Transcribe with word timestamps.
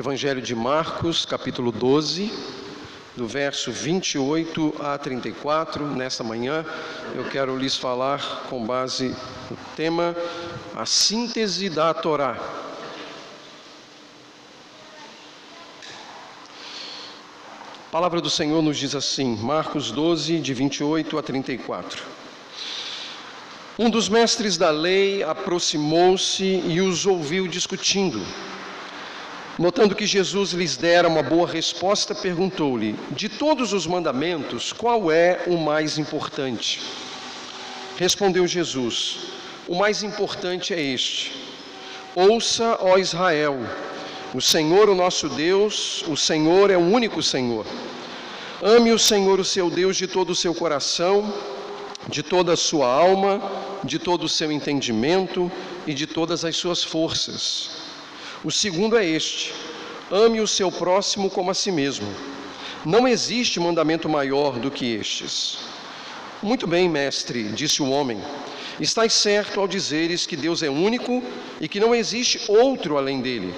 Evangelho 0.00 0.40
de 0.40 0.54
Marcos, 0.54 1.26
capítulo 1.26 1.70
12, 1.70 2.32
do 3.14 3.26
verso 3.26 3.70
28 3.70 4.76
a 4.80 4.96
34. 4.96 5.86
Nessa 5.88 6.24
manhã 6.24 6.64
eu 7.14 7.24
quero 7.24 7.54
lhes 7.54 7.76
falar 7.76 8.46
com 8.48 8.64
base 8.64 9.14
no 9.50 9.58
tema 9.76 10.16
a 10.74 10.86
síntese 10.86 11.68
da 11.68 11.92
Torá. 11.92 12.38
A 17.86 17.92
palavra 17.92 18.22
do 18.22 18.30
Senhor 18.30 18.62
nos 18.62 18.78
diz 18.78 18.94
assim, 18.94 19.36
Marcos 19.36 19.90
12, 19.90 20.40
de 20.40 20.54
28 20.54 21.18
a 21.18 21.22
34. 21.22 22.02
Um 23.78 23.90
dos 23.90 24.08
mestres 24.08 24.56
da 24.56 24.70
lei 24.70 25.22
aproximou-se 25.22 26.42
e 26.42 26.80
os 26.80 27.04
ouviu 27.04 27.46
discutindo. 27.46 28.24
Notando 29.60 29.94
que 29.94 30.06
Jesus 30.06 30.52
lhes 30.52 30.78
dera 30.78 31.06
uma 31.06 31.22
boa 31.22 31.46
resposta, 31.46 32.14
perguntou-lhe: 32.14 32.96
De 33.10 33.28
todos 33.28 33.74
os 33.74 33.86
mandamentos, 33.86 34.72
qual 34.72 35.12
é 35.12 35.42
o 35.46 35.58
mais 35.58 35.98
importante? 35.98 36.80
Respondeu 37.98 38.46
Jesus: 38.46 39.18
O 39.68 39.74
mais 39.74 40.02
importante 40.02 40.72
é 40.72 40.80
este: 40.80 41.32
Ouça, 42.14 42.78
ó 42.80 42.96
Israel, 42.96 43.58
o 44.34 44.40
Senhor, 44.40 44.88
o 44.88 44.94
nosso 44.94 45.28
Deus, 45.28 46.04
o 46.08 46.16
Senhor 46.16 46.70
é 46.70 46.78
o 46.78 46.80
único 46.80 47.22
Senhor. 47.22 47.66
Ame 48.62 48.92
o 48.92 48.98
Senhor, 48.98 49.38
o 49.38 49.44
seu 49.44 49.68
Deus, 49.68 49.94
de 49.94 50.06
todo 50.06 50.30
o 50.30 50.34
seu 50.34 50.54
coração, 50.54 51.34
de 52.08 52.22
toda 52.22 52.54
a 52.54 52.56
sua 52.56 52.86
alma, 52.86 53.42
de 53.84 53.98
todo 53.98 54.24
o 54.24 54.28
seu 54.28 54.50
entendimento 54.50 55.52
e 55.86 55.92
de 55.92 56.06
todas 56.06 56.46
as 56.46 56.56
suas 56.56 56.82
forças. 56.82 57.79
O 58.42 58.50
segundo 58.50 58.96
é 58.96 59.04
este: 59.04 59.52
ame 60.10 60.40
o 60.40 60.48
seu 60.48 60.72
próximo 60.72 61.28
como 61.28 61.50
a 61.50 61.54
si 61.54 61.70
mesmo. 61.70 62.08
Não 62.86 63.06
existe 63.06 63.60
mandamento 63.60 64.08
maior 64.08 64.58
do 64.58 64.70
que 64.70 64.94
estes. 64.94 65.58
Muito 66.42 66.66
bem, 66.66 66.88
mestre, 66.88 67.44
disse 67.50 67.82
o 67.82 67.90
homem. 67.90 68.18
Estás 68.80 69.12
certo 69.12 69.60
ao 69.60 69.68
dizeres 69.68 70.26
que 70.26 70.36
Deus 70.36 70.62
é 70.62 70.70
único 70.70 71.22
e 71.60 71.68
que 71.68 71.78
não 71.78 71.94
existe 71.94 72.40
outro 72.48 72.96
além 72.96 73.20
dele. 73.20 73.54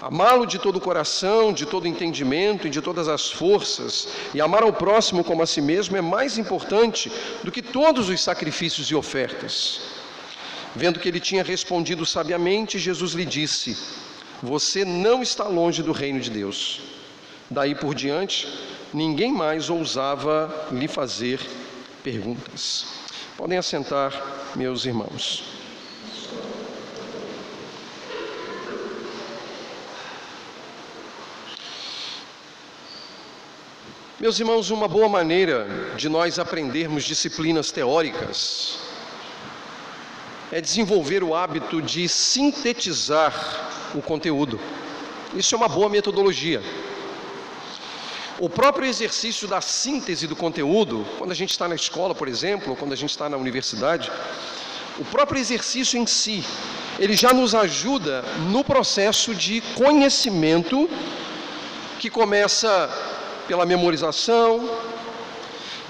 Amá-lo 0.00 0.46
de 0.46 0.60
todo 0.60 0.76
o 0.76 0.80
coração, 0.80 1.52
de 1.52 1.66
todo 1.66 1.82
o 1.82 1.88
entendimento 1.88 2.68
e 2.68 2.70
de 2.70 2.80
todas 2.80 3.08
as 3.08 3.32
forças, 3.32 4.06
e 4.32 4.40
amar 4.40 4.62
ao 4.62 4.72
próximo 4.72 5.24
como 5.24 5.42
a 5.42 5.46
si 5.46 5.60
mesmo 5.60 5.96
é 5.96 6.00
mais 6.00 6.38
importante 6.38 7.10
do 7.42 7.50
que 7.50 7.60
todos 7.60 8.08
os 8.08 8.22
sacrifícios 8.22 8.86
e 8.92 8.94
ofertas. 8.94 9.80
Vendo 10.76 11.00
que 11.00 11.08
ele 11.08 11.18
tinha 11.18 11.42
respondido 11.42 12.06
sabiamente, 12.06 12.78
Jesus 12.78 13.12
lhe 13.12 13.24
disse: 13.24 13.76
você 14.42 14.84
não 14.84 15.22
está 15.22 15.44
longe 15.44 15.82
do 15.82 15.92
reino 15.92 16.20
de 16.20 16.30
Deus. 16.30 16.80
Daí 17.50 17.74
por 17.74 17.94
diante, 17.94 18.48
ninguém 18.92 19.32
mais 19.32 19.68
ousava 19.68 20.68
lhe 20.72 20.88
fazer 20.88 21.40
perguntas. 22.02 22.86
Podem 23.36 23.58
assentar, 23.58 24.12
meus 24.54 24.84
irmãos. 24.84 25.44
Meus 34.18 34.38
irmãos, 34.38 34.70
uma 34.70 34.86
boa 34.86 35.08
maneira 35.08 35.66
de 35.96 36.08
nós 36.08 36.38
aprendermos 36.38 37.04
disciplinas 37.04 37.72
teóricas 37.72 38.89
é 40.52 40.60
desenvolver 40.60 41.22
o 41.22 41.34
hábito 41.34 41.80
de 41.80 42.08
sintetizar 42.08 43.32
o 43.94 44.02
conteúdo. 44.02 44.58
Isso 45.34 45.54
é 45.54 45.58
uma 45.58 45.68
boa 45.68 45.88
metodologia. 45.88 46.60
O 48.38 48.48
próprio 48.48 48.88
exercício 48.88 49.46
da 49.46 49.60
síntese 49.60 50.26
do 50.26 50.34
conteúdo, 50.34 51.06
quando 51.18 51.30
a 51.30 51.34
gente 51.34 51.50
está 51.50 51.68
na 51.68 51.74
escola, 51.74 52.14
por 52.14 52.26
exemplo, 52.26 52.70
ou 52.70 52.76
quando 52.76 52.92
a 52.92 52.96
gente 52.96 53.10
está 53.10 53.28
na 53.28 53.36
universidade, 53.36 54.10
o 54.98 55.04
próprio 55.04 55.38
exercício 55.38 55.98
em 55.98 56.06
si, 56.06 56.44
ele 56.98 57.14
já 57.14 57.32
nos 57.32 57.54
ajuda 57.54 58.22
no 58.50 58.64
processo 58.64 59.34
de 59.34 59.60
conhecimento 59.76 60.90
que 61.98 62.10
começa 62.10 62.90
pela 63.46 63.64
memorização, 63.64 64.68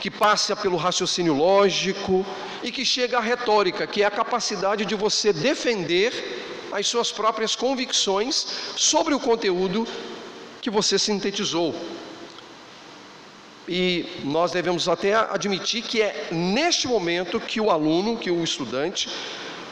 que 0.00 0.10
passa 0.10 0.54
pelo 0.54 0.76
raciocínio 0.76 1.34
lógico 1.34 2.26
e 2.62 2.70
que 2.70 2.84
chega 2.84 3.18
à 3.18 3.20
retórica, 3.20 3.86
que 3.86 4.02
é 4.02 4.06
a 4.06 4.10
capacidade 4.10 4.84
de 4.84 4.94
você 4.94 5.32
defender 5.32 6.12
as 6.72 6.86
suas 6.86 7.10
próprias 7.10 7.56
convicções 7.56 8.46
sobre 8.76 9.14
o 9.14 9.20
conteúdo 9.20 9.86
que 10.60 10.70
você 10.70 10.98
sintetizou. 10.98 11.74
E 13.68 14.04
nós 14.24 14.50
devemos 14.50 14.88
até 14.88 15.14
admitir 15.14 15.82
que 15.82 16.02
é 16.02 16.28
neste 16.30 16.88
momento 16.88 17.38
que 17.40 17.60
o 17.60 17.70
aluno, 17.70 18.16
que 18.16 18.30
o 18.30 18.42
estudante, 18.42 19.08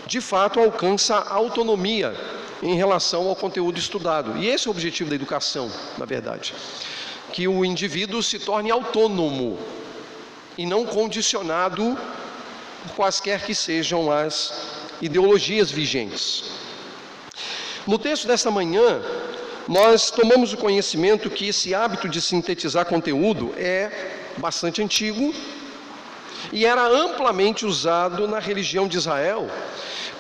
de 0.07 0.21
fato 0.21 0.61
alcança 0.61 1.17
a 1.17 1.35
autonomia 1.35 2.15
em 2.63 2.75
relação 2.75 3.29
ao 3.29 3.37
conteúdo 3.37 3.79
estudado. 3.79 4.37
E 4.39 4.49
esse 4.49 4.67
é 4.67 4.71
o 4.71 4.73
objetivo 4.73 5.11
da 5.11 5.17
educação, 5.17 5.71
na 5.97 6.05
verdade. 6.05 6.55
Que 7.33 7.47
o 7.47 7.65
indivíduo 7.65 8.23
se 8.23 8.39
torne 8.39 8.71
autônomo 8.71 9.59
e 10.57 10.65
não 10.65 10.85
condicionado 10.87 11.97
por 12.83 12.95
quaisquer 12.97 13.45
que 13.45 13.55
sejam 13.55 14.11
as 14.11 14.53
ideologias 15.01 15.71
vigentes. 15.71 16.45
No 17.87 17.99
texto 17.99 18.27
desta 18.27 18.51
manhã, 18.51 19.01
nós 19.67 20.11
tomamos 20.11 20.53
o 20.53 20.57
conhecimento 20.57 21.31
que 21.31 21.49
esse 21.49 21.75
hábito 21.75 22.09
de 22.09 22.21
sintetizar 22.21 22.87
conteúdo 22.87 23.53
é 23.57 23.91
bastante 24.39 24.83
antigo 24.83 25.35
e 26.53 26.65
era 26.65 26.87
amplamente 26.87 27.67
usado 27.67 28.27
na 28.27 28.39
religião 28.39 28.89
de 28.89 28.97
Israel 28.97 29.51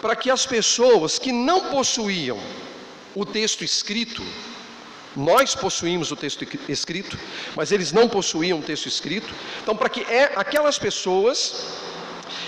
para 0.01 0.15
que 0.15 0.31
as 0.31 0.47
pessoas 0.47 1.19
que 1.19 1.33
não 1.33 1.71
possuíam 1.71 2.39
o 3.15 3.25
texto 3.25 3.65
escrito, 3.65 4.23
nós 5.17 5.55
possuímos 5.55 6.11
o 6.13 6.17
texto 6.17 6.47
escrito, 6.69 7.19
mas 7.57 7.73
eles 7.73 7.91
não 7.91 8.09
possuíam 8.09 8.61
o 8.61 8.63
texto 8.63 8.87
escrito, 8.87 9.33
então 9.63 9.75
para 9.75 9.89
que 9.89 10.03
é, 10.03 10.33
aquelas 10.37 10.79
pessoas 10.79 11.67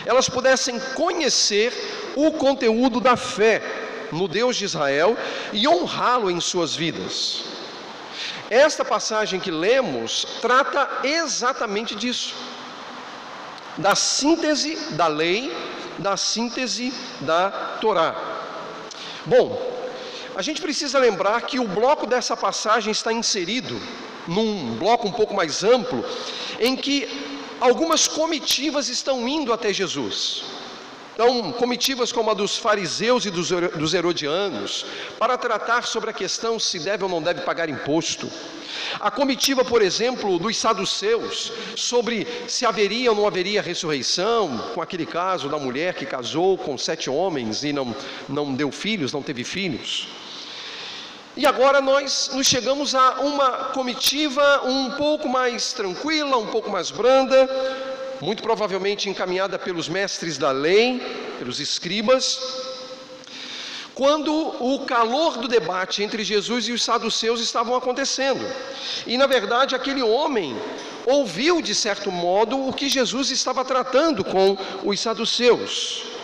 elas 0.04 0.28
pudessem 0.28 0.78
conhecer 0.94 1.72
o 2.16 2.32
conteúdo 2.32 3.00
da 3.00 3.16
fé 3.16 3.62
no 4.12 4.26
Deus 4.26 4.56
de 4.56 4.64
Israel 4.64 5.16
e 5.52 5.66
honrá-lo 5.68 6.30
em 6.30 6.40
suas 6.40 6.74
vidas. 6.74 7.44
Esta 8.48 8.84
passagem 8.84 9.38
que 9.38 9.50
lemos 9.50 10.26
trata 10.40 10.88
exatamente 11.04 11.94
disso, 11.94 12.34
da 13.76 13.94
síntese 13.94 14.76
da 14.94 15.06
lei, 15.06 15.56
da 15.98 16.16
síntese 16.16 16.92
da 17.20 17.50
Torá. 17.80 18.14
Bom, 19.24 19.70
a 20.34 20.42
gente 20.42 20.60
precisa 20.60 20.98
lembrar 20.98 21.42
que 21.42 21.60
o 21.60 21.68
bloco 21.68 22.06
dessa 22.06 22.36
passagem 22.36 22.90
está 22.90 23.12
inserido 23.12 23.80
num 24.26 24.74
bloco 24.76 25.06
um 25.06 25.12
pouco 25.12 25.34
mais 25.34 25.62
amplo, 25.62 26.04
em 26.58 26.76
que 26.76 27.29
algumas 27.60 28.08
comitivas 28.08 28.88
estão 28.88 29.28
indo 29.28 29.52
até 29.52 29.72
Jesus. 29.72 30.44
Então, 31.14 31.52
comitivas 31.52 32.10
como 32.10 32.30
a 32.30 32.34
dos 32.34 32.56
fariseus 32.56 33.26
e 33.26 33.30
dos 33.30 33.92
herodianos, 33.92 34.86
para 35.18 35.36
tratar 35.36 35.86
sobre 35.86 36.08
a 36.08 36.14
questão 36.14 36.58
se 36.58 36.78
deve 36.78 37.04
ou 37.04 37.10
não 37.10 37.20
deve 37.20 37.42
pagar 37.42 37.68
imposto. 37.68 38.30
A 38.98 39.10
comitiva, 39.10 39.62
por 39.62 39.82
exemplo, 39.82 40.38
dos 40.38 40.56
saduceus, 40.56 41.52
sobre 41.76 42.26
se 42.48 42.64
haveria 42.64 43.10
ou 43.10 43.16
não 43.16 43.26
haveria 43.26 43.60
ressurreição, 43.60 44.70
com 44.74 44.80
aquele 44.80 45.04
caso 45.04 45.48
da 45.48 45.58
mulher 45.58 45.92
que 45.92 46.06
casou 46.06 46.56
com 46.56 46.78
sete 46.78 47.10
homens 47.10 47.64
e 47.64 47.72
não, 47.72 47.94
não 48.26 48.54
deu 48.54 48.72
filhos, 48.72 49.12
não 49.12 49.22
teve 49.22 49.44
filhos. 49.44 50.08
E 51.40 51.46
agora 51.46 51.80
nós 51.80 52.32
nos 52.34 52.46
chegamos 52.46 52.94
a 52.94 53.12
uma 53.12 53.50
comitiva 53.72 54.60
um 54.62 54.90
pouco 54.90 55.26
mais 55.26 55.72
tranquila, 55.72 56.36
um 56.36 56.48
pouco 56.48 56.68
mais 56.68 56.90
branda, 56.90 57.48
muito 58.20 58.42
provavelmente 58.42 59.08
encaminhada 59.08 59.58
pelos 59.58 59.88
mestres 59.88 60.36
da 60.36 60.50
lei, 60.50 61.00
pelos 61.38 61.58
escribas, 61.58 62.38
quando 63.94 64.30
o 64.62 64.80
calor 64.80 65.38
do 65.38 65.48
debate 65.48 66.02
entre 66.02 66.22
Jesus 66.24 66.68
e 66.68 66.72
os 66.72 66.82
saduceus 66.82 67.40
estavam 67.40 67.74
acontecendo. 67.74 68.44
E 69.06 69.16
na 69.16 69.26
verdade, 69.26 69.74
aquele 69.74 70.02
homem 70.02 70.54
ouviu 71.06 71.62
de 71.62 71.74
certo 71.74 72.12
modo 72.12 72.68
o 72.68 72.70
que 72.70 72.86
Jesus 72.86 73.30
estava 73.30 73.64
tratando 73.64 74.22
com 74.22 74.58
os 74.84 75.00
saduceus. 75.00 76.19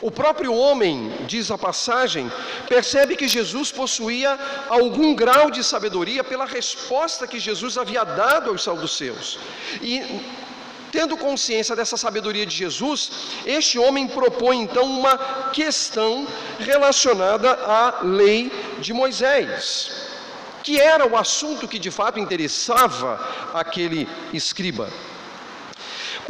O 0.00 0.10
próprio 0.10 0.54
homem, 0.54 1.12
diz 1.26 1.50
a 1.50 1.58
passagem, 1.58 2.30
percebe 2.68 3.16
que 3.16 3.28
Jesus 3.28 3.70
possuía 3.70 4.38
algum 4.68 5.14
grau 5.14 5.50
de 5.50 5.62
sabedoria 5.62 6.24
pela 6.24 6.46
resposta 6.46 7.26
que 7.26 7.38
Jesus 7.38 7.76
havia 7.76 8.02
dado 8.04 8.50
aos 8.50 8.62
saduceus. 8.62 9.38
E 9.82 10.02
Tendo 10.90 11.16
consciência 11.16 11.76
dessa 11.76 11.96
sabedoria 11.96 12.44
de 12.44 12.54
Jesus, 12.54 13.10
este 13.46 13.78
homem 13.78 14.08
propõe 14.08 14.62
então 14.62 14.84
uma 14.84 15.16
questão 15.52 16.26
relacionada 16.58 17.52
à 17.52 18.00
lei 18.02 18.50
de 18.80 18.92
Moisés, 18.92 20.08
que 20.64 20.80
era 20.80 21.06
o 21.06 21.16
assunto 21.16 21.68
que 21.68 21.78
de 21.78 21.92
fato 21.92 22.18
interessava 22.18 23.20
aquele 23.54 24.08
escriba. 24.32 24.90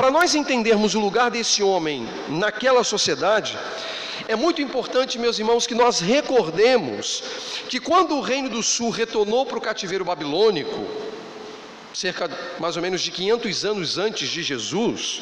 Para 0.00 0.11
nós 0.11 0.35
entendermos 0.35 0.94
o 0.94 0.99
lugar 0.99 1.31
desse 1.31 1.62
homem 1.62 2.08
naquela 2.26 2.82
sociedade, 2.82 3.58
é 4.26 4.35
muito 4.35 4.62
importante, 4.62 5.19
meus 5.19 5.38
irmãos, 5.38 5.67
que 5.67 5.75
nós 5.75 6.00
recordemos 6.00 7.23
que 7.69 7.79
quando 7.79 8.17
o 8.17 8.23
Reino 8.23 8.49
do 8.49 8.62
Sul 8.62 8.88
retornou 8.88 9.44
para 9.44 9.58
o 9.58 9.61
cativeiro 9.61 10.02
babilônico, 10.02 10.87
cerca 11.93 12.31
mais 12.58 12.76
ou 12.76 12.82
menos 12.82 13.02
de 13.02 13.11
500 13.11 13.64
anos 13.67 13.99
antes 13.99 14.31
de 14.31 14.43
Jesus, 14.43 15.20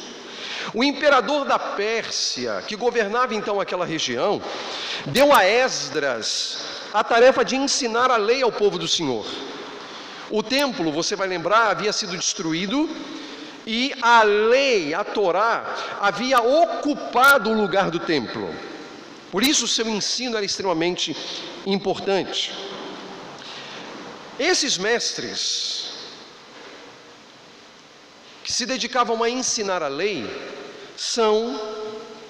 o 0.72 0.84
imperador 0.84 1.44
da 1.44 1.58
Pérsia, 1.58 2.62
que 2.64 2.76
governava 2.76 3.34
então 3.34 3.60
aquela 3.60 3.84
região, 3.84 4.40
deu 5.06 5.34
a 5.34 5.44
Esdras 5.44 6.58
a 6.94 7.02
tarefa 7.02 7.44
de 7.44 7.56
ensinar 7.56 8.12
a 8.12 8.16
lei 8.16 8.42
ao 8.42 8.52
povo 8.52 8.78
do 8.78 8.86
Senhor. 8.86 9.26
O 10.30 10.40
templo, 10.40 10.92
você 10.92 11.16
vai 11.16 11.26
lembrar, 11.26 11.70
havia 11.70 11.92
sido 11.92 12.16
destruído 12.16 12.88
e 13.70 13.92
a 14.00 14.22
lei, 14.22 14.94
a 14.94 15.04
Torá, 15.04 15.98
havia 16.00 16.40
ocupado 16.40 17.50
o 17.50 17.54
lugar 17.54 17.90
do 17.90 17.98
templo. 17.98 18.48
Por 19.30 19.42
isso, 19.42 19.66
o 19.66 19.68
seu 19.68 19.86
ensino 19.86 20.38
era 20.38 20.46
extremamente 20.46 21.14
importante. 21.66 22.50
Esses 24.38 24.78
mestres, 24.78 25.92
que 28.42 28.50
se 28.50 28.64
dedicavam 28.64 29.22
a 29.22 29.28
ensinar 29.28 29.82
a 29.82 29.88
lei 29.88 30.24
são 30.96 31.60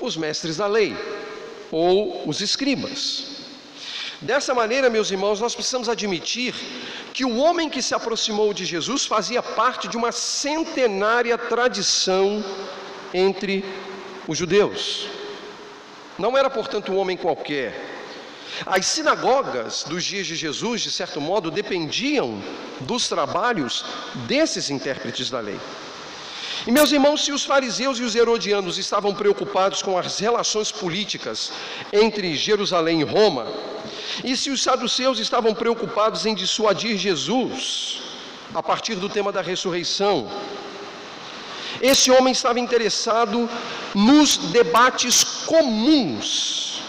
os 0.01 0.17
mestres 0.17 0.57
da 0.57 0.67
lei 0.67 0.97
ou 1.71 2.29
os 2.29 2.41
escribas. 2.41 3.38
Dessa 4.21 4.53
maneira, 4.53 4.91
meus 4.91 5.13
irmãos, 5.13 5.41
nós 5.41 5.55
precisamos 5.55 5.89
admitir 5.89 6.53
que 7.15 7.25
o 7.25 7.37
homem 7.37 7.71
que 7.71 7.81
se 7.81 7.95
aproximou 7.95 8.53
de 8.53 8.65
Jesus 8.65 9.07
fazia 9.07 9.41
parte 9.41 9.87
de 9.87 9.97
uma 9.97 10.11
centenária 10.11 11.39
tradição 11.39 12.45
entre 13.15 13.65
os 14.27 14.37
judeus. 14.37 15.07
Não 16.19 16.37
era, 16.37 16.51
portanto, 16.51 16.91
um 16.91 16.97
homem 16.97 17.17
qualquer. 17.17 17.97
As 18.67 18.87
sinagogas 18.87 19.85
dos 19.85 20.05
dias 20.05 20.27
de 20.27 20.35
Jesus, 20.35 20.81
de 20.81 20.91
certo 20.91 21.21
modo, 21.21 21.49
dependiam 21.49 22.43
dos 22.81 23.09
trabalhos 23.09 23.85
desses 24.27 24.69
intérpretes 24.69 25.31
da 25.31 25.39
lei. 25.39 25.61
E 26.67 26.73
meus 26.73 26.91
irmãos, 26.91 27.25
se 27.25 27.31
os 27.31 27.45
fariseus 27.45 28.01
e 28.01 28.03
os 28.03 28.17
herodianos 28.17 28.79
estavam 28.79 29.15
preocupados 29.15 29.81
com 29.81 29.97
as 29.97 30.19
relações 30.19 30.73
políticas 30.73 31.53
entre 31.93 32.35
Jerusalém 32.35 33.01
e 33.01 33.05
Roma, 33.05 33.47
e 34.25 34.37
se 34.37 34.51
os 34.51 34.63
saduceus 34.63 35.19
estavam 35.19 35.55
preocupados 35.55 36.27
em 36.27 36.35
dissuadir 36.35 36.97
Jesus 36.97 38.01
a 38.55 38.63
partir 38.63 38.97
do 38.97 39.09
tema 39.09 39.31
da 39.31 39.43
ressurreição, 39.43 40.29
esse 41.81 42.11
homem 42.11 42.33
estava 42.33 42.59
interessado 42.59 43.49
nos 43.95 44.37
debates 44.37 45.23
comuns 45.23 46.83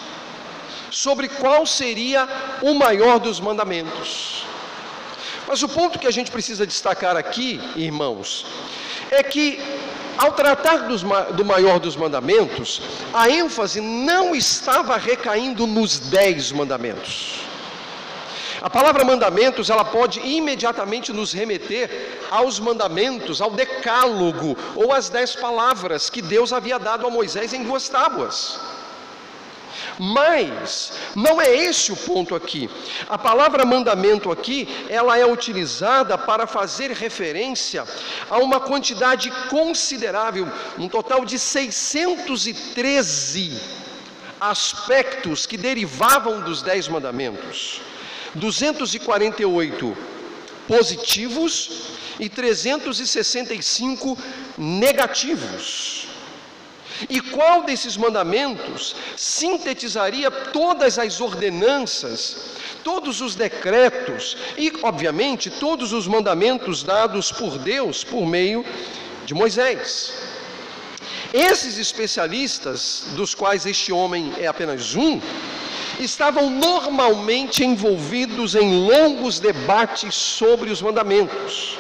sobre 0.89 1.27
qual 1.29 1.65
seria 1.65 2.27
o 2.61 2.73
maior 2.73 3.19
dos 3.19 3.39
mandamentos. 3.39 4.43
Mas 5.47 5.61
o 5.63 5.69
ponto 5.69 5.99
que 5.99 6.07
a 6.07 6.11
gente 6.11 6.31
precisa 6.31 6.65
destacar 6.65 7.15
aqui, 7.15 7.59
irmãos, 7.75 8.45
é 9.11 9.21
que, 9.23 9.59
ao 10.19 10.33
tratar 10.33 10.79
dos, 10.89 11.01
do 11.01 11.45
maior 11.45 11.79
dos 11.79 11.95
mandamentos, 11.95 12.81
a 13.13 13.29
ênfase 13.29 13.79
não 13.79 14.35
estava 14.35 14.97
recaindo 14.97 15.65
nos 15.65 15.97
dez 15.97 16.51
mandamentos. 16.51 17.39
A 18.61 18.69
palavra 18.69 19.05
mandamentos, 19.05 19.69
ela 19.69 19.85
pode 19.85 20.19
imediatamente 20.19 21.13
nos 21.13 21.31
remeter 21.31 22.19
aos 22.29 22.59
mandamentos, 22.59 23.39
ao 23.39 23.51
decálogo, 23.51 24.57
ou 24.75 24.91
às 24.91 25.07
dez 25.07 25.33
palavras 25.37 26.09
que 26.09 26.21
Deus 26.21 26.51
havia 26.51 26.77
dado 26.77 27.07
a 27.07 27.09
Moisés 27.09 27.53
em 27.53 27.63
duas 27.63 27.87
tábuas. 27.87 28.59
Mas 30.01 30.93
não 31.13 31.41
é 31.41 31.53
esse 31.53 31.91
o 31.91 31.97
ponto 31.97 32.33
aqui. 32.33 32.69
A 33.09 33.17
palavra 33.17 33.65
mandamento 33.65 34.31
aqui, 34.31 34.65
ela 34.87 35.17
é 35.17 35.25
utilizada 35.25 36.17
para 36.17 36.47
fazer 36.47 36.91
referência 36.91 37.83
a 38.29 38.37
uma 38.37 38.61
quantidade 38.61 39.29
considerável, 39.49 40.47
um 40.77 40.87
total 40.87 41.25
de 41.25 41.37
613 41.37 43.59
aspectos 44.39 45.45
que 45.45 45.57
derivavam 45.57 46.39
dos 46.39 46.61
dez 46.61 46.87
mandamentos. 46.87 47.81
248 48.35 49.97
positivos 50.65 51.97
e 52.19 52.29
365 52.29 54.17
negativos. 54.57 55.98
E 57.07 57.21
qual 57.21 57.63
desses 57.63 57.95
mandamentos 57.95 58.95
sintetizaria 59.15 60.29
todas 60.29 60.99
as 60.99 61.21
ordenanças, 61.21 62.51
todos 62.83 63.21
os 63.21 63.35
decretos 63.35 64.35
e, 64.57 64.73
obviamente, 64.81 65.49
todos 65.49 65.93
os 65.93 66.07
mandamentos 66.07 66.83
dados 66.83 67.31
por 67.31 67.57
Deus 67.57 68.03
por 68.03 68.25
meio 68.25 68.65
de 69.25 69.33
Moisés? 69.33 70.13
Esses 71.33 71.77
especialistas, 71.77 73.05
dos 73.15 73.35
quais 73.35 73.65
este 73.65 73.91
homem 73.91 74.33
é 74.37 74.47
apenas 74.47 74.95
um, 74.95 75.21
estavam 75.99 76.49
normalmente 76.49 77.63
envolvidos 77.63 78.55
em 78.55 78.87
longos 78.87 79.39
debates 79.39 80.15
sobre 80.15 80.71
os 80.71 80.81
mandamentos. 80.81 81.77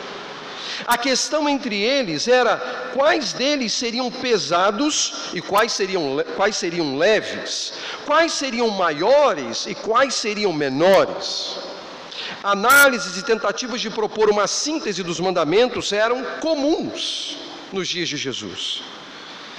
A 0.87 0.97
questão 0.97 1.47
entre 1.47 1.75
eles 1.81 2.27
era 2.27 2.57
quais 2.93 3.33
deles 3.33 3.73
seriam 3.73 4.09
pesados 4.11 5.31
e 5.33 5.41
quais 5.41 5.71
seriam, 5.73 6.17
quais 6.35 6.55
seriam 6.55 6.97
leves, 6.97 7.73
quais 8.05 8.33
seriam 8.33 8.69
maiores 8.69 9.65
e 9.65 9.75
quais 9.75 10.15
seriam 10.15 10.53
menores. 10.53 11.57
Análises 12.43 13.17
e 13.17 13.23
tentativas 13.23 13.81
de 13.81 13.89
propor 13.89 14.29
uma 14.29 14.47
síntese 14.47 15.03
dos 15.03 15.19
mandamentos 15.19 15.91
eram 15.91 16.23
comuns 16.39 17.37
nos 17.71 17.87
dias 17.87 18.07
de 18.07 18.17
Jesus. 18.17 18.81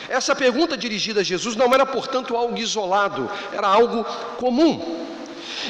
Essa 0.09 0.35
pergunta 0.35 0.76
dirigida 0.76 1.21
a 1.21 1.25
Jesus 1.25 1.54
não 1.54 1.73
era, 1.73 1.87
portanto, 1.87 2.37
algo 2.37 2.59
isolado, 2.59 3.30
era 3.52 3.68
algo 3.68 4.04
comum. 4.38 5.10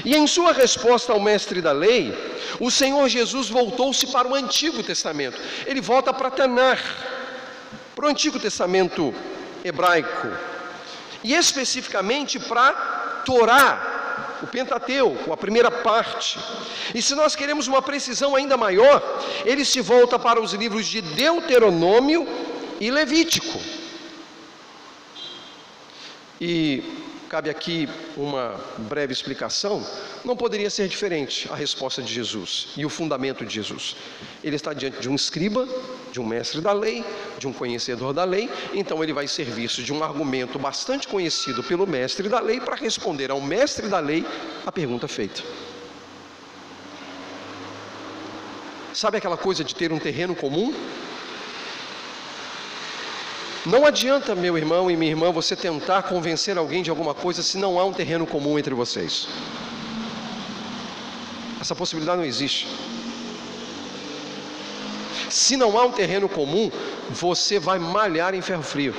E 0.04 0.16
em 0.16 0.26
sua 0.26 0.52
resposta 0.52 1.12
ao 1.12 1.20
mestre 1.20 1.60
da 1.60 1.72
lei, 1.72 2.14
o 2.58 2.70
Senhor 2.70 3.08
Jesus 3.08 3.49
voltou-se 3.49 4.06
para 4.06 4.28
o 4.28 4.34
Antigo 4.34 4.82
Testamento. 4.82 5.40
Ele 5.66 5.80
volta 5.80 6.12
para 6.12 6.30
Tanar, 6.30 6.78
para 7.94 8.06
o 8.06 8.08
Antigo 8.08 8.38
Testamento 8.38 9.14
hebraico. 9.64 10.28
E 11.22 11.34
especificamente 11.34 12.38
para 12.38 12.72
Torá, 13.25 14.38
o 14.42 14.46
Pentateuco, 14.46 15.32
a 15.32 15.37
primeira 15.37 15.70
parte. 15.70 16.38
E 16.94 17.02
se 17.02 17.14
nós 17.14 17.37
queremos 17.37 17.66
uma 17.68 17.82
precisão 17.82 18.34
ainda 18.34 18.56
maior, 18.56 19.02
ele 19.44 19.64
se 19.64 19.80
volta 19.80 20.18
para 20.18 20.40
os 20.40 20.52
livros 20.54 20.87
de 20.87 21.00
Deuteronômio 21.02 22.26
e 22.80 22.90
Levítico. 22.90 23.60
E 26.40 27.00
cabe 27.30 27.49
aqui 27.49 27.88
uma 28.16 28.60
breve 28.76 29.12
explicação, 29.12 29.87
não 30.25 30.37
poderia 30.37 30.68
ser 30.68 30.88
diferente 30.88 31.49
a 31.49 31.54
resposta 31.54 32.02
de 32.02 32.12
Jesus 32.12 32.70
e 32.76 32.84
o 32.84 32.88
fundamento 32.88 33.46
de 33.46 33.54
Jesus. 33.54 33.94
Ele 34.42 34.56
está 34.56 34.72
diante 34.72 34.99
de 34.99 35.08
um 35.08 35.14
escriba, 35.14 35.64
de 36.10 36.20
um 36.20 36.26
mestre 36.26 36.60
da 36.60 36.72
lei, 36.72 37.04
de 37.38 37.46
um 37.46 37.52
conhecedor 37.52 38.12
da 38.12 38.25
lei, 38.25 38.50
então 38.75 39.00
ele 39.04 39.12
vai 39.12 39.28
servir-se 39.28 39.80
de 39.80 39.92
um 39.92 40.02
argumento 40.02 40.58
bastante 40.58 41.06
conhecido 41.06 41.62
pelo 41.62 41.87
mestre 41.87 42.28
da 42.28 42.40
lei 42.40 42.60
para 42.60 42.75
responder 42.75 43.30
ao 43.30 43.40
mestre 43.40 43.87
da 43.87 44.00
lei 44.00 44.26
a 44.66 44.72
pergunta 44.72 45.06
feita. 45.06 45.40
Sabe 48.92 49.18
aquela 49.18 49.37
coisa 49.37 49.62
de 49.62 49.72
ter 49.72 49.92
um 49.92 50.00
terreno 50.00 50.34
comum? 50.34 50.75
Não 53.70 53.86
adianta, 53.86 54.34
meu 54.34 54.58
irmão 54.58 54.90
e 54.90 54.96
minha 54.96 55.12
irmã, 55.12 55.30
você 55.30 55.54
tentar 55.54 56.02
convencer 56.02 56.58
alguém 56.58 56.82
de 56.82 56.90
alguma 56.90 57.14
coisa 57.14 57.40
se 57.40 57.56
não 57.56 57.78
há 57.78 57.84
um 57.84 57.92
terreno 57.92 58.26
comum 58.26 58.58
entre 58.58 58.74
vocês. 58.74 59.28
Essa 61.60 61.72
possibilidade 61.72 62.18
não 62.18 62.24
existe. 62.24 62.66
Se 65.30 65.56
não 65.56 65.78
há 65.78 65.84
um 65.86 65.92
terreno 65.92 66.28
comum, 66.28 66.68
você 67.10 67.60
vai 67.60 67.78
malhar 67.78 68.34
em 68.34 68.42
ferro 68.42 68.64
frio. 68.64 68.92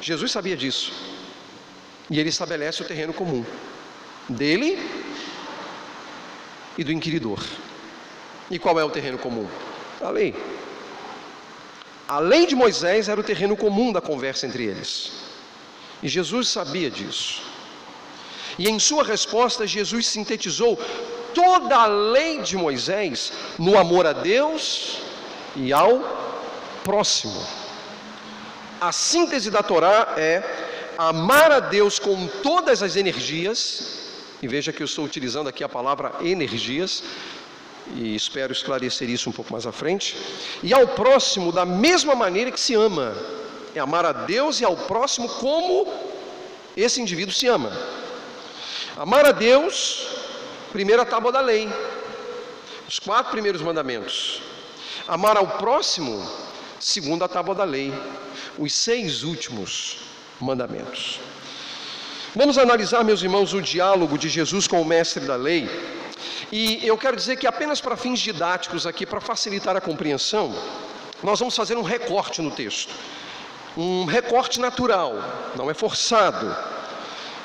Jesus 0.00 0.30
sabia 0.30 0.56
disso. 0.56 0.92
E 2.08 2.20
ele 2.20 2.28
estabelece 2.28 2.80
o 2.82 2.86
terreno 2.86 3.12
comum 3.12 3.44
dele 4.28 4.78
e 6.78 6.84
do 6.84 6.92
inquiridor. 6.92 7.42
E 8.48 8.60
qual 8.60 8.78
é 8.78 8.84
o 8.84 8.90
terreno 8.90 9.18
comum? 9.18 9.48
A 10.00 10.10
lei. 10.10 10.34
A 12.08 12.18
lei 12.18 12.46
de 12.46 12.54
Moisés 12.54 13.08
era 13.08 13.20
o 13.20 13.24
terreno 13.24 13.56
comum 13.56 13.92
da 13.92 14.00
conversa 14.00 14.46
entre 14.46 14.64
eles. 14.64 15.12
E 16.02 16.08
Jesus 16.08 16.48
sabia 16.48 16.90
disso. 16.90 17.42
E 18.58 18.68
em 18.68 18.78
sua 18.78 19.04
resposta, 19.04 19.66
Jesus 19.66 20.06
sintetizou 20.06 20.78
toda 21.34 21.76
a 21.76 21.86
lei 21.86 22.40
de 22.42 22.56
Moisés 22.56 23.32
no 23.58 23.78
amor 23.78 24.06
a 24.06 24.12
Deus 24.12 24.98
e 25.54 25.72
ao 25.72 26.00
próximo. 26.82 27.40
A 28.80 28.90
síntese 28.92 29.50
da 29.50 29.62
Torá 29.62 30.14
é 30.16 30.42
amar 30.96 31.52
a 31.52 31.60
Deus 31.60 31.98
com 31.98 32.26
todas 32.42 32.82
as 32.82 32.96
energias, 32.96 33.98
e 34.42 34.48
veja 34.48 34.72
que 34.72 34.82
eu 34.82 34.86
estou 34.86 35.04
utilizando 35.04 35.48
aqui 35.48 35.62
a 35.62 35.68
palavra 35.68 36.14
energias, 36.20 37.02
e 37.96 38.14
espero 38.14 38.52
esclarecer 38.52 39.08
isso 39.08 39.28
um 39.30 39.32
pouco 39.32 39.52
mais 39.52 39.66
à 39.66 39.72
frente, 39.72 40.16
e 40.62 40.72
ao 40.72 40.86
próximo 40.88 41.52
da 41.52 41.64
mesma 41.64 42.14
maneira 42.14 42.50
que 42.50 42.60
se 42.60 42.74
ama, 42.74 43.16
é 43.74 43.80
amar 43.80 44.04
a 44.04 44.12
Deus 44.12 44.60
e 44.60 44.64
ao 44.64 44.76
próximo 44.76 45.28
como 45.28 45.86
esse 46.76 47.00
indivíduo 47.00 47.34
se 47.34 47.46
ama. 47.46 47.72
Amar 48.96 49.26
a 49.26 49.32
Deus, 49.32 50.08
primeira 50.72 51.04
tábua 51.04 51.32
da 51.32 51.40
lei, 51.40 51.68
os 52.88 52.98
quatro 52.98 53.32
primeiros 53.32 53.62
mandamentos. 53.62 54.42
Amar 55.06 55.36
ao 55.36 55.46
próximo, 55.46 56.28
segunda 56.78 57.28
tábua 57.28 57.54
da 57.54 57.64
lei, 57.64 57.92
os 58.58 58.72
seis 58.72 59.22
últimos 59.22 59.98
mandamentos. 60.40 61.20
Vamos 62.34 62.58
analisar, 62.58 63.02
meus 63.04 63.22
irmãos, 63.22 63.52
o 63.54 63.62
diálogo 63.62 64.18
de 64.18 64.28
Jesus 64.28 64.66
com 64.66 64.80
o 64.80 64.84
mestre 64.84 65.24
da 65.24 65.34
lei. 65.34 65.68
E 66.50 66.86
eu 66.86 66.96
quero 66.96 67.16
dizer 67.16 67.36
que 67.36 67.46
apenas 67.46 67.80
para 67.80 67.96
fins 67.96 68.20
didáticos 68.20 68.86
aqui, 68.86 69.04
para 69.04 69.20
facilitar 69.20 69.76
a 69.76 69.80
compreensão, 69.80 70.54
nós 71.22 71.38
vamos 71.38 71.54
fazer 71.54 71.76
um 71.76 71.82
recorte 71.82 72.40
no 72.40 72.50
texto. 72.50 72.92
Um 73.76 74.06
recorte 74.06 74.58
natural, 74.58 75.14
não 75.54 75.70
é 75.70 75.74
forçado, 75.74 76.56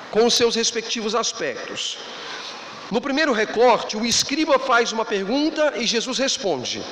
com 0.10 0.26
os 0.26 0.34
seus 0.34 0.56
respectivos 0.56 1.16
aspectos. 1.16 1.98
No 2.90 3.02
primeiro 3.02 3.34
recorte, 3.34 3.98
o 3.98 4.06
escriba 4.06 4.58
faz 4.58 4.92
uma 4.92 5.04
pergunta 5.04 5.74
e 5.76 5.86
Jesus 5.86 6.18
responde. 6.18 6.84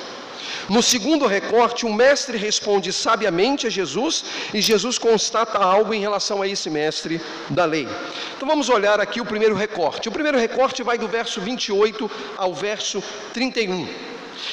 No 0.68 0.82
segundo 0.82 1.26
recorte, 1.26 1.84
o 1.84 1.92
mestre 1.92 2.38
responde 2.38 2.92
sabiamente 2.92 3.66
a 3.66 3.70
Jesus 3.70 4.24
e 4.54 4.60
Jesus 4.60 4.96
constata 4.98 5.58
algo 5.58 5.92
em 5.92 6.00
relação 6.00 6.40
a 6.40 6.46
esse 6.46 6.70
mestre 6.70 7.20
da 7.50 7.64
lei. 7.64 7.88
Então 8.36 8.48
vamos 8.48 8.68
olhar 8.68 9.00
aqui 9.00 9.20
o 9.20 9.26
primeiro 9.26 9.54
recorte. 9.54 10.08
O 10.08 10.12
primeiro 10.12 10.38
recorte 10.38 10.82
vai 10.82 10.96
do 10.96 11.08
verso 11.08 11.40
28 11.40 12.10
ao 12.36 12.54
verso 12.54 13.02
31. 13.32 13.88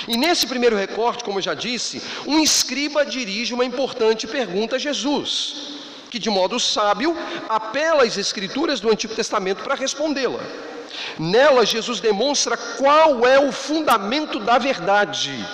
E 0.08 0.18
nesse 0.18 0.48
primeiro 0.48 0.76
recorte, 0.76 1.24
como 1.24 1.40
eu 1.40 1.44
já 1.44 1.54
disse, 1.54 2.02
um 2.26 2.40
escriba 2.40 3.06
dirige 3.06 3.54
uma 3.54 3.66
importante 3.66 4.28
pergunta 4.28 4.76
a 4.76 4.80
Jesus, 4.80 5.74
que 6.10 6.20
de 6.20 6.30
modo 6.30 6.60
sábio 6.60 7.16
apela 7.48 8.04
às 8.04 8.18
escrituras 8.18 8.80
do 8.80 8.90
Antigo 8.90 9.14
Testamento 9.14 9.64
para 9.64 9.76
respondê-la. 9.76 10.40
Nela, 11.20 11.66
Jesus 11.66 12.00
demonstra 12.00 12.58
qual 12.58 13.28
é 13.28 13.40
o 13.40 13.52
fundamento 13.52 14.40
da 14.40 14.58
verdade 14.58 15.46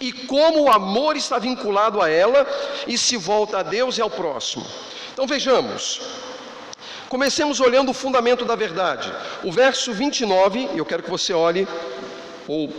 e 0.00 0.12
como 0.12 0.62
o 0.62 0.70
amor 0.70 1.16
está 1.16 1.38
vinculado 1.38 2.00
a 2.00 2.08
ela 2.08 2.46
e 2.86 2.96
se 2.96 3.16
volta 3.16 3.58
a 3.58 3.62
Deus 3.62 3.98
e 3.98 4.02
ao 4.02 4.10
próximo. 4.10 4.66
Então 5.12 5.26
vejamos. 5.26 6.00
Comecemos 7.08 7.60
olhando 7.60 7.90
o 7.90 7.94
fundamento 7.94 8.44
da 8.44 8.56
verdade. 8.56 9.12
O 9.44 9.52
verso 9.52 9.92
29, 9.92 10.70
eu 10.74 10.84
quero 10.84 11.02
que 11.02 11.10
você 11.10 11.32
olhe 11.32 11.68
ou 12.48 12.72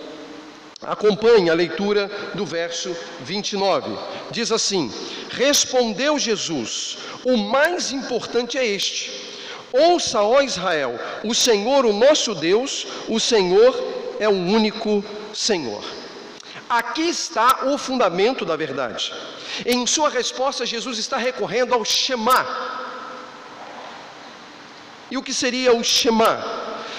acompanhe 0.82 1.50
a 1.50 1.54
leitura 1.54 2.12
do 2.34 2.46
verso 2.46 2.96
29. 3.22 3.98
Diz 4.32 4.52
assim: 4.52 4.92
Respondeu 5.30 6.20
Jesus: 6.20 6.98
O 7.24 7.38
mais 7.38 7.92
importante 7.92 8.58
é 8.58 8.66
este. 8.66 9.12
Ouça, 9.72 10.22
ó 10.22 10.42
Israel, 10.42 11.00
o 11.24 11.34
Senhor, 11.34 11.86
o 11.86 11.94
nosso 11.94 12.34
Deus, 12.34 12.88
o 13.08 13.20
Senhor 13.20 13.76
é 14.20 14.28
o 14.28 14.32
único 14.32 15.04
Senhor. 15.34 15.84
Aqui 16.70 17.10
está 17.10 17.66
o 17.66 17.78
fundamento 17.78 18.44
da 18.46 18.56
verdade. 18.56 19.14
Em 19.66 19.86
sua 19.86 20.10
resposta, 20.10 20.66
Jesus 20.66 20.98
está 20.98 21.18
recorrendo 21.18 21.74
ao 21.74 21.86
Shema. 21.86 22.46
E 25.12 25.18
o 25.18 25.24
que 25.24 25.34
seria 25.34 25.74
o 25.76 25.84
Shema? 25.84 26.44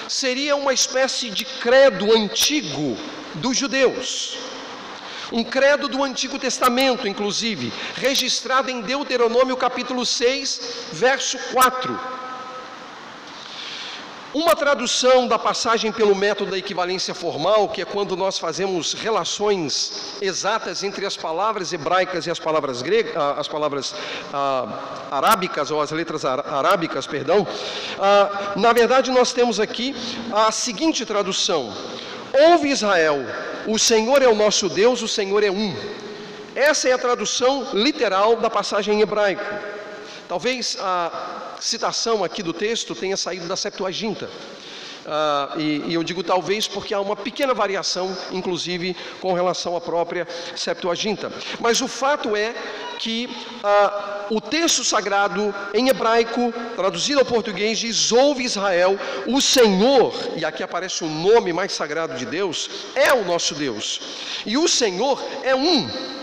Seria 0.07 0.55
uma 0.55 0.73
espécie 0.73 1.29
de 1.29 1.43
credo 1.43 2.15
antigo 2.15 2.97
dos 3.35 3.57
judeus. 3.57 4.37
Um 5.31 5.43
credo 5.43 5.89
do 5.89 6.01
Antigo 6.01 6.39
Testamento, 6.39 7.05
inclusive, 7.05 7.73
registrado 7.95 8.71
em 8.71 8.79
Deuteronômio 8.79 9.57
capítulo 9.57 10.05
6, 10.05 10.61
verso 10.93 11.37
4 11.51 12.26
uma 14.37 14.55
tradução 14.55 15.27
da 15.27 15.39
passagem 15.39 15.91
pelo 15.91 16.13
método 16.13 16.51
da 16.51 16.57
equivalência 16.59 17.11
formal, 17.15 17.67
que 17.69 17.81
é 17.81 17.85
quando 17.85 18.15
nós 18.15 18.37
fazemos 18.37 18.93
relações 18.93 20.15
exatas 20.21 20.83
entre 20.83 21.07
as 21.07 21.17
palavras 21.17 21.73
hebraicas 21.73 22.27
e 22.27 22.29
as 22.29 22.37
palavras 22.37 22.83
gregas, 22.83 23.17
ah, 23.17 23.35
as 23.39 23.47
palavras 23.47 23.95
ah, 24.31 25.07
arábicas 25.09 25.71
ou 25.71 25.81
as 25.81 25.89
letras 25.89 26.23
arábicas, 26.23 27.07
perdão. 27.07 27.47
Ah, 27.99 28.53
na 28.55 28.71
verdade, 28.73 29.09
nós 29.09 29.33
temos 29.33 29.59
aqui 29.59 29.95
a 30.31 30.51
seguinte 30.51 31.03
tradução: 31.03 31.73
Ouve 32.51 32.69
Israel, 32.69 33.25
o 33.65 33.79
Senhor 33.79 34.21
é 34.21 34.27
o 34.27 34.35
nosso 34.35 34.69
Deus, 34.69 35.01
o 35.01 35.07
Senhor 35.07 35.43
é 35.43 35.49
um. 35.49 35.75
Essa 36.55 36.89
é 36.89 36.93
a 36.93 36.97
tradução 36.99 37.69
literal 37.73 38.35
da 38.35 38.51
passagem 38.51 38.99
em 38.99 39.01
hebraico. 39.01 39.76
Talvez 40.27 40.77
a 40.79 41.55
citação 41.59 42.23
aqui 42.23 42.43
do 42.43 42.53
texto 42.53 42.93
tenha 42.93 43.15
saído 43.15 43.47
da 43.47 43.55
Septuaginta. 43.55 44.29
Uh, 45.07 45.57
e, 45.57 45.83
e, 45.87 45.93
eu 45.93 46.03
digo 46.03 46.21
talvez 46.21 46.67
porque 46.67 46.93
há 46.93 46.99
uma 46.99 47.15
pequena 47.15 47.53
variação, 47.53 48.13
inclusive 48.29 48.93
com 49.21 49.31
relação 49.31 49.77
à 49.77 49.79
própria 49.79 50.27
Septuaginta. 50.53 51.31
Mas 51.61 51.79
o 51.79 51.87
fato 51.87 52.35
é 52.35 52.53
que 52.99 53.29
uh, 53.63 54.35
o 54.35 54.41
texto 54.41 54.83
sagrado 54.83 55.55
em 55.73 55.87
hebraico, 55.87 56.53
traduzido 56.75 57.19
ao 57.19 57.25
português, 57.25 57.79
diz: 57.79 58.11
Ouve 58.11 58.43
Israel, 58.43 58.99
o 59.27 59.39
Senhor, 59.39 60.13
e 60.35 60.43
aqui 60.43 60.61
aparece 60.61 61.05
o 61.05 61.09
nome 61.09 61.53
mais 61.53 61.71
sagrado 61.71 62.17
de 62.17 62.25
Deus, 62.25 62.69
é 62.93 63.13
o 63.13 63.23
nosso 63.23 63.55
Deus. 63.55 64.01
E 64.45 64.57
o 64.57 64.67
Senhor 64.67 65.23
é 65.41 65.55
um. 65.55 66.16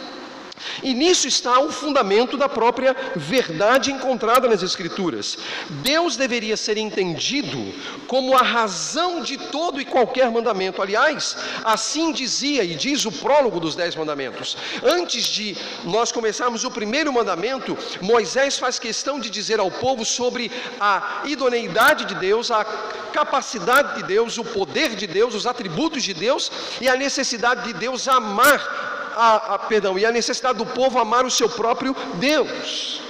E 0.83 0.95
nisso 0.95 1.27
está 1.27 1.59
o 1.61 1.73
fundamento 1.73 2.37
da 2.37 2.49
própria 2.49 2.95
verdade 3.17 3.91
encontrada 3.91 4.49
nas 4.49 4.63
Escrituras. 4.63 5.37
Deus 5.83 6.17
deveria 6.17 6.57
ser 6.57 6.77
entendido 6.77 7.75
como 8.07 8.37
a 8.37 8.43
razão 8.43 9.21
de 9.21 9.37
todo 9.37 9.81
e 9.81 9.85
qualquer 9.85 10.31
mandamento. 10.31 10.81
Aliás, 10.81 11.37
assim 11.65 12.13
dizia 12.13 12.63
e 12.63 12.75
diz 12.75 13.05
o 13.05 13.13
prólogo 13.13 13.59
dos 13.59 13.75
Dez 13.75 13.97
Mandamentos. 13.97 14.57
Antes 14.83 15.25
de 15.25 15.57
nós 15.85 16.13
começarmos 16.13 16.65
o 16.65 16.71
primeiro 16.71 17.13
mandamento, 17.13 17.77
Moisés 18.01 18.59
faz 18.59 18.79
questão 18.79 19.19
de 19.19 19.31
dizer 19.31 19.59
ao 19.59 19.71
povo 19.71 20.05
sobre 20.05 20.51
a 20.79 21.23
idoneidade 21.25 22.05
de 22.05 22.15
Deus, 22.15 22.51
a 22.51 22.65
capacidade 23.13 23.97
de 23.97 24.03
Deus, 24.05 24.39
o 24.39 24.45
poder 24.45 24.95
de 24.95 25.07
Deus, 25.07 25.35
os 25.35 25.47
atributos 25.47 26.03
de 26.03 26.15
Deus 26.15 26.51
e 26.81 26.89
a 26.89 26.97
necessidade 26.97 27.65
de 27.65 27.73
Deus 27.73 28.09
amar 28.09 28.95
a, 29.17 29.55
a, 29.55 29.59
perdão, 29.59 29.99
e 29.99 30.05
a 30.05 30.13
necessidade 30.13 30.59
do 30.59 30.67
povo 30.67 30.99
amar 30.99 31.25
o 31.25 31.31
seu 31.31 31.49
próprio 31.49 31.95
Deus. 32.15 33.04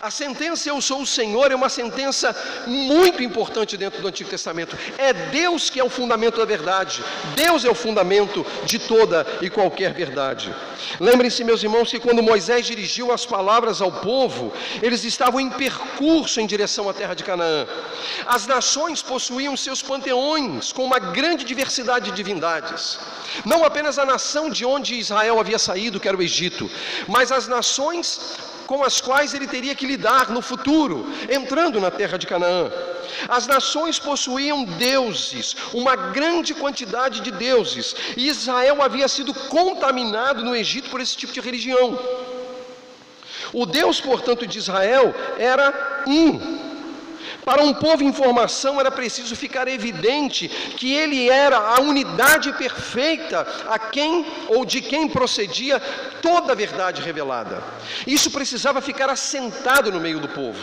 A 0.00 0.10
sentença 0.10 0.68
Eu 0.68 0.80
sou 0.80 1.02
o 1.02 1.06
Senhor 1.06 1.50
é 1.50 1.54
uma 1.54 1.68
sentença 1.68 2.34
muito 2.66 3.22
importante 3.22 3.76
dentro 3.76 4.00
do 4.00 4.08
Antigo 4.08 4.30
Testamento. 4.30 4.78
É 4.96 5.12
Deus 5.12 5.68
que 5.68 5.80
é 5.80 5.84
o 5.84 5.90
fundamento 5.90 6.38
da 6.38 6.44
verdade. 6.44 7.02
Deus 7.34 7.64
é 7.64 7.70
o 7.70 7.74
fundamento 7.74 8.46
de 8.64 8.78
toda 8.78 9.26
e 9.40 9.50
qualquer 9.50 9.92
verdade. 9.92 10.54
Lembrem-se, 11.00 11.42
meus 11.42 11.62
irmãos, 11.62 11.90
que 11.90 11.98
quando 11.98 12.22
Moisés 12.22 12.66
dirigiu 12.66 13.10
as 13.12 13.26
palavras 13.26 13.80
ao 13.80 13.90
povo, 13.90 14.52
eles 14.82 15.02
estavam 15.04 15.40
em 15.40 15.50
percurso 15.50 16.40
em 16.40 16.46
direção 16.46 16.88
à 16.88 16.94
terra 16.94 17.14
de 17.14 17.24
Canaã. 17.24 17.66
As 18.26 18.46
nações 18.46 19.02
possuíam 19.02 19.56
seus 19.56 19.82
panteões 19.82 20.72
com 20.72 20.84
uma 20.84 20.98
grande 20.98 21.44
diversidade 21.44 22.10
de 22.10 22.16
divindades. 22.16 22.98
Não 23.44 23.64
apenas 23.64 23.98
a 23.98 24.04
nação 24.04 24.48
de 24.48 24.64
onde 24.64 24.94
Israel 24.94 25.40
havia 25.40 25.58
saído, 25.58 25.98
que 25.98 26.08
era 26.08 26.16
o 26.16 26.22
Egito, 26.22 26.70
mas 27.08 27.32
as 27.32 27.48
nações 27.48 28.20
com 28.68 28.84
as 28.84 29.00
quais 29.00 29.32
ele 29.32 29.46
teria 29.46 29.74
que 29.74 29.86
lidar 29.86 30.28
no 30.28 30.42
futuro, 30.42 31.10
entrando 31.30 31.80
na 31.80 31.90
terra 31.90 32.18
de 32.18 32.26
Canaã. 32.26 32.70
As 33.26 33.46
nações 33.46 33.98
possuíam 33.98 34.62
deuses, 34.62 35.56
uma 35.72 35.96
grande 35.96 36.52
quantidade 36.52 37.20
de 37.20 37.30
deuses, 37.30 37.96
e 38.14 38.28
Israel 38.28 38.82
havia 38.82 39.08
sido 39.08 39.32
contaminado 39.32 40.44
no 40.44 40.54
Egito 40.54 40.90
por 40.90 41.00
esse 41.00 41.16
tipo 41.16 41.32
de 41.32 41.40
religião. 41.40 41.98
O 43.54 43.64
Deus, 43.64 44.02
portanto, 44.02 44.46
de 44.46 44.58
Israel 44.58 45.14
era 45.38 46.04
um. 46.06 46.57
Para 47.48 47.62
um 47.62 47.72
povo 47.72 48.04
em 48.04 48.12
formação 48.12 48.78
era 48.78 48.90
preciso 48.90 49.34
ficar 49.34 49.66
evidente 49.68 50.48
que 50.76 50.92
ele 50.92 51.30
era 51.30 51.56
a 51.56 51.80
unidade 51.80 52.52
perfeita 52.52 53.46
a 53.66 53.78
quem 53.78 54.26
ou 54.48 54.66
de 54.66 54.82
quem 54.82 55.08
procedia 55.08 55.80
toda 56.20 56.52
a 56.52 56.54
verdade 56.54 57.00
revelada. 57.00 57.62
Isso 58.06 58.30
precisava 58.30 58.82
ficar 58.82 59.08
assentado 59.08 59.90
no 59.90 59.98
meio 59.98 60.20
do 60.20 60.28
povo. 60.28 60.62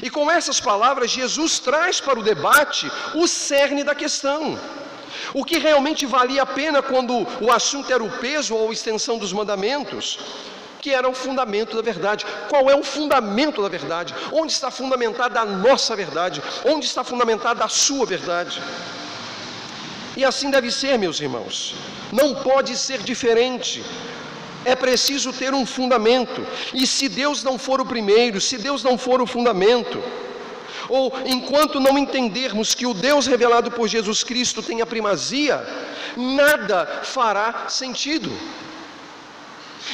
E 0.00 0.08
com 0.08 0.30
essas 0.30 0.60
palavras, 0.60 1.10
Jesus 1.10 1.58
traz 1.58 2.00
para 2.00 2.20
o 2.20 2.22
debate 2.22 2.88
o 3.16 3.26
cerne 3.26 3.82
da 3.82 3.92
questão. 3.92 4.56
O 5.34 5.44
que 5.44 5.58
realmente 5.58 6.06
valia 6.06 6.42
a 6.42 6.46
pena 6.46 6.80
quando 6.80 7.26
o 7.40 7.50
assunto 7.50 7.92
era 7.92 8.04
o 8.04 8.12
peso 8.18 8.54
ou 8.54 8.70
a 8.70 8.72
extensão 8.72 9.18
dos 9.18 9.32
mandamentos, 9.32 10.20
que 10.80 10.90
era 10.90 11.08
o 11.08 11.14
fundamento 11.14 11.76
da 11.76 11.82
verdade. 11.82 12.24
Qual 12.48 12.70
é 12.70 12.74
o 12.74 12.82
fundamento 12.82 13.62
da 13.62 13.68
verdade? 13.68 14.14
Onde 14.32 14.52
está 14.52 14.70
fundamentada 14.70 15.40
a 15.40 15.44
nossa 15.44 15.94
verdade? 15.94 16.42
Onde 16.64 16.86
está 16.86 17.04
fundamentada 17.04 17.64
a 17.64 17.68
sua 17.68 18.06
verdade? 18.06 18.60
E 20.16 20.24
assim 20.24 20.50
deve 20.50 20.70
ser, 20.70 20.98
meus 20.98 21.20
irmãos. 21.20 21.74
Não 22.10 22.34
pode 22.34 22.76
ser 22.76 22.98
diferente. 23.02 23.84
É 24.64 24.74
preciso 24.74 25.32
ter 25.32 25.54
um 25.54 25.64
fundamento. 25.64 26.46
E 26.74 26.86
se 26.86 27.08
Deus 27.08 27.42
não 27.42 27.58
for 27.58 27.80
o 27.80 27.86
primeiro, 27.86 28.40
se 28.40 28.58
Deus 28.58 28.82
não 28.82 28.98
for 28.98 29.22
o 29.22 29.26
fundamento, 29.26 30.02
ou 30.88 31.12
enquanto 31.24 31.78
não 31.78 31.96
entendermos 31.96 32.74
que 32.74 32.86
o 32.86 32.92
Deus 32.92 33.26
revelado 33.26 33.70
por 33.70 33.86
Jesus 33.86 34.24
Cristo 34.24 34.62
tem 34.62 34.80
a 34.80 34.86
primazia, 34.86 35.64
nada 36.16 37.00
fará 37.04 37.66
sentido. 37.68 38.30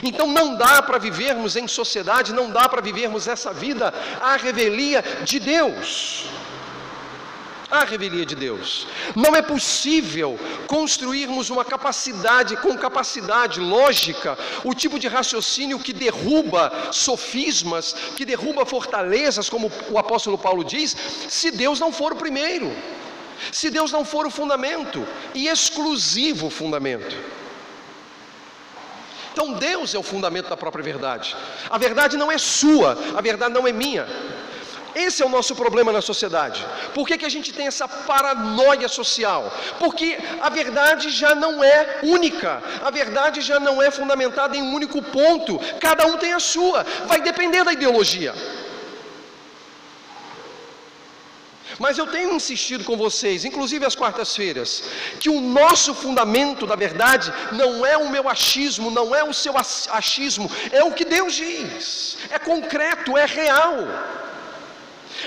Então 0.03 0.27
não 0.27 0.55
dá 0.55 0.83
para 0.83 0.99
vivermos 0.99 1.57
em 1.57 1.67
sociedade, 1.67 2.33
não 2.33 2.51
dá 2.51 2.69
para 2.69 2.81
vivermos 2.81 3.27
essa 3.27 3.53
vida 3.53 3.93
à 4.21 4.37
revelia 4.37 5.03
de 5.25 5.39
Deus 5.39 6.27
a 7.71 7.85
revelia 7.85 8.25
de 8.25 8.35
Deus. 8.35 8.87
Não 9.15 9.35
é 9.35 9.43
possível 9.43 10.39
construirmos 10.67 11.51
uma 11.51 11.65
capacidade, 11.65 12.57
com 12.57 12.77
capacidade 12.77 13.61
lógica, 13.61 14.39
o 14.65 14.75
tipo 14.75 14.99
de 14.99 15.09
raciocínio 15.09 15.79
que 15.79 15.93
derruba 15.93 16.73
sofismas, 16.93 17.95
que 18.17 18.25
derruba 18.25 18.65
fortalezas, 18.65 19.49
como 19.49 19.71
o 19.91 19.99
apóstolo 19.99 20.39
Paulo 20.39 20.65
diz, 20.65 20.97
se 21.29 21.51
Deus 21.51 21.81
não 21.81 21.93
for 21.93 22.13
o 22.13 22.17
primeiro, 22.17 22.75
se 23.53 23.71
Deus 23.71 23.93
não 23.93 24.05
for 24.05 24.27
o 24.27 24.31
fundamento, 24.31 25.07
e 25.35 25.49
exclusivo 25.49 26.49
fundamento. 26.49 27.17
Então 29.37 29.53
Deus 29.53 29.95
é 29.95 29.99
o 29.99 30.03
fundamento 30.03 30.49
da 30.49 30.57
própria 30.57 30.83
verdade. 30.83 31.37
A 31.69 31.77
verdade 31.77 32.17
não 32.17 32.33
é 32.33 32.39
sua, 32.39 32.97
a 33.15 33.21
verdade 33.21 33.53
não 33.53 33.69
é 33.69 33.71
minha. 33.71 34.07
Esse 34.95 35.23
é 35.23 35.27
o 35.27 35.29
nosso 35.29 35.55
problema 35.55 35.93
na 35.93 36.01
sociedade. 36.01 36.65
Por 36.95 37.07
que, 37.07 37.19
que 37.19 37.27
a 37.27 37.29
gente 37.29 37.53
tem 37.53 37.67
essa 37.67 37.87
paranoia 37.87 38.89
social? 38.89 39.53
Porque 39.79 40.17
a 40.41 40.49
verdade 40.49 41.11
já 41.11 41.35
não 41.35 41.63
é 41.63 41.99
única, 42.03 42.63
a 42.83 42.91
verdade 42.91 43.43
já 43.43 43.61
não 43.61 43.83
é 43.83 43.91
fundamentada 43.91 44.57
em 44.57 44.63
um 44.63 44.73
único 44.73 45.03
ponto, 45.03 45.61
cada 45.79 46.07
um 46.07 46.17
tem 46.17 46.33
a 46.33 46.41
sua, 46.41 46.83
vai 47.07 47.21
depender 47.21 47.63
da 47.63 47.75
ideologia. 47.75 48.35
Mas 51.79 51.99
eu 51.99 52.07
tenho 52.07 52.35
insistido 52.35 52.85
com 52.85 52.97
vocês, 52.97 53.45
inclusive 53.45 53.85
às 53.85 53.95
quartas-feiras, 53.95 54.83
que 55.21 55.29
o 55.29 55.41
nosso 55.41 55.95
fundamento 55.95 56.67
da 56.67 56.75
verdade 56.75 57.33
não 57.53 57.85
é 57.85 57.97
o 57.97 58.09
meu 58.09 58.29
achismo, 58.29 58.91
não 58.91 59.15
é 59.15 59.23
o 59.23 59.35
seu 59.35 59.55
achismo, 59.91 60.51
é 60.73 60.83
o 60.83 60.93
que 60.93 61.05
Deus 61.05 61.35
diz, 61.35 62.17
é 62.31 62.39
concreto, 62.39 63.17
é 63.17 63.27
real. 63.27 63.75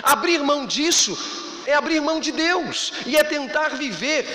Abrir 0.01 0.39
mão 0.39 0.65
disso 0.65 1.17
é 1.65 1.73
abrir 1.73 1.99
mão 2.01 2.19
de 2.19 2.31
Deus 2.31 2.93
e 3.05 3.15
é 3.15 3.23
tentar 3.23 3.69
viver 3.69 4.25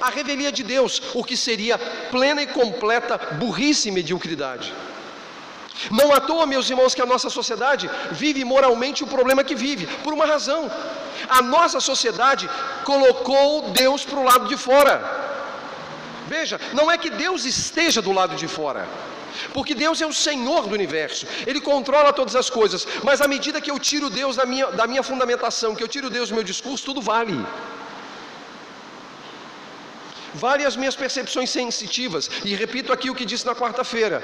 a 0.00 0.10
revelia 0.10 0.52
de 0.52 0.62
Deus, 0.62 1.02
o 1.14 1.24
que 1.24 1.36
seria 1.36 1.78
plena 2.10 2.42
e 2.42 2.46
completa 2.46 3.18
burrice 3.34 3.88
e 3.88 3.92
mediocridade. 3.92 4.72
Não 5.90 6.12
à 6.12 6.20
toa, 6.20 6.46
meus 6.46 6.68
irmãos, 6.70 6.94
que 6.94 7.02
a 7.02 7.06
nossa 7.06 7.28
sociedade 7.28 7.88
vive 8.12 8.44
moralmente 8.44 9.04
o 9.04 9.06
problema 9.06 9.44
que 9.44 9.54
vive, 9.54 9.86
por 10.04 10.12
uma 10.12 10.26
razão. 10.26 10.70
A 11.28 11.40
nossa 11.42 11.80
sociedade 11.80 12.48
colocou 12.84 13.70
Deus 13.70 14.04
para 14.04 14.18
o 14.18 14.24
lado 14.24 14.46
de 14.52 14.56
fora. 14.56 14.94
Veja, 16.26 16.60
não 16.72 16.90
é 16.90 16.98
que 16.98 17.10
Deus 17.10 17.44
esteja 17.44 18.02
do 18.02 18.12
lado 18.12 18.34
de 18.42 18.48
fora, 18.48 18.82
porque 19.52 19.74
Deus 19.74 20.00
é 20.00 20.06
o 20.06 20.12
Senhor 20.12 20.66
do 20.66 20.74
universo, 20.74 21.24
Ele 21.46 21.60
controla 21.60 22.12
todas 22.12 22.34
as 22.34 22.50
coisas, 22.50 22.86
mas 23.04 23.20
à 23.20 23.28
medida 23.28 23.60
que 23.60 23.70
eu 23.70 23.78
tiro 23.78 24.10
Deus 24.10 24.34
da 24.34 24.44
minha, 24.44 24.66
da 24.80 24.86
minha 24.86 25.04
fundamentação, 25.04 25.74
que 25.76 25.84
eu 25.84 25.92
tiro 25.96 26.10
Deus 26.10 26.30
do 26.30 26.34
meu 26.34 26.44
discurso, 26.52 26.84
tudo 26.84 27.00
vale. 27.00 27.38
Vale 30.34 30.64
as 30.66 30.76
minhas 30.76 30.96
percepções 30.96 31.50
sensitivas, 31.50 32.28
e 32.44 32.54
repito 32.54 32.92
aqui 32.92 33.08
o 33.08 33.14
que 33.14 33.24
disse 33.24 33.46
na 33.46 33.54
quarta-feira. 33.54 34.20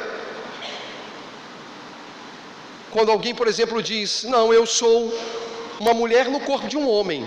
Quando 2.94 3.11
alguém, 3.11 3.35
por 3.35 3.48
exemplo, 3.52 3.83
diz: 3.83 4.24
Não, 4.35 4.52
eu 4.59 4.64
sou 4.81 4.96
uma 5.81 5.94
mulher 6.00 6.26
no 6.35 6.40
corpo 6.40 6.68
de 6.72 6.76
um 6.76 6.88
homem, 6.88 7.20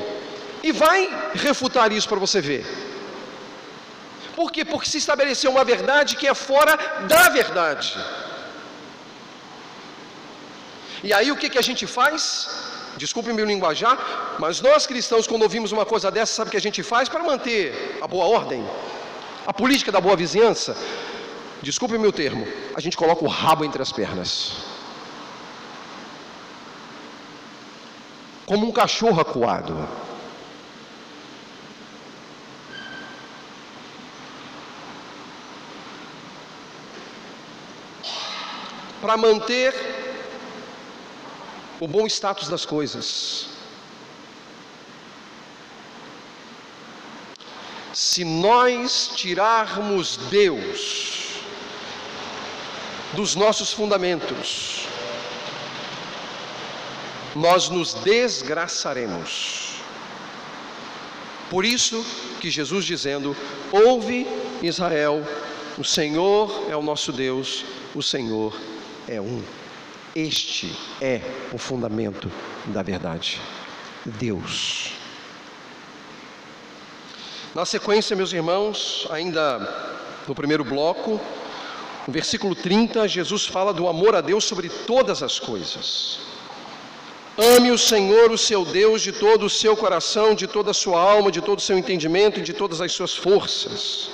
e 0.68 0.72
vai 0.72 1.00
refutar 1.48 1.92
isso 1.92 2.08
para 2.12 2.20
você 2.26 2.40
ver. 2.50 2.64
Por 4.36 4.52
quê? 4.52 4.64
Porque 4.66 4.90
se 4.90 5.00
estabeleceu 5.04 5.50
uma 5.56 5.64
verdade 5.64 6.16
que 6.20 6.28
é 6.28 6.34
fora 6.34 6.74
da 7.14 7.24
verdade. 7.30 7.92
E 11.08 11.12
aí 11.18 11.32
o 11.32 11.38
que, 11.42 11.50
que 11.54 11.62
a 11.64 11.68
gente 11.70 11.86
faz? 11.98 12.22
Desculpe 12.98 13.32
meu 13.38 13.46
linguajar, 13.46 13.98
mas 14.40 14.62
nós 14.68 14.88
cristãos, 14.92 15.28
quando 15.28 15.44
ouvimos 15.44 15.72
uma 15.72 15.86
coisa 15.86 16.10
dessa, 16.10 16.34
sabe 16.34 16.48
o 16.48 16.52
que 16.52 16.62
a 16.64 16.68
gente 16.68 16.82
faz 16.92 17.08
para 17.08 17.24
manter 17.32 17.98
a 18.02 18.08
boa 18.08 18.26
ordem? 18.26 18.66
A 19.46 19.54
política 19.54 19.92
da 19.92 20.02
boa 20.02 20.16
vizinhança? 20.16 20.76
Desculpe 21.62 21.98
meu 21.98 22.12
termo, 22.12 22.48
a 22.74 22.82
gente 22.86 22.98
coloca 22.98 23.24
o 23.24 23.28
rabo 23.28 23.64
entre 23.66 23.82
as 23.82 23.92
pernas. 23.92 24.75
Como 28.46 28.68
um 28.68 28.72
cachorro 28.72 29.22
acuado. 29.22 29.76
para 39.06 39.18
manter 39.18 39.72
o 41.80 41.88
bom 41.88 42.08
status 42.08 42.50
das 42.50 42.66
coisas. 42.66 43.50
Se 47.94 48.24
nós 48.24 49.12
tirarmos 49.16 50.18
Deus 50.32 51.36
dos 53.14 53.36
nossos 53.36 53.72
fundamentos, 53.72 54.88
nós 57.36 57.70
nos 57.70 57.94
desgraçaremos. 57.96 59.76
Por 61.50 61.66
isso 61.66 62.04
que 62.40 62.50
Jesus 62.50 62.86
dizendo: 62.86 63.36
Ouve 63.72 64.26
Israel, 64.64 65.24
o 65.78 65.84
Senhor 65.84 66.68
é 66.70 66.76
o 66.76 66.82
nosso 66.82 67.12
Deus, 67.12 67.66
o 67.94 68.02
Senhor 68.02 68.58
é 69.08 69.20
um. 69.20 69.44
Este 70.16 70.74
é 71.02 71.22
o 71.52 71.58
fundamento 71.58 72.32
da 72.68 72.82
verdade. 72.82 73.40
Deus. 74.06 74.92
Na 77.54 77.66
sequência, 77.66 78.16
meus 78.16 78.32
irmãos, 78.32 79.08
ainda 79.10 79.60
no 80.28 80.34
primeiro 80.34 80.64
bloco, 80.64 81.20
no 82.08 82.14
versículo 82.14 82.56
30, 82.56 83.08
Jesus 83.08 83.46
fala 83.46 83.74
do 83.74 83.88
amor 83.88 84.16
a 84.16 84.22
Deus 84.22 84.46
sobre 84.46 84.70
todas 84.70 85.22
as 85.22 85.40
coisas. 85.40 86.20
Ame 87.38 87.70
o 87.72 87.78
Senhor, 87.78 88.32
o 88.32 88.38
seu 88.38 88.64
Deus, 88.64 89.02
de 89.02 89.12
todo 89.12 89.46
o 89.46 89.50
seu 89.50 89.76
coração, 89.76 90.34
de 90.34 90.48
toda 90.48 90.72
a 90.72 90.74
sua 90.74 91.00
alma, 91.00 91.30
de 91.30 91.42
todo 91.42 91.60
o 91.60 91.62
seu 91.62 91.78
entendimento 91.78 92.40
e 92.40 92.44
de 92.44 92.54
todas 92.54 92.80
as 92.80 92.94
suas 92.94 93.14
forças. 93.14 94.10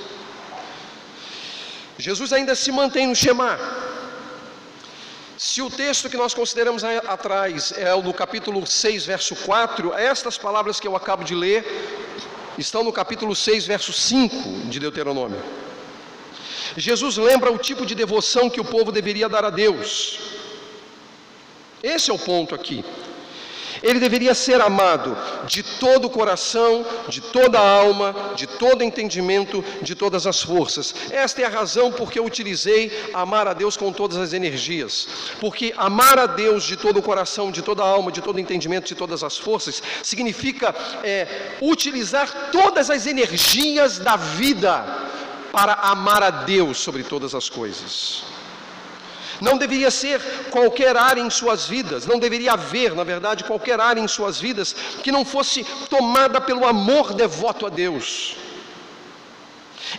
Jesus 2.00 2.34
ainda 2.34 2.56
se 2.56 2.72
mantém 2.72 3.06
no 3.06 3.16
Shema. 3.16 3.60
Se 5.38 5.62
o 5.62 5.70
texto 5.70 6.10
que 6.10 6.18
nós 6.18 6.34
consideramos 6.34 6.84
atrás 6.84 7.72
é 7.78 7.94
o 7.94 8.02
no 8.02 8.14
capítulo 8.14 8.66
6, 8.66 9.06
verso 9.06 9.36
4, 9.36 9.94
estas 9.94 10.36
palavras 10.38 10.80
que 10.80 10.88
eu 10.88 10.96
acabo 10.96 11.24
de 11.24 11.36
ler 11.36 11.64
estão 12.58 12.84
no 12.84 12.92
capítulo 12.92 13.36
6, 13.36 13.68
verso 13.68 13.94
5 13.94 14.68
de 14.68 14.80
Deuteronômio. 14.80 15.42
Jesus 16.76 17.18
lembra 17.18 17.52
o 17.52 17.58
tipo 17.58 17.86
de 17.86 17.94
devoção 17.94 18.50
que 18.50 18.62
o 18.62 18.66
povo 18.66 18.92
deveria 18.92 19.30
dar 19.30 19.46
a 19.46 19.52
Deus. 19.52 20.20
Esse 21.84 22.10
é 22.10 22.14
o 22.14 22.20
ponto 22.20 22.56
aqui. 22.56 22.84
Ele 23.82 24.00
deveria 24.00 24.34
ser 24.36 24.62
amado 24.62 25.18
de 25.46 25.64
todo 25.64 26.06
o 26.06 26.10
coração, 26.10 26.86
de 27.08 27.20
toda 27.20 27.60
a 27.60 27.68
alma, 27.68 28.16
de 28.36 28.46
todo 28.46 28.84
entendimento, 28.84 29.64
de 29.82 29.96
todas 29.96 30.28
as 30.28 30.42
forças. 30.42 30.94
Esta 31.10 31.42
é 31.42 31.46
a 31.46 31.50
razão 31.50 31.92
porque 31.92 32.20
eu 32.20 32.26
utilizei 32.26 32.92
amar 33.14 33.48
a 33.48 33.54
Deus 33.54 33.76
com 33.76 33.92
todas 33.92 34.18
as 34.18 34.34
energias. 34.34 35.08
Porque 35.40 35.74
amar 35.78 36.20
a 36.20 36.28
Deus 36.28 36.64
de 36.64 36.78
todo 36.78 36.98
o 36.98 37.04
coração, 37.04 37.52
de 37.52 37.62
toda 37.62 37.82
a 37.82 37.88
alma, 37.88 38.12
de 38.12 38.22
todo 38.22 38.40
entendimento, 38.40 38.88
de 38.88 38.96
todas 38.96 39.24
as 39.24 39.38
forças, 39.38 39.82
significa 40.04 40.76
é, 41.04 41.58
utilizar 41.62 42.52
todas 42.52 42.90
as 42.90 43.08
energias 43.08 43.98
da 43.98 44.16
vida 44.16 44.86
para 45.52 45.74
amar 45.74 46.24
a 46.24 46.30
Deus 46.30 46.78
sobre 46.78 47.04
todas 47.04 47.36
as 47.36 47.50
coisas. 47.50 48.24
Não 49.42 49.58
deveria 49.58 49.90
ser 49.90 50.22
qualquer 50.52 50.96
área 50.96 51.22
em 51.22 51.30
suas 51.30 51.68
vidas, 51.68 52.06
não 52.06 52.20
deveria 52.20 52.54
haver, 52.54 52.94
na 52.94 53.04
verdade, 53.04 53.44
qualquer 53.44 53.80
área 53.80 54.00
em 54.00 54.08
suas 54.08 54.40
vidas 54.40 54.74
que 55.04 55.12
não 55.12 55.26
fosse 55.26 55.66
tomada 55.90 56.40
pelo 56.40 56.66
amor 56.66 57.14
devoto 57.14 57.66
a 57.66 57.70
Deus. 57.70 58.38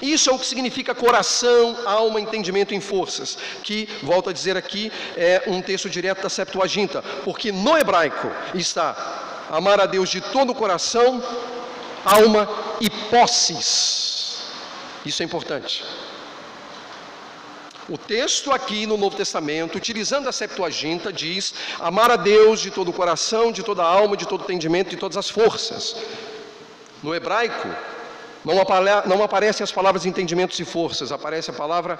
Isso 0.00 0.30
é 0.30 0.32
o 0.32 0.38
que 0.38 0.46
significa 0.46 0.94
coração, 0.94 1.76
alma, 1.84 2.20
entendimento 2.20 2.72
em 2.72 2.80
forças, 2.80 3.36
que, 3.62 3.88
volto 4.02 4.30
a 4.30 4.32
dizer 4.32 4.56
aqui, 4.56 4.90
é 5.16 5.42
um 5.48 5.60
texto 5.60 5.90
direto 5.90 6.22
da 6.22 6.28
Septuaginta, 6.28 7.02
porque 7.24 7.52
no 7.52 7.76
hebraico 7.76 8.30
está 8.54 8.96
amar 9.50 9.80
a 9.80 9.86
Deus 9.86 10.08
de 10.08 10.20
todo 10.20 10.50
o 10.50 10.54
coração, 10.54 11.22
alma 12.04 12.48
e 12.80 12.88
posses. 12.88 14.38
Isso 15.04 15.22
é 15.22 15.26
importante. 15.26 15.84
O 17.92 17.98
texto 17.98 18.50
aqui 18.50 18.86
no 18.86 18.96
Novo 18.96 19.14
Testamento, 19.14 19.76
utilizando 19.76 20.26
a 20.26 20.32
Septuaginta, 20.32 21.12
diz: 21.12 21.52
amar 21.78 22.10
a 22.10 22.16
Deus 22.16 22.58
de 22.58 22.70
todo 22.70 22.88
o 22.88 22.92
coração, 22.92 23.52
de 23.52 23.62
toda 23.62 23.82
a 23.82 23.86
alma, 23.86 24.16
de 24.16 24.26
todo 24.26 24.40
o 24.40 24.44
entendimento, 24.44 24.88
de 24.88 24.96
todas 24.96 25.18
as 25.18 25.28
forças. 25.28 25.94
No 27.02 27.14
hebraico, 27.14 27.68
não, 28.42 28.58
apare 28.58 29.06
não 29.06 29.22
aparecem 29.22 29.62
as 29.62 29.70
palavras 29.70 30.06
entendimentos 30.06 30.58
e 30.58 30.64
forças, 30.64 31.12
aparece 31.12 31.50
a 31.50 31.52
palavra 31.52 31.98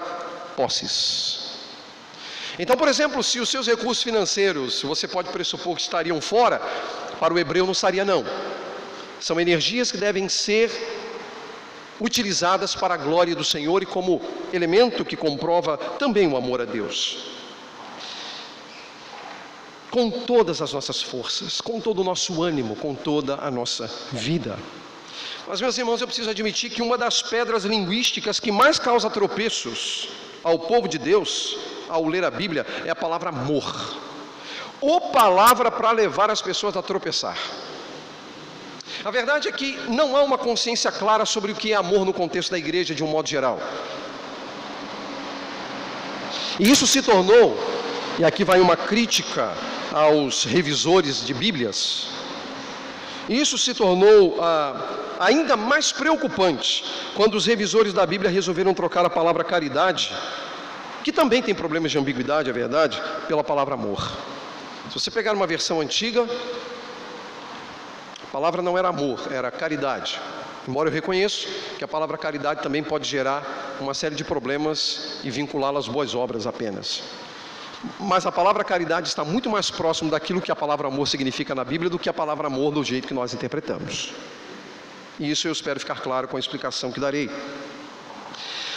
posses. 0.57 1.59
Então, 2.57 2.75
por 2.75 2.87
exemplo, 2.87 3.21
se 3.21 3.39
os 3.39 3.49
seus 3.49 3.67
recursos 3.67 4.03
financeiros, 4.03 4.81
você 4.81 5.07
pode 5.07 5.29
pressupor 5.29 5.75
que 5.75 5.83
estariam 5.83 6.19
fora, 6.19 6.59
para 7.19 7.31
o 7.31 7.37
hebreu 7.37 7.65
não 7.65 7.71
estaria 7.73 8.03
não. 8.03 8.25
São 9.19 9.39
energias 9.39 9.91
que 9.91 9.97
devem 9.99 10.27
ser 10.27 10.71
utilizadas 11.99 12.75
para 12.75 12.93
a 12.93 12.97
glória 12.97 13.35
do 13.35 13.43
Senhor 13.43 13.83
e 13.83 13.85
como 13.85 14.21
elemento 14.51 15.05
que 15.05 15.15
comprova 15.15 15.77
também 15.77 16.27
o 16.27 16.37
amor 16.37 16.61
a 16.61 16.65
Deus. 16.65 17.17
Com 19.91 20.09
todas 20.09 20.61
as 20.61 20.73
nossas 20.73 21.01
forças, 21.01 21.61
com 21.61 21.79
todo 21.79 21.99
o 21.99 22.03
nosso 22.03 22.41
ânimo, 22.41 22.75
com 22.75 22.95
toda 22.95 23.35
a 23.35 23.51
nossa 23.51 23.89
vida. 24.11 24.57
Mas, 25.47 25.61
meus 25.61 25.77
irmãos, 25.77 26.01
eu 26.01 26.07
preciso 26.07 26.29
admitir 26.29 26.69
que 26.71 26.81
uma 26.81 26.97
das 26.97 27.21
pedras 27.21 27.65
linguísticas 27.65 28.39
que 28.39 28.51
mais 28.51 28.79
causa 28.79 29.09
tropeços 29.09 30.09
ao 30.43 30.57
povo 30.59 30.87
de 30.87 30.97
Deus, 30.97 31.57
ao 31.89 32.05
ler 32.07 32.23
a 32.23 32.31
Bíblia, 32.31 32.65
é 32.85 32.89
a 32.89 32.95
palavra 32.95 33.29
amor. 33.29 33.97
Ou 34.81 34.99
palavra 35.11 35.69
para 35.69 35.91
levar 35.91 36.29
as 36.29 36.41
pessoas 36.41 36.75
a 36.75 36.81
tropeçar. 36.81 37.37
A 39.05 39.11
verdade 39.11 39.49
é 39.49 39.51
que 39.51 39.77
não 39.89 40.15
há 40.15 40.23
uma 40.23 40.37
consciência 40.37 40.91
clara 40.91 41.25
sobre 41.25 41.51
o 41.51 41.55
que 41.55 41.73
é 41.73 41.75
amor 41.75 42.05
no 42.05 42.13
contexto 42.13 42.51
da 42.51 42.57
igreja 42.57 42.95
de 42.95 43.03
um 43.03 43.07
modo 43.07 43.27
geral. 43.27 43.59
E 46.59 46.69
isso 46.71 46.87
se 46.87 47.01
tornou, 47.01 47.57
e 48.17 48.23
aqui 48.23 48.43
vai 48.43 48.61
uma 48.61 48.77
crítica 48.77 49.51
aos 49.91 50.45
revisores 50.45 51.25
de 51.25 51.33
Bíblias, 51.33 52.07
isso 53.27 53.57
se 53.57 53.73
tornou 53.73 54.37
ah, 54.41 54.75
ainda 55.19 55.55
mais 55.55 55.91
preocupante 55.91 56.83
quando 57.15 57.35
os 57.35 57.45
revisores 57.45 57.93
da 57.93 58.05
Bíblia 58.05 58.29
resolveram 58.29 58.73
trocar 58.73 59.05
a 59.05 59.09
palavra 59.09 59.43
caridade, 59.43 60.13
que 61.03 61.11
também 61.11 61.41
tem 61.41 61.55
problemas 61.55 61.91
de 61.91 61.97
ambiguidade, 61.97 62.49
é 62.49 62.53
verdade, 62.53 63.01
pela 63.27 63.43
palavra 63.43 63.75
amor. 63.75 64.11
Se 64.89 64.99
você 64.99 65.09
pegar 65.09 65.33
uma 65.33 65.47
versão 65.47 65.79
antiga, 65.79 66.27
palavra 68.33 68.63
não 68.63 68.75
era 68.75 68.87
amor, 68.87 69.31
era 69.31 69.51
caridade. 69.51 70.19
Embora 70.67 70.89
eu 70.89 70.93
reconheço 70.93 71.47
que 71.77 71.83
a 71.83 71.87
palavra 71.87 72.17
caridade 72.17 72.63
também 72.63 72.83
pode 72.83 73.07
gerar 73.07 73.77
uma 73.79 73.93
série 73.93 74.15
de 74.15 74.23
problemas 74.23 75.19
e 75.23 75.29
vinculá-la 75.29 75.77
às 75.77 75.87
boas 75.87 76.15
obras 76.15 76.47
apenas. 76.47 77.03
Mas 77.99 78.25
a 78.25 78.31
palavra 78.31 78.63
caridade 78.63 79.07
está 79.07 79.23
muito 79.23 79.51
mais 79.51 79.69
próximo 79.69 80.09
daquilo 80.09 80.41
que 80.41 80.51
a 80.51 80.55
palavra 80.55 80.87
amor 80.87 81.07
significa 81.07 81.53
na 81.53 81.63
Bíblia 81.63 81.91
do 81.91 81.99
que 81.99 82.09
a 82.09 82.13
palavra 82.13 82.47
amor 82.47 82.73
do 82.73 82.83
jeito 82.83 83.07
que 83.07 83.13
nós 83.13 83.35
interpretamos. 83.35 84.13
E 85.19 85.29
isso 85.29 85.47
eu 85.47 85.51
espero 85.51 85.79
ficar 85.79 86.01
claro 86.01 86.27
com 86.27 86.35
a 86.35 86.39
explicação 86.39 86.91
que 86.91 86.99
darei. 86.99 87.29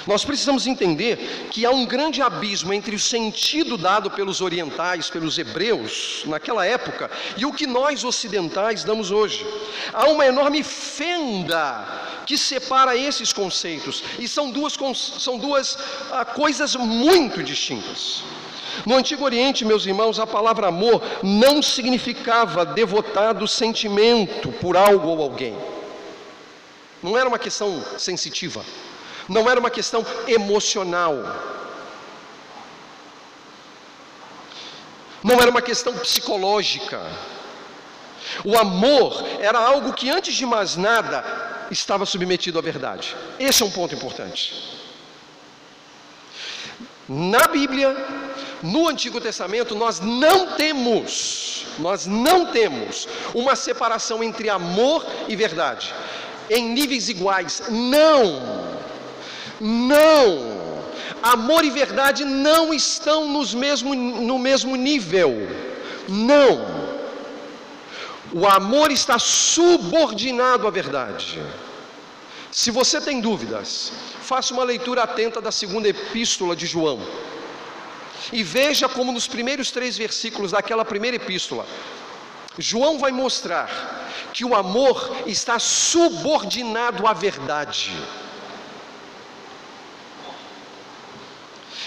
Nós 0.06 0.24
precisamos 0.24 0.68
entender 0.68 1.48
que 1.50 1.66
há 1.66 1.70
um 1.70 1.84
grande 1.84 2.22
abismo 2.22 2.72
entre 2.72 2.94
o 2.94 2.98
sentido 2.98 3.76
dado 3.76 4.08
pelos 4.08 4.40
orientais, 4.40 5.10
pelos 5.10 5.36
hebreus, 5.36 6.22
naquela 6.26 6.64
época, 6.64 7.10
e 7.36 7.44
o 7.44 7.52
que 7.52 7.66
nós 7.66 8.04
ocidentais 8.04 8.84
damos 8.84 9.10
hoje. 9.10 9.44
Há 9.92 10.06
uma 10.06 10.24
enorme 10.24 10.62
fenda 10.62 12.22
que 12.24 12.38
separa 12.38 12.96
esses 12.96 13.32
conceitos, 13.32 14.04
e 14.16 14.28
são 14.28 14.50
duas, 14.50 14.76
são 15.18 15.38
duas 15.38 15.76
ah, 16.12 16.24
coisas 16.24 16.76
muito 16.76 17.42
distintas. 17.42 18.22
No 18.84 18.94
Antigo 18.94 19.24
Oriente, 19.24 19.64
meus 19.64 19.86
irmãos, 19.86 20.20
a 20.20 20.26
palavra 20.26 20.68
amor 20.68 21.02
não 21.20 21.60
significava 21.60 22.64
devotado 22.64 23.48
sentimento 23.48 24.52
por 24.52 24.76
algo 24.76 25.08
ou 25.08 25.22
alguém. 25.22 25.56
Não 27.02 27.18
era 27.18 27.28
uma 27.28 27.38
questão 27.38 27.82
sensitiva 27.98 28.64
não 29.28 29.48
era 29.50 29.58
uma 29.58 29.70
questão 29.70 30.04
emocional, 30.26 31.14
não 35.22 35.40
era 35.40 35.50
uma 35.50 35.62
questão 35.62 35.92
psicológica. 35.94 37.00
O 38.44 38.56
amor 38.56 39.24
era 39.40 39.58
algo 39.58 39.92
que, 39.92 40.10
antes 40.10 40.34
de 40.34 40.44
mais 40.44 40.76
nada, 40.76 41.24
estava 41.70 42.06
submetido 42.06 42.58
à 42.58 42.62
verdade. 42.62 43.16
Esse 43.38 43.62
é 43.62 43.66
um 43.66 43.70
ponto 43.70 43.94
importante. 43.94 44.76
Na 47.08 47.46
Bíblia, 47.46 47.96
no 48.62 48.88
Antigo 48.88 49.20
Testamento, 49.20 49.74
nós 49.74 50.00
não 50.00 50.54
temos, 50.54 51.64
nós 51.78 52.06
não 52.06 52.46
temos 52.46 53.08
uma 53.32 53.54
separação 53.54 54.22
entre 54.24 54.48
amor 54.48 55.06
e 55.28 55.36
verdade, 55.36 55.94
em 56.50 56.68
níveis 56.68 57.08
iguais. 57.08 57.62
Não! 57.68 58.76
Não! 59.60 60.56
Amor 61.22 61.64
e 61.64 61.70
verdade 61.70 62.24
não 62.24 62.72
estão 62.72 63.28
nos 63.28 63.54
mesmo, 63.54 63.94
no 63.94 64.38
mesmo 64.38 64.76
nível. 64.76 65.32
Não! 66.08 66.86
O 68.32 68.46
amor 68.46 68.90
está 68.90 69.18
subordinado 69.18 70.66
à 70.66 70.70
verdade. 70.70 71.42
Se 72.50 72.70
você 72.70 73.00
tem 73.00 73.20
dúvidas, 73.20 73.92
faça 74.22 74.52
uma 74.52 74.64
leitura 74.64 75.02
atenta 75.02 75.40
da 75.40 75.52
segunda 75.52 75.88
epístola 75.88 76.54
de 76.54 76.66
João. 76.66 77.00
E 78.32 78.42
veja 78.42 78.88
como 78.88 79.12
nos 79.12 79.28
primeiros 79.28 79.70
três 79.70 79.96
versículos 79.96 80.52
daquela 80.52 80.84
primeira 80.84 81.16
epístola, 81.16 81.66
João 82.58 82.98
vai 82.98 83.12
mostrar 83.12 83.68
que 84.32 84.44
o 84.44 84.54
amor 84.54 85.16
está 85.26 85.58
subordinado 85.58 87.06
à 87.06 87.12
verdade. 87.12 87.92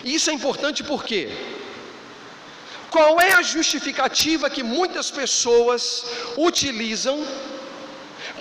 E 0.03 0.15
isso 0.15 0.29
é 0.29 0.33
importante 0.33 0.83
porque 0.83 1.29
qual 2.89 3.19
é 3.21 3.33
a 3.33 3.41
justificativa 3.41 4.49
que 4.49 4.63
muitas 4.63 5.12
pessoas 5.12 6.05
utilizam 6.38 7.25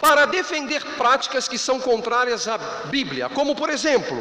para 0.01 0.27
defender 0.27 0.83
práticas 0.97 1.49
que 1.49 1.59
são 1.59 1.79
contrárias 1.79 2.49
à 2.49 2.57
Bíblia? 2.87 3.29
Como, 3.29 3.55
por 3.55 3.69
exemplo, 3.69 4.17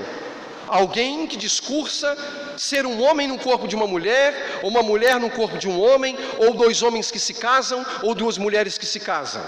alguém 0.67 1.26
que 1.28 1.38
discursa 1.38 2.17
ser 2.58 2.86
um 2.86 3.02
homem 3.02 3.28
no 3.28 3.39
corpo 3.39 3.67
de 3.67 3.76
uma 3.76 3.88
mulher, 3.88 4.60
ou 4.62 4.69
uma 4.69 4.84
mulher 4.84 5.19
no 5.19 5.30
corpo 5.30 5.58
de 5.58 5.67
um 5.67 5.80
homem, 5.80 6.17
ou 6.38 6.54
dois 6.54 6.82
homens 6.82 7.10
que 7.10 7.19
se 7.19 7.34
casam, 7.36 7.86
ou 8.02 8.13
duas 8.13 8.38
mulheres 8.38 8.78
que 8.78 8.86
se 8.86 9.00
casam, 9.00 9.43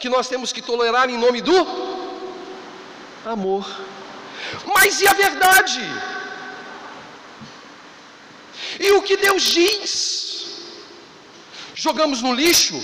que 0.00 0.08
nós 0.08 0.26
temos 0.28 0.52
que 0.52 0.62
tolerar 0.62 1.08
em 1.08 1.18
nome 1.18 1.40
do 1.40 1.58
amor. 3.24 3.64
Mas 4.74 5.00
e 5.00 5.06
a 5.06 5.12
verdade? 5.12 5.80
E 8.78 8.92
o 8.92 9.02
que 9.02 9.16
Deus 9.16 9.42
diz? 9.42 9.94
Jogamos 11.74 12.22
no 12.22 12.32
lixo? 12.34 12.82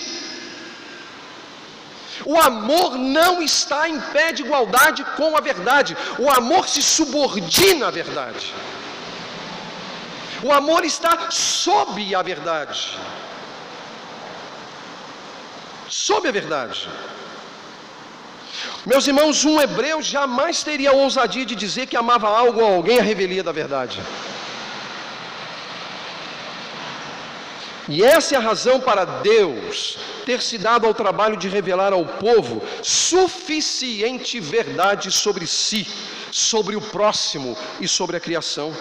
O 2.24 2.38
amor 2.38 2.98
não 2.98 3.40
está 3.42 3.88
em 3.88 3.98
pé 4.12 4.32
de 4.32 4.42
igualdade 4.42 5.04
com 5.16 5.36
a 5.36 5.40
verdade. 5.40 5.96
O 6.18 6.30
amor 6.30 6.68
se 6.68 6.82
subordina 6.82 7.88
à 7.88 7.90
verdade. 7.90 8.52
O 10.42 10.52
amor 10.52 10.84
está 10.84 11.30
sob 11.30 12.14
a 12.14 12.22
verdade. 12.22 12.98
sob 15.90 16.28
a 16.28 16.32
verdade. 16.32 16.88
Meus 18.86 19.06
irmãos, 19.06 19.44
um 19.44 19.60
hebreu 19.60 20.00
jamais 20.00 20.62
teria 20.62 20.90
a 20.90 20.94
ousadia 20.94 21.44
de 21.44 21.54
dizer 21.54 21.86
que 21.86 21.96
amava 21.96 22.28
algo 22.28 22.60
ou 22.60 22.74
alguém 22.74 22.98
a 22.98 23.02
revelia 23.02 23.42
da 23.42 23.52
verdade. 23.52 24.00
E 27.90 28.04
essa 28.04 28.36
é 28.36 28.38
a 28.38 28.40
razão 28.40 28.80
para 28.80 29.04
Deus 29.04 29.98
ter 30.24 30.40
se 30.40 30.56
dado 30.56 30.86
ao 30.86 30.94
trabalho 30.94 31.36
de 31.36 31.48
revelar 31.48 31.92
ao 31.92 32.06
povo 32.06 32.62
suficiente 32.84 34.38
verdade 34.38 35.10
sobre 35.10 35.44
si, 35.44 35.84
sobre 36.30 36.76
o 36.76 36.80
próximo 36.80 37.58
e 37.80 37.88
sobre 37.88 38.16
a 38.16 38.20
criação. 38.20 38.72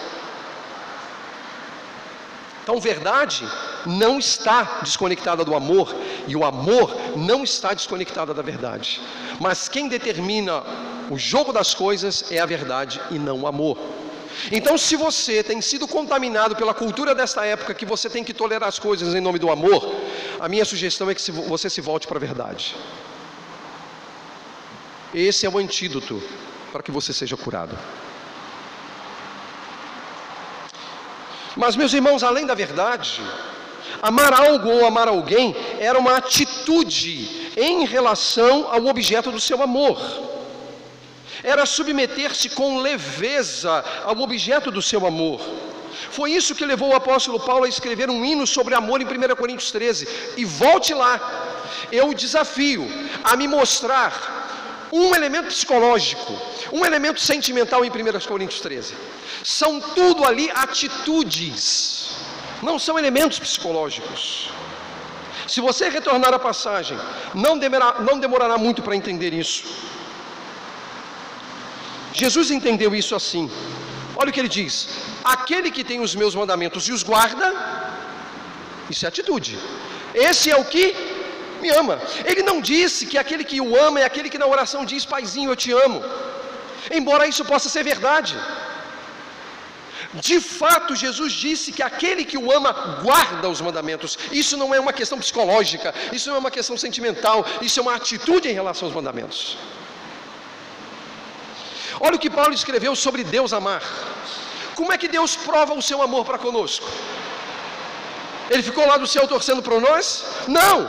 Então, 2.62 2.78
verdade 2.80 3.44
não 3.84 4.16
está 4.20 4.78
desconectada 4.82 5.44
do 5.44 5.56
amor, 5.56 5.92
e 6.28 6.36
o 6.36 6.44
amor 6.44 6.94
não 7.16 7.42
está 7.42 7.74
desconectado 7.74 8.32
da 8.32 8.42
verdade. 8.42 9.00
Mas 9.40 9.68
quem 9.68 9.88
determina 9.88 10.62
o 11.10 11.18
jogo 11.18 11.52
das 11.52 11.74
coisas 11.74 12.30
é 12.30 12.38
a 12.38 12.46
verdade 12.46 13.00
e 13.10 13.18
não 13.18 13.40
o 13.40 13.46
amor. 13.48 13.76
Então, 14.50 14.78
se 14.78 14.96
você 14.96 15.42
tem 15.42 15.60
sido 15.60 15.86
contaminado 15.86 16.56
pela 16.56 16.72
cultura 16.72 17.14
desta 17.14 17.44
época, 17.44 17.74
que 17.74 17.84
você 17.84 18.08
tem 18.08 18.24
que 18.24 18.32
tolerar 18.32 18.68
as 18.68 18.78
coisas 18.78 19.14
em 19.14 19.20
nome 19.20 19.38
do 19.38 19.50
amor, 19.50 19.94
a 20.38 20.48
minha 20.48 20.64
sugestão 20.64 21.10
é 21.10 21.14
que 21.14 21.30
você 21.30 21.68
se 21.68 21.80
volte 21.80 22.06
para 22.06 22.16
a 22.16 22.20
verdade. 22.20 22.74
Esse 25.14 25.44
é 25.44 25.50
o 25.50 25.58
antídoto 25.58 26.22
para 26.72 26.82
que 26.82 26.90
você 26.90 27.12
seja 27.12 27.36
curado. 27.36 27.76
Mas, 31.56 31.76
meus 31.76 31.92
irmãos, 31.92 32.22
além 32.22 32.46
da 32.46 32.54
verdade, 32.54 33.20
amar 34.00 34.32
algo 34.32 34.70
ou 34.70 34.86
amar 34.86 35.08
alguém 35.08 35.54
era 35.78 35.98
uma 35.98 36.16
atitude 36.16 37.52
em 37.56 37.84
relação 37.84 38.72
ao 38.72 38.86
objeto 38.86 39.32
do 39.32 39.40
seu 39.40 39.60
amor. 39.62 40.29
Era 41.42 41.66
submeter-se 41.66 42.50
com 42.50 42.80
leveza 42.80 43.84
ao 44.04 44.18
objeto 44.20 44.70
do 44.70 44.82
seu 44.82 45.06
amor. 45.06 45.40
Foi 46.10 46.32
isso 46.32 46.54
que 46.54 46.64
levou 46.64 46.90
o 46.90 46.96
apóstolo 46.96 47.38
Paulo 47.40 47.64
a 47.64 47.68
escrever 47.68 48.10
um 48.10 48.24
hino 48.24 48.46
sobre 48.46 48.74
amor 48.74 49.00
em 49.00 49.04
1 49.04 49.36
Coríntios 49.36 49.70
13. 49.70 50.08
E 50.36 50.44
volte 50.44 50.94
lá, 50.94 51.20
eu 51.92 52.12
desafio 52.14 52.88
a 53.22 53.36
me 53.36 53.46
mostrar 53.46 54.40
um 54.92 55.14
elemento 55.14 55.48
psicológico, 55.48 56.36
um 56.72 56.84
elemento 56.84 57.20
sentimental 57.20 57.84
em 57.84 57.90
1 57.90 58.20
Coríntios 58.26 58.60
13. 58.60 58.94
São 59.44 59.80
tudo 59.80 60.24
ali 60.24 60.50
atitudes, 60.54 62.16
não 62.62 62.78
são 62.78 62.98
elementos 62.98 63.38
psicológicos. 63.38 64.50
Se 65.46 65.60
você 65.60 65.88
retornar 65.88 66.32
à 66.32 66.38
passagem, 66.38 66.98
não 67.34 67.58
demorará, 67.58 68.00
não 68.00 68.18
demorará 68.18 68.58
muito 68.58 68.82
para 68.82 68.94
entender 68.94 69.32
isso. 69.32 69.64
Jesus 72.22 72.48
entendeu 72.58 72.90
isso 73.02 73.14
assim. 73.20 73.44
Olha 74.20 74.30
o 74.30 74.34
que 74.34 74.40
ele 74.42 74.54
diz: 74.60 74.74
aquele 75.36 75.70
que 75.76 75.84
tem 75.90 76.00
os 76.06 76.14
meus 76.20 76.34
mandamentos 76.40 76.88
e 76.88 76.92
os 76.96 77.02
guarda, 77.12 77.48
isso 78.92 79.04
é 79.06 79.08
atitude. 79.12 79.52
Esse 80.28 80.46
é 80.54 80.56
o 80.62 80.66
que 80.72 80.84
me 81.62 81.70
ama. 81.82 81.96
Ele 82.30 82.42
não 82.50 82.56
disse 82.72 83.00
que 83.10 83.18
aquele 83.22 83.44
que 83.50 83.60
o 83.66 83.70
ama 83.86 84.00
é 84.00 84.06
aquele 84.10 84.30
que 84.32 84.42
na 84.42 84.48
oração 84.54 84.82
diz: 84.92 85.04
Paizinho, 85.14 85.50
eu 85.52 85.60
te 85.64 85.70
amo. 85.86 86.00
Embora 86.98 87.28
isso 87.32 87.44
possa 87.52 87.68
ser 87.74 87.84
verdade. 87.92 88.34
De 90.28 90.36
fato, 90.40 90.96
Jesus 91.02 91.32
disse 91.46 91.68
que 91.76 91.82
aquele 91.88 92.24
que 92.30 92.38
o 92.44 92.50
ama 92.56 92.72
guarda 93.06 93.48
os 93.48 93.60
mandamentos. 93.66 94.18
Isso 94.42 94.56
não 94.62 94.74
é 94.76 94.80
uma 94.80 94.94
questão 95.00 95.18
psicológica, 95.22 95.94
isso 96.16 96.28
não 96.28 96.36
é 96.36 96.40
uma 96.44 96.50
questão 96.56 96.76
sentimental, 96.84 97.46
isso 97.62 97.78
é 97.78 97.82
uma 97.82 97.94
atitude 97.94 98.48
em 98.48 98.56
relação 98.60 98.86
aos 98.88 98.94
mandamentos. 98.94 99.56
Olha 102.00 102.16
o 102.16 102.18
que 102.18 102.30
Paulo 102.30 102.54
escreveu 102.54 102.96
sobre 102.96 103.22
Deus 103.22 103.52
amar. 103.52 103.82
Como 104.74 104.92
é 104.92 104.96
que 104.96 105.08
Deus 105.08 105.36
prova 105.36 105.74
o 105.74 105.82
seu 105.82 106.00
amor 106.00 106.24
para 106.24 106.38
conosco? 106.38 106.88
Ele 108.48 108.62
ficou 108.62 108.86
lá 108.86 108.96
do 108.96 109.06
céu 109.06 109.28
torcendo 109.28 109.62
para 109.62 109.78
nós? 109.78 110.24
Não! 110.48 110.88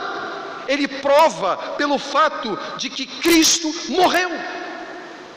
Ele 0.66 0.88
prova 0.88 1.56
pelo 1.80 1.98
fato 1.98 2.58
de 2.78 2.88
que 2.88 3.06
Cristo 3.06 3.68
morreu 3.90 4.30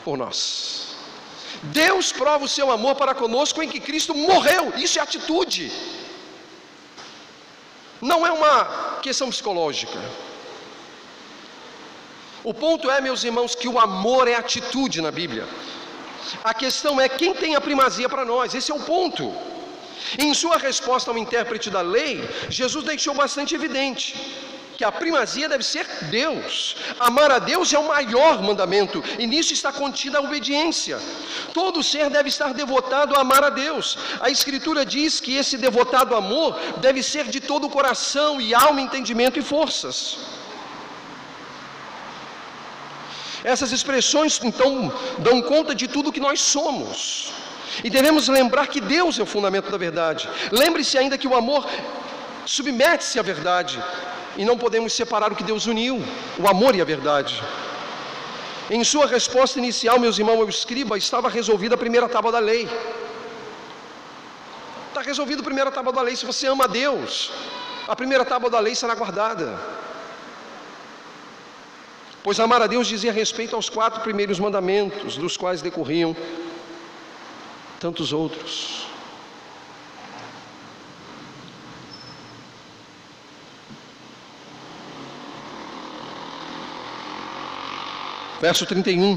por 0.04 0.16
nós. 0.16 0.96
Deus 1.64 2.12
prova 2.12 2.44
o 2.44 2.48
seu 2.48 2.70
amor 2.70 2.94
para 2.94 3.14
conosco 3.14 3.62
em 3.62 3.68
que 3.68 3.80
Cristo 3.80 4.14
morreu. 4.14 4.72
Isso 4.76 4.98
é 4.98 5.02
atitude. 5.02 5.70
Não 8.00 8.26
é 8.26 8.32
uma 8.32 8.98
questão 9.02 9.28
psicológica. 9.30 9.98
O 12.50 12.52
ponto 12.54 12.88
é, 12.94 13.00
meus 13.06 13.24
irmãos, 13.28 13.56
que 13.60 13.68
o 13.72 13.76
amor 13.86 14.24
é 14.32 14.36
atitude 14.36 14.98
na 15.06 15.10
Bíblia. 15.10 15.44
A 16.50 16.54
questão 16.54 17.00
é 17.04 17.08
quem 17.08 17.32
tem 17.34 17.56
a 17.56 17.60
primazia 17.60 18.08
para 18.12 18.24
nós. 18.24 18.54
Esse 18.54 18.70
é 18.70 18.74
o 18.74 18.84
ponto. 18.92 19.24
Em 20.16 20.32
sua 20.32 20.56
resposta 20.56 21.10
ao 21.10 21.18
intérprete 21.18 21.68
da 21.76 21.80
lei, 21.80 22.12
Jesus 22.48 22.84
deixou 22.84 23.14
bastante 23.14 23.52
evidente 23.58 24.14
que 24.76 24.84
a 24.84 24.92
primazia 24.92 25.48
deve 25.48 25.64
ser 25.64 25.86
Deus. 26.20 26.76
Amar 27.00 27.32
a 27.32 27.40
Deus 27.40 27.72
é 27.72 27.78
o 27.80 27.88
maior 27.88 28.40
mandamento, 28.40 29.02
e 29.18 29.26
nisso 29.26 29.52
está 29.52 29.72
contida 29.72 30.18
a 30.18 30.20
obediência. 30.28 31.00
Todo 31.52 31.82
ser 31.82 32.08
deve 32.10 32.28
estar 32.28 32.54
devotado 32.54 33.16
a 33.16 33.22
amar 33.22 33.42
a 33.42 33.50
Deus. 33.50 33.98
A 34.20 34.30
Escritura 34.30 34.86
diz 34.86 35.18
que 35.18 35.34
esse 35.34 35.56
devotado 35.56 36.14
amor 36.14 36.56
deve 36.76 37.02
ser 37.02 37.24
de 37.24 37.40
todo 37.40 37.66
o 37.66 37.70
coração 37.70 38.40
e 38.40 38.54
alma, 38.54 38.80
entendimento 38.80 39.36
e 39.36 39.42
forças. 39.42 39.98
Essas 43.52 43.70
expressões, 43.76 44.40
então, 44.48 44.92
dão 45.26 45.36
conta 45.50 45.72
de 45.80 45.86
tudo 45.94 46.14
que 46.14 46.24
nós 46.28 46.40
somos. 46.54 47.32
E 47.84 47.88
devemos 47.96 48.26
lembrar 48.26 48.66
que 48.72 48.80
Deus 48.80 49.18
é 49.20 49.22
o 49.22 49.32
fundamento 49.34 49.70
da 49.74 49.78
verdade. 49.86 50.28
Lembre-se 50.50 50.98
ainda 51.00 51.16
que 51.16 51.28
o 51.28 51.36
amor 51.42 51.64
submete-se 52.44 53.20
à 53.20 53.22
verdade 53.22 53.76
e 54.36 54.44
não 54.44 54.58
podemos 54.64 54.92
separar 55.00 55.30
o 55.30 55.36
que 55.36 55.44
Deus 55.44 55.66
uniu, 55.66 55.96
o 56.42 56.48
amor 56.48 56.74
e 56.74 56.80
a 56.80 56.84
verdade. 56.84 57.40
Em 58.68 58.82
sua 58.92 59.06
resposta 59.06 59.60
inicial, 59.60 59.96
meus 60.00 60.18
irmãos, 60.18 60.40
o 60.40 60.48
escriba 60.48 60.98
estava 60.98 61.28
resolvida 61.28 61.76
a 61.76 61.78
primeira 61.84 62.08
tábua 62.08 62.32
da 62.32 62.40
lei. 62.40 62.68
Está 64.88 65.02
resolvida 65.02 65.40
a 65.42 65.44
primeira 65.50 65.70
tábua 65.70 65.92
da 65.92 66.02
lei. 66.02 66.16
Se 66.16 66.26
você 66.26 66.48
ama 66.48 66.64
a 66.64 66.72
Deus, 66.82 67.30
a 67.86 67.94
primeira 67.94 68.24
tábua 68.24 68.50
da 68.50 68.58
lei 68.58 68.74
será 68.74 68.96
guardada. 68.96 69.48
Pois 72.26 72.40
amar 72.40 72.60
a 72.60 72.66
Deus 72.66 72.88
dizia 72.88 73.12
respeito 73.12 73.54
aos 73.54 73.68
quatro 73.68 74.00
primeiros 74.00 74.40
mandamentos, 74.40 75.16
dos 75.16 75.36
quais 75.36 75.62
decorriam 75.62 76.16
tantos 77.78 78.12
outros. 78.12 78.88
Verso 88.40 88.66
31. 88.66 89.16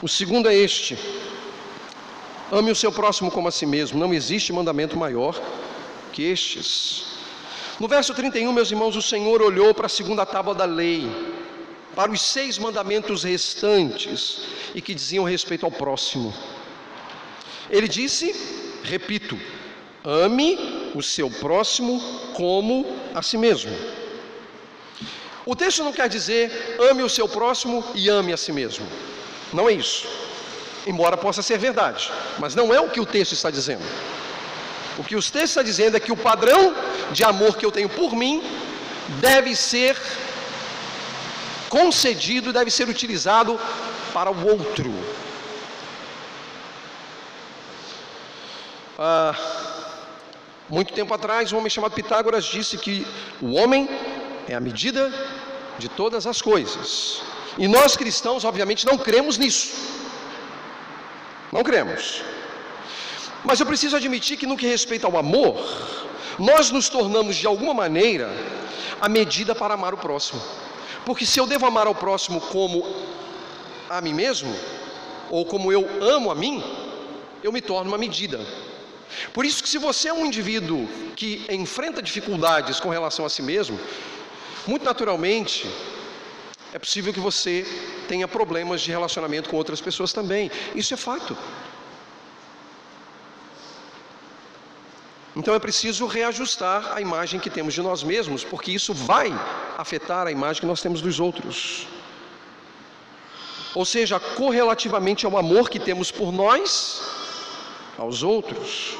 O 0.00 0.08
segundo 0.08 0.48
é 0.48 0.54
este: 0.54 0.98
Ame 2.50 2.70
o 2.70 2.74
seu 2.74 2.90
próximo 2.90 3.30
como 3.30 3.48
a 3.48 3.50
si 3.50 3.66
mesmo. 3.66 4.00
Não 4.00 4.14
existe 4.14 4.50
mandamento 4.50 4.96
maior 4.96 5.38
que 6.10 6.22
estes. 6.22 7.18
No 7.78 7.86
verso 7.86 8.14
31, 8.14 8.50
meus 8.50 8.70
irmãos, 8.70 8.96
o 8.96 9.02
Senhor 9.02 9.42
olhou 9.42 9.74
para 9.74 9.84
a 9.84 9.90
segunda 9.90 10.24
tábua 10.24 10.54
da 10.54 10.64
lei, 10.64 11.06
para 11.96 12.12
os 12.12 12.20
seis 12.20 12.58
mandamentos 12.58 13.24
restantes 13.24 14.42
e 14.74 14.82
que 14.82 14.94
diziam 14.94 15.24
respeito 15.24 15.64
ao 15.64 15.72
próximo. 15.72 16.32
Ele 17.70 17.88
disse, 17.88 18.36
repito, 18.84 19.40
ame 20.04 20.92
o 20.94 21.02
seu 21.02 21.30
próximo 21.30 21.98
como 22.34 22.86
a 23.14 23.22
si 23.22 23.38
mesmo. 23.38 23.74
O 25.46 25.56
texto 25.56 25.82
não 25.82 25.92
quer 25.92 26.08
dizer 26.08 26.76
ame 26.90 27.02
o 27.02 27.08
seu 27.08 27.26
próximo 27.26 27.82
e 27.94 28.10
ame 28.10 28.30
a 28.32 28.36
si 28.36 28.52
mesmo. 28.52 28.86
Não 29.50 29.66
é 29.66 29.72
isso. 29.72 30.06
Embora 30.86 31.16
possa 31.16 31.40
ser 31.40 31.58
verdade, 31.58 32.12
mas 32.38 32.54
não 32.54 32.74
é 32.74 32.78
o 32.78 32.90
que 32.90 33.00
o 33.00 33.06
texto 33.06 33.32
está 33.32 33.50
dizendo. 33.50 33.84
O 34.98 35.02
que 35.02 35.16
o 35.16 35.22
texto 35.22 35.36
está 35.36 35.62
dizendo 35.62 35.96
é 35.96 36.00
que 36.00 36.12
o 36.12 36.16
padrão 36.16 36.74
de 37.10 37.24
amor 37.24 37.56
que 37.56 37.64
eu 37.64 37.72
tenho 37.72 37.88
por 37.88 38.14
mim 38.14 38.42
deve 39.20 39.56
ser 39.56 39.96
concedido, 41.68 42.52
deve 42.52 42.70
ser 42.70 42.88
utilizado 42.88 43.58
para 44.12 44.30
o 44.30 44.48
outro. 44.48 44.92
Ah, 48.98 49.34
muito 50.68 50.92
tempo 50.92 51.12
atrás, 51.12 51.52
um 51.52 51.58
homem 51.58 51.70
chamado 51.70 51.92
Pitágoras 51.92 52.44
disse 52.44 52.78
que 52.78 53.06
o 53.40 53.52
homem 53.54 53.88
é 54.48 54.54
a 54.54 54.60
medida 54.60 55.12
de 55.78 55.88
todas 55.88 56.26
as 56.26 56.40
coisas. 56.40 57.22
E 57.58 57.68
nós 57.68 57.96
cristãos, 57.96 58.44
obviamente, 58.44 58.86
não 58.86 58.96
cremos 58.98 59.38
nisso. 59.38 59.76
Não 61.52 61.62
cremos. 61.62 62.22
Mas 63.44 63.60
eu 63.60 63.66
preciso 63.66 63.96
admitir 63.96 64.36
que, 64.36 64.46
no 64.46 64.56
que 64.56 64.66
respeita 64.66 65.06
ao 65.06 65.16
amor, 65.16 65.56
nós 66.38 66.70
nos 66.70 66.88
tornamos 66.88 67.36
de 67.36 67.46
alguma 67.46 67.72
maneira 67.72 68.28
a 69.00 69.08
medida 69.08 69.54
para 69.54 69.74
amar 69.74 69.94
o 69.94 69.96
próximo. 69.96 70.40
Porque 71.06 71.24
se 71.24 71.38
eu 71.38 71.46
devo 71.46 71.64
amar 71.64 71.86
ao 71.86 71.94
próximo 71.94 72.40
como 72.40 72.84
a 73.88 74.00
mim 74.00 74.12
mesmo, 74.12 74.52
ou 75.30 75.46
como 75.46 75.70
eu 75.70 75.88
amo 76.02 76.32
a 76.32 76.34
mim, 76.34 76.62
eu 77.44 77.52
me 77.52 77.60
torno 77.60 77.88
uma 77.88 77.96
medida. 77.96 78.44
Por 79.32 79.46
isso 79.46 79.62
que 79.62 79.68
se 79.68 79.78
você 79.78 80.08
é 80.08 80.12
um 80.12 80.26
indivíduo 80.26 80.88
que 81.14 81.46
enfrenta 81.48 82.02
dificuldades 82.02 82.80
com 82.80 82.88
relação 82.88 83.24
a 83.24 83.30
si 83.30 83.40
mesmo, 83.40 83.78
muito 84.66 84.84
naturalmente 84.84 85.70
é 86.74 86.78
possível 86.78 87.12
que 87.12 87.20
você 87.20 87.64
tenha 88.08 88.26
problemas 88.26 88.80
de 88.80 88.90
relacionamento 88.90 89.48
com 89.48 89.56
outras 89.56 89.80
pessoas 89.80 90.12
também. 90.12 90.50
Isso 90.74 90.92
é 90.92 90.96
fato. 90.96 91.38
Então 95.36 95.54
é 95.54 95.58
preciso 95.58 96.06
reajustar 96.06 96.94
a 96.96 97.00
imagem 97.00 97.38
que 97.38 97.50
temos 97.50 97.74
de 97.74 97.82
nós 97.82 98.02
mesmos, 98.02 98.42
porque 98.42 98.72
isso 98.72 98.94
vai 98.94 99.30
afetar 99.76 100.26
a 100.26 100.32
imagem 100.32 100.62
que 100.62 100.66
nós 100.66 100.80
temos 100.80 101.02
dos 101.02 101.20
outros. 101.20 101.86
Ou 103.74 103.84
seja, 103.84 104.18
correlativamente 104.18 105.26
ao 105.26 105.36
amor 105.36 105.68
que 105.68 105.78
temos 105.78 106.10
por 106.10 106.32
nós, 106.32 107.02
aos 107.98 108.22
outros. 108.22 108.96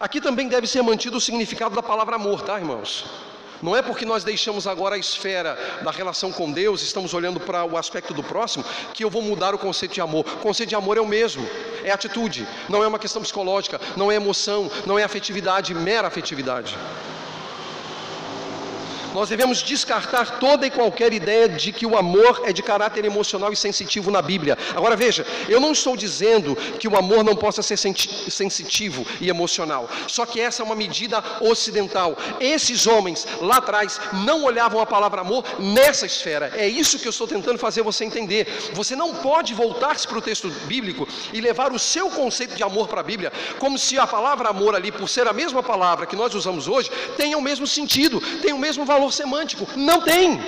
Aqui 0.00 0.18
também 0.18 0.48
deve 0.48 0.66
ser 0.66 0.80
mantido 0.80 1.18
o 1.18 1.20
significado 1.20 1.74
da 1.74 1.82
palavra 1.82 2.16
amor, 2.16 2.40
tá, 2.40 2.58
irmãos? 2.58 3.04
Não 3.62 3.76
é 3.76 3.82
porque 3.82 4.04
nós 4.04 4.24
deixamos 4.24 4.66
agora 4.66 4.94
a 4.94 4.98
esfera 4.98 5.58
da 5.82 5.90
relação 5.90 6.32
com 6.32 6.50
Deus, 6.50 6.82
estamos 6.82 7.14
olhando 7.14 7.40
para 7.40 7.64
o 7.64 7.76
aspecto 7.76 8.12
do 8.12 8.22
próximo, 8.22 8.64
que 8.92 9.04
eu 9.04 9.10
vou 9.10 9.22
mudar 9.22 9.54
o 9.54 9.58
conceito 9.58 9.94
de 9.94 10.00
amor. 10.00 10.24
O 10.26 10.38
conceito 10.38 10.68
de 10.68 10.74
amor 10.74 10.96
é 10.96 11.00
o 11.00 11.06
mesmo, 11.06 11.48
é 11.82 11.90
atitude, 11.90 12.46
não 12.68 12.82
é 12.82 12.86
uma 12.86 12.98
questão 12.98 13.22
psicológica, 13.22 13.80
não 13.96 14.10
é 14.10 14.16
emoção, 14.16 14.70
não 14.86 14.98
é 14.98 15.04
afetividade, 15.04 15.74
mera 15.74 16.08
afetividade. 16.08 16.76
Nós 19.14 19.28
devemos 19.28 19.62
descartar 19.62 20.40
toda 20.40 20.66
e 20.66 20.70
qualquer 20.70 21.12
ideia 21.12 21.48
de 21.48 21.70
que 21.70 21.86
o 21.86 21.96
amor 21.96 22.42
é 22.44 22.52
de 22.52 22.64
caráter 22.64 23.04
emocional 23.04 23.52
e 23.52 23.56
sensitivo 23.56 24.10
na 24.10 24.20
Bíblia. 24.20 24.58
Agora 24.74 24.96
veja, 24.96 25.24
eu 25.48 25.60
não 25.60 25.70
estou 25.70 25.96
dizendo 25.96 26.56
que 26.56 26.88
o 26.88 26.98
amor 26.98 27.22
não 27.22 27.36
possa 27.36 27.62
ser 27.62 27.76
sensitivo 27.76 29.06
e 29.20 29.28
emocional. 29.28 29.88
Só 30.08 30.26
que 30.26 30.40
essa 30.40 30.62
é 30.62 30.64
uma 30.64 30.74
medida 30.74 31.22
ocidental. 31.40 32.18
Esses 32.40 32.88
homens 32.88 33.24
lá 33.40 33.58
atrás 33.58 34.00
não 34.24 34.42
olhavam 34.42 34.80
a 34.80 34.86
palavra 34.86 35.20
amor 35.20 35.44
nessa 35.60 36.06
esfera. 36.06 36.50
É 36.56 36.66
isso 36.66 36.98
que 36.98 37.06
eu 37.06 37.10
estou 37.10 37.28
tentando 37.28 37.56
fazer 37.56 37.82
você 37.82 38.04
entender. 38.04 38.48
Você 38.72 38.96
não 38.96 39.14
pode 39.14 39.54
voltar-se 39.54 40.08
para 40.08 40.18
o 40.18 40.22
texto 40.22 40.50
bíblico 40.66 41.06
e 41.32 41.40
levar 41.40 41.72
o 41.72 41.78
seu 41.78 42.10
conceito 42.10 42.56
de 42.56 42.64
amor 42.64 42.88
para 42.88 43.00
a 43.00 43.04
Bíblia, 43.04 43.32
como 43.60 43.78
se 43.78 43.96
a 43.96 44.08
palavra 44.08 44.48
amor 44.48 44.74
ali, 44.74 44.90
por 44.90 45.08
ser 45.08 45.28
a 45.28 45.32
mesma 45.32 45.62
palavra 45.62 46.04
que 46.04 46.16
nós 46.16 46.34
usamos 46.34 46.66
hoje, 46.66 46.90
tenha 47.16 47.38
o 47.38 47.42
mesmo 47.42 47.64
sentido, 47.64 48.20
tenha 48.42 48.56
o 48.56 48.58
mesmo 48.58 48.84
valor 48.84 49.03
valor 49.04 49.12
semântico. 49.12 49.66
Não 49.76 50.00
tem. 50.00 50.40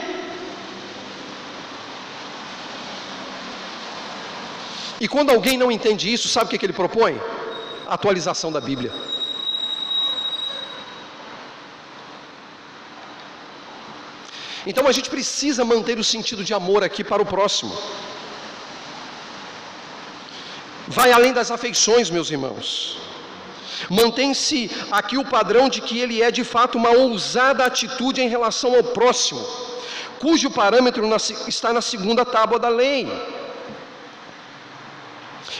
E 5.00 5.06
quando 5.14 5.30
alguém 5.30 5.56
não 5.62 5.70
entende 5.70 6.12
isso, 6.12 6.28
sabe 6.28 6.46
o 6.46 6.50
que, 6.50 6.58
que 6.58 6.66
ele 6.66 6.72
propõe? 6.82 7.20
Atualização 7.86 8.50
da 8.50 8.60
Bíblia. 8.60 8.92
Então 14.70 14.88
a 14.88 14.92
gente 14.92 15.08
precisa 15.08 15.64
manter 15.64 15.96
o 15.98 16.04
sentido 16.12 16.42
de 16.42 16.52
amor 16.60 16.82
aqui 16.82 17.04
para 17.04 17.22
o 17.22 17.26
próximo. 17.34 17.76
Vai 20.88 21.12
além 21.12 21.32
das 21.32 21.50
afeições, 21.50 22.10
meus 22.10 22.30
irmãos. 22.30 23.05
Mantém-se 23.90 24.70
aqui 24.90 25.16
o 25.18 25.24
padrão 25.24 25.68
de 25.68 25.80
que 25.80 25.98
ele 25.98 26.22
é 26.22 26.30
de 26.30 26.44
fato 26.44 26.78
uma 26.78 26.90
ousada 26.90 27.64
atitude 27.64 28.20
em 28.20 28.28
relação 28.28 28.74
ao 28.74 28.82
próximo, 28.82 29.44
cujo 30.18 30.50
parâmetro 30.50 31.04
está 31.46 31.72
na 31.72 31.82
segunda 31.82 32.24
tábua 32.24 32.58
da 32.58 32.68
lei. 32.68 33.06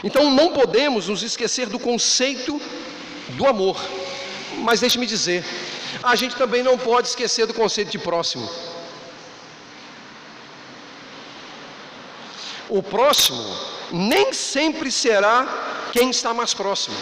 Então 0.03 0.29
não 0.31 0.53
podemos 0.53 1.07
nos 1.07 1.23
esquecer 1.23 1.67
do 1.67 1.79
conceito 1.79 2.61
do 3.29 3.45
amor. 3.47 3.77
Mas 4.57 4.79
deixe-me 4.79 5.05
dizer, 5.05 5.43
a 6.03 6.15
gente 6.15 6.35
também 6.35 6.63
não 6.63 6.77
pode 6.77 7.07
esquecer 7.07 7.45
do 7.45 7.53
conceito 7.53 7.91
de 7.91 7.99
próximo. 7.99 8.49
O 12.69 12.83
próximo 12.83 13.43
nem 13.91 14.33
sempre 14.33 14.91
será 14.91 15.89
quem 15.93 16.09
está 16.09 16.33
mais 16.33 16.53
próximo. 16.53 16.97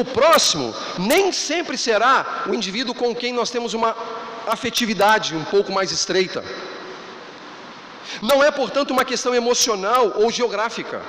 O 0.00 0.04
próximo 0.04 0.74
nem 0.98 1.24
sempre 1.30 1.76
será 1.78 2.14
o 2.48 2.54
indivíduo 2.58 2.94
com 3.00 3.14
quem 3.14 3.32
nós 3.32 3.50
temos 3.54 3.74
uma 3.78 3.90
afetividade 4.54 5.36
um 5.40 5.44
pouco 5.44 5.70
mais 5.76 5.92
estreita. 5.92 6.40
Não 8.20 8.42
é, 8.42 8.50
portanto, 8.50 8.90
uma 8.90 9.04
questão 9.04 9.32
emocional 9.42 10.04
ou 10.16 10.32
geográfica. 10.38 11.00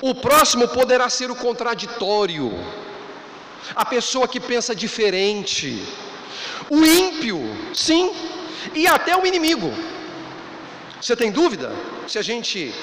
O 0.00 0.14
próximo 0.14 0.66
poderá 0.68 1.10
ser 1.10 1.30
o 1.30 1.36
contraditório, 1.36 2.48
a 3.74 3.84
pessoa 3.84 4.26
que 4.32 4.40
pensa 4.40 4.74
diferente, 4.74 5.68
o 6.70 6.80
ímpio, 7.02 7.38
sim, 7.74 8.04
e 8.74 8.86
até 8.86 9.14
o 9.18 9.26
inimigo. 9.26 9.70
Você 10.98 11.14
tem 11.14 11.30
dúvida 11.30 11.70
se 12.06 12.18
a 12.18 12.22
gente, 12.22 12.74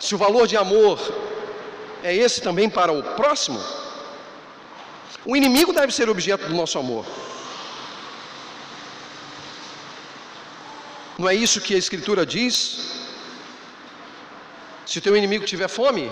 se 0.00 0.16
o 0.16 0.18
valor 0.18 0.48
de 0.48 0.56
amor 0.56 0.98
é 2.02 2.14
esse 2.14 2.40
também 2.40 2.68
para 2.68 2.92
o 2.92 3.02
próximo? 3.20 3.60
O 5.24 5.36
inimigo 5.36 5.72
deve 5.72 5.92
ser 5.92 6.08
objeto 6.08 6.46
do 6.46 6.54
nosso 6.54 6.78
amor. 6.78 7.04
Não 11.18 11.28
é 11.28 11.34
isso 11.34 11.60
que 11.60 11.74
a 11.74 11.78
Escritura 11.78 12.24
diz? 12.26 12.56
Se 14.84 14.98
o 14.98 15.02
teu 15.02 15.16
inimigo 15.16 15.44
tiver 15.44 15.68
fome, 15.68 16.10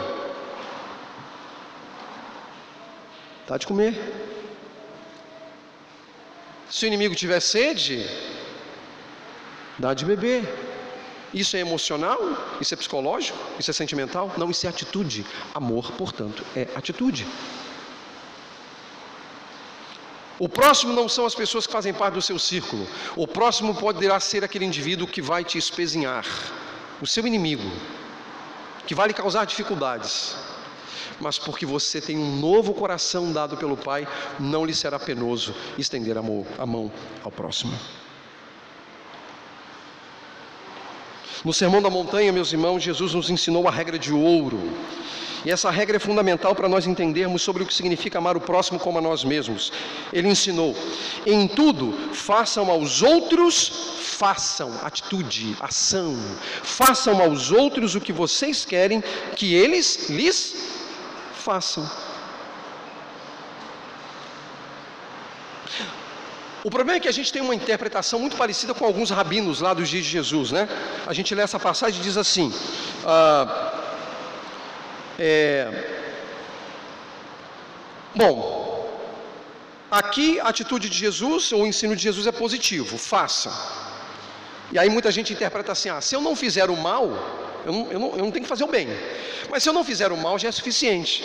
dá 3.48 3.56
de 3.58 3.66
comer. 3.66 3.94
Se 6.70 6.84
o 6.84 6.88
inimigo 6.88 7.16
tiver 7.16 7.40
sede, 7.40 7.96
dá 9.78 9.92
de 9.92 10.04
beber. 10.04 10.69
Isso 11.32 11.56
é 11.56 11.60
emocional? 11.60 12.18
Isso 12.60 12.74
é 12.74 12.76
psicológico? 12.76 13.38
Isso 13.58 13.70
é 13.70 13.74
sentimental? 13.74 14.32
Não, 14.36 14.50
isso 14.50 14.66
é 14.66 14.70
atitude. 14.70 15.24
Amor, 15.54 15.92
portanto, 15.92 16.44
é 16.56 16.68
atitude. 16.74 17.26
O 20.38 20.48
próximo 20.48 20.94
não 20.94 21.06
são 21.08 21.26
as 21.26 21.34
pessoas 21.34 21.66
que 21.66 21.72
fazem 21.72 21.92
parte 21.92 22.14
do 22.14 22.22
seu 22.22 22.38
círculo. 22.38 22.86
O 23.14 23.26
próximo 23.26 23.74
poderá 23.74 24.18
ser 24.18 24.42
aquele 24.42 24.64
indivíduo 24.64 25.06
que 25.06 25.20
vai 25.20 25.44
te 25.44 25.58
espezinhar, 25.58 26.24
o 27.00 27.06
seu 27.06 27.26
inimigo, 27.26 27.70
que 28.86 28.94
vai 28.94 29.08
lhe 29.08 29.14
causar 29.14 29.44
dificuldades. 29.44 30.34
Mas 31.20 31.38
porque 31.38 31.66
você 31.66 32.00
tem 32.00 32.16
um 32.16 32.36
novo 32.36 32.72
coração 32.72 33.30
dado 33.30 33.54
pelo 33.54 33.76
Pai, 33.76 34.08
não 34.38 34.64
lhe 34.64 34.74
será 34.74 34.98
penoso 34.98 35.54
estender 35.76 36.16
a 36.16 36.22
mão 36.22 36.90
ao 37.22 37.30
próximo. 37.30 37.78
No 41.42 41.54
Sermão 41.54 41.80
da 41.80 41.88
Montanha, 41.88 42.30
meus 42.30 42.52
irmãos, 42.52 42.82
Jesus 42.82 43.14
nos 43.14 43.30
ensinou 43.30 43.66
a 43.66 43.70
regra 43.70 43.98
de 43.98 44.12
ouro. 44.12 44.60
E 45.42 45.50
essa 45.50 45.70
regra 45.70 45.96
é 45.96 45.98
fundamental 45.98 46.54
para 46.54 46.68
nós 46.68 46.86
entendermos 46.86 47.40
sobre 47.40 47.62
o 47.62 47.66
que 47.66 47.72
significa 47.72 48.18
amar 48.18 48.36
o 48.36 48.40
próximo 48.42 48.78
como 48.78 48.98
a 48.98 49.00
nós 49.00 49.24
mesmos. 49.24 49.72
Ele 50.12 50.28
ensinou: 50.28 50.76
em 51.24 51.48
tudo, 51.48 51.94
façam 52.12 52.70
aos 52.70 53.00
outros, 53.00 53.72
façam, 54.18 54.70
atitude, 54.82 55.56
ação, 55.60 56.14
façam 56.62 57.22
aos 57.22 57.50
outros 57.50 57.94
o 57.94 58.02
que 58.02 58.12
vocês 58.12 58.66
querem 58.66 59.02
que 59.34 59.54
eles 59.54 60.10
lhes 60.10 60.54
façam. 61.32 61.88
O 66.62 66.70
problema 66.70 66.98
é 66.98 67.00
que 67.00 67.08
a 67.08 67.12
gente 67.12 67.32
tem 67.32 67.40
uma 67.40 67.54
interpretação 67.54 68.18
muito 68.18 68.36
parecida 68.36 68.74
com 68.74 68.84
alguns 68.84 69.10
rabinos 69.10 69.60
lá 69.60 69.72
dos 69.72 69.88
dias 69.88 70.04
de 70.04 70.10
Jesus, 70.10 70.50
né? 70.52 70.68
A 71.06 71.12
gente 71.14 71.34
lê 71.34 71.42
essa 71.42 71.58
passagem 71.58 71.98
e 72.00 72.02
diz 72.02 72.18
assim: 72.18 72.52
ah, 73.06 73.72
é, 75.18 75.38
bom, 78.14 78.90
aqui 79.90 80.38
a 80.40 80.48
atitude 80.48 80.90
de 80.90 80.98
Jesus, 80.98 81.50
ou 81.52 81.62
o 81.62 81.66
ensino 81.66 81.96
de 81.96 82.02
Jesus 82.02 82.26
é 82.26 82.32
positivo, 82.32 82.98
faça. 82.98 83.50
E 84.70 84.78
aí 84.78 84.90
muita 84.90 85.10
gente 85.10 85.32
interpreta 85.32 85.72
assim: 85.72 85.88
ah, 85.88 86.00
se 86.02 86.14
eu 86.14 86.20
não 86.20 86.36
fizer 86.36 86.68
o 86.68 86.76
mal, 86.76 87.04
eu 87.64 87.72
não, 87.72 87.92
eu 87.92 87.98
não, 87.98 88.10
eu 88.18 88.24
não 88.24 88.30
tenho 88.30 88.44
que 88.44 88.48
fazer 88.48 88.64
o 88.64 88.68
bem. 88.68 88.86
Mas 89.50 89.62
se 89.62 89.68
eu 89.70 89.72
não 89.72 89.82
fizer 89.82 90.12
o 90.12 90.16
mal, 90.16 90.38
já 90.38 90.48
é 90.48 90.52
suficiente. 90.52 91.24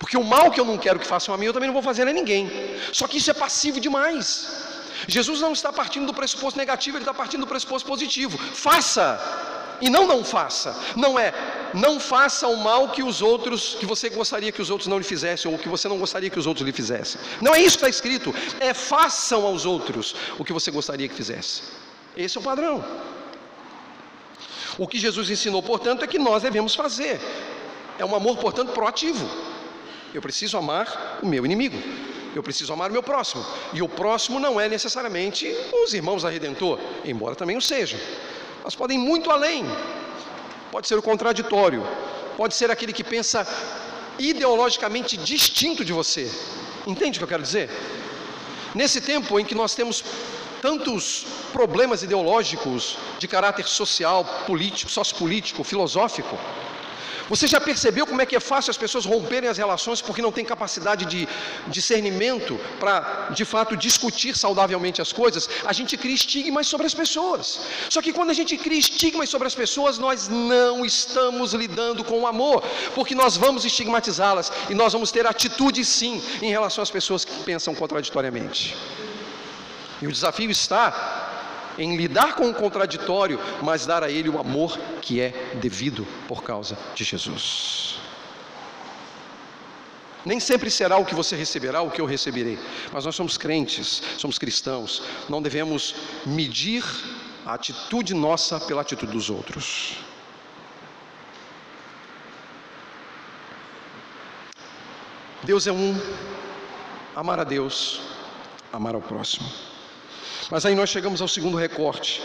Porque 0.00 0.16
o 0.16 0.24
mal 0.24 0.50
que 0.50 0.58
eu 0.58 0.64
não 0.64 0.78
quero 0.84 0.98
que 0.98 1.06
façam 1.14 1.32
a 1.34 1.38
mim, 1.38 1.46
eu 1.46 1.52
também 1.52 1.68
não 1.68 1.78
vou 1.80 1.86
fazer 1.90 2.08
a 2.08 2.12
ninguém. 2.12 2.50
Só 2.98 3.06
que 3.06 3.18
isso 3.18 3.30
é 3.30 3.34
passivo 3.34 3.78
demais. 3.78 4.26
Jesus 5.06 5.40
não 5.40 5.52
está 5.52 5.70
partindo 5.80 6.06
do 6.06 6.14
pressuposto 6.14 6.58
negativo, 6.58 6.96
ele 6.96 7.04
está 7.04 7.14
partindo 7.22 7.42
do 7.42 7.46
pressuposto 7.46 7.86
positivo. 7.86 8.36
Faça! 8.38 9.06
E 9.80 9.88
não 9.88 10.06
não 10.06 10.22
faça. 10.24 10.70
Não 10.96 11.18
é 11.18 11.32
não 11.74 12.00
faça 12.00 12.48
o 12.48 12.56
mal 12.56 12.88
que 12.88 13.02
os 13.02 13.22
outros, 13.22 13.76
que 13.78 13.86
você 13.86 14.08
gostaria 14.08 14.50
que 14.50 14.62
os 14.62 14.70
outros 14.70 14.88
não 14.88 14.98
lhe 14.98 15.04
fizessem, 15.04 15.50
ou 15.50 15.58
que 15.58 15.68
você 15.68 15.86
não 15.88 15.98
gostaria 15.98 16.30
que 16.30 16.38
os 16.38 16.46
outros 16.46 16.66
lhe 16.66 16.72
fizessem. 16.72 17.20
Não 17.40 17.54
é 17.54 17.60
isso 17.60 17.78
que 17.78 17.84
está 17.84 17.88
escrito. 17.88 18.34
É 18.58 18.72
façam 18.74 19.44
aos 19.46 19.64
outros 19.64 20.14
o 20.38 20.44
que 20.44 20.52
você 20.52 20.70
gostaria 20.70 21.08
que 21.08 21.14
fizesse. 21.14 21.62
Esse 22.16 22.36
é 22.38 22.40
o 22.40 22.44
padrão. 22.44 22.84
O 24.78 24.86
que 24.88 24.98
Jesus 24.98 25.30
ensinou, 25.30 25.62
portanto, 25.62 26.04
é 26.04 26.06
que 26.06 26.18
nós 26.18 26.42
devemos 26.42 26.74
fazer. 26.74 27.20
É 27.98 28.04
um 28.04 28.14
amor, 28.14 28.38
portanto, 28.38 28.72
proativo. 28.72 29.28
Eu 30.12 30.20
preciso 30.20 30.56
amar 30.56 31.18
o 31.22 31.26
meu 31.26 31.44
inimigo. 31.44 31.78
Eu 32.34 32.42
preciso 32.42 32.72
amar 32.72 32.90
o 32.90 32.92
meu 32.92 33.02
próximo. 33.02 33.44
E 33.72 33.82
o 33.82 33.88
próximo 33.88 34.38
não 34.38 34.60
é 34.60 34.68
necessariamente 34.68 35.52
os 35.82 35.94
irmãos 35.94 36.22
da 36.22 36.30
Redentor, 36.30 36.78
embora 37.04 37.34
também 37.34 37.56
o 37.56 37.60
sejam. 37.60 37.98
Mas 38.64 38.74
podem 38.74 38.98
ir 38.98 39.00
muito 39.00 39.30
além. 39.30 39.64
Pode 40.70 40.86
ser 40.86 40.96
o 40.96 41.02
contraditório. 41.02 41.82
Pode 42.36 42.54
ser 42.54 42.70
aquele 42.70 42.92
que 42.92 43.02
pensa 43.02 43.46
ideologicamente 44.18 45.16
distinto 45.16 45.84
de 45.84 45.92
você. 45.92 46.30
Entende 46.86 47.18
o 47.18 47.20
que 47.20 47.24
eu 47.24 47.28
quero 47.28 47.42
dizer? 47.42 47.70
Nesse 48.74 49.00
tempo 49.00 49.38
em 49.40 49.44
que 49.44 49.54
nós 49.54 49.74
temos 49.74 50.04
tantos 50.62 51.26
problemas 51.52 52.02
ideológicos 52.02 52.96
de 53.18 53.26
caráter 53.26 53.66
social, 53.66 54.24
político, 54.46 54.90
sociopolítico, 54.90 55.64
filosófico, 55.64 56.38
você 57.32 57.46
já 57.46 57.60
percebeu 57.60 58.04
como 58.10 58.20
é 58.22 58.26
que 58.26 58.34
é 58.34 58.40
fácil 58.40 58.72
as 58.72 58.80
pessoas 58.84 59.04
romperem 59.04 59.48
as 59.48 59.56
relações 59.64 60.00
porque 60.06 60.20
não 60.26 60.32
têm 60.36 60.44
capacidade 60.44 61.04
de 61.12 61.28
discernimento 61.68 62.58
para, 62.80 63.28
de 63.38 63.44
fato, 63.44 63.76
discutir 63.76 64.36
saudavelmente 64.36 65.00
as 65.00 65.12
coisas? 65.12 65.48
A 65.64 65.72
gente 65.72 65.96
cria 65.96 66.16
estigmas 66.22 66.66
sobre 66.66 66.88
as 66.88 66.94
pessoas. 67.02 67.60
Só 67.88 68.02
que 68.02 68.12
quando 68.12 68.30
a 68.30 68.38
gente 68.40 68.56
cria 68.56 68.80
estigmas 68.80 69.28
sobre 69.30 69.46
as 69.46 69.54
pessoas, 69.54 69.96
nós 69.96 70.26
não 70.26 70.84
estamos 70.84 71.54
lidando 71.54 72.02
com 72.02 72.18
o 72.22 72.26
amor, 72.26 72.64
porque 72.96 73.14
nós 73.14 73.36
vamos 73.36 73.64
estigmatizá-las 73.64 74.50
e 74.68 74.74
nós 74.74 74.92
vamos 74.92 75.12
ter 75.12 75.24
atitude 75.24 75.84
sim 75.84 76.20
em 76.42 76.50
relação 76.50 76.82
às 76.82 76.90
pessoas 76.90 77.24
que 77.24 77.44
pensam 77.44 77.76
contraditoriamente. 77.76 78.76
E 80.02 80.06
o 80.06 80.12
desafio 80.12 80.50
está 80.50 81.19
em 81.80 81.96
lidar 81.96 82.34
com 82.34 82.50
o 82.50 82.54
contraditório, 82.54 83.40
mas 83.62 83.86
dar 83.86 84.04
a 84.04 84.10
ele 84.10 84.28
o 84.28 84.38
amor 84.38 84.78
que 85.00 85.18
é 85.18 85.30
devido 85.54 86.06
por 86.28 86.42
causa 86.42 86.78
de 86.94 87.02
Jesus. 87.02 87.98
Nem 90.24 90.38
sempre 90.38 90.70
será 90.70 90.98
o 90.98 91.06
que 91.06 91.14
você 91.14 91.34
receberá, 91.34 91.80
o 91.80 91.90
que 91.90 91.98
eu 91.98 92.04
receberei, 92.04 92.58
mas 92.92 93.06
nós 93.06 93.16
somos 93.16 93.38
crentes, 93.38 94.02
somos 94.18 94.38
cristãos, 94.38 95.02
não 95.26 95.40
devemos 95.40 95.94
medir 96.26 96.84
a 97.46 97.54
atitude 97.54 98.12
nossa 98.12 98.60
pela 98.60 98.82
atitude 98.82 99.12
dos 99.12 99.30
outros. 99.30 99.96
Deus 105.42 105.66
é 105.66 105.72
um, 105.72 105.98
amar 107.16 107.40
a 107.40 107.44
Deus, 107.44 108.02
amar 108.70 108.94
ao 108.94 109.00
próximo. 109.00 109.69
Mas 110.50 110.66
aí 110.66 110.74
nós 110.74 110.90
chegamos 110.90 111.22
ao 111.22 111.28
segundo 111.28 111.56
recorte. 111.56 112.20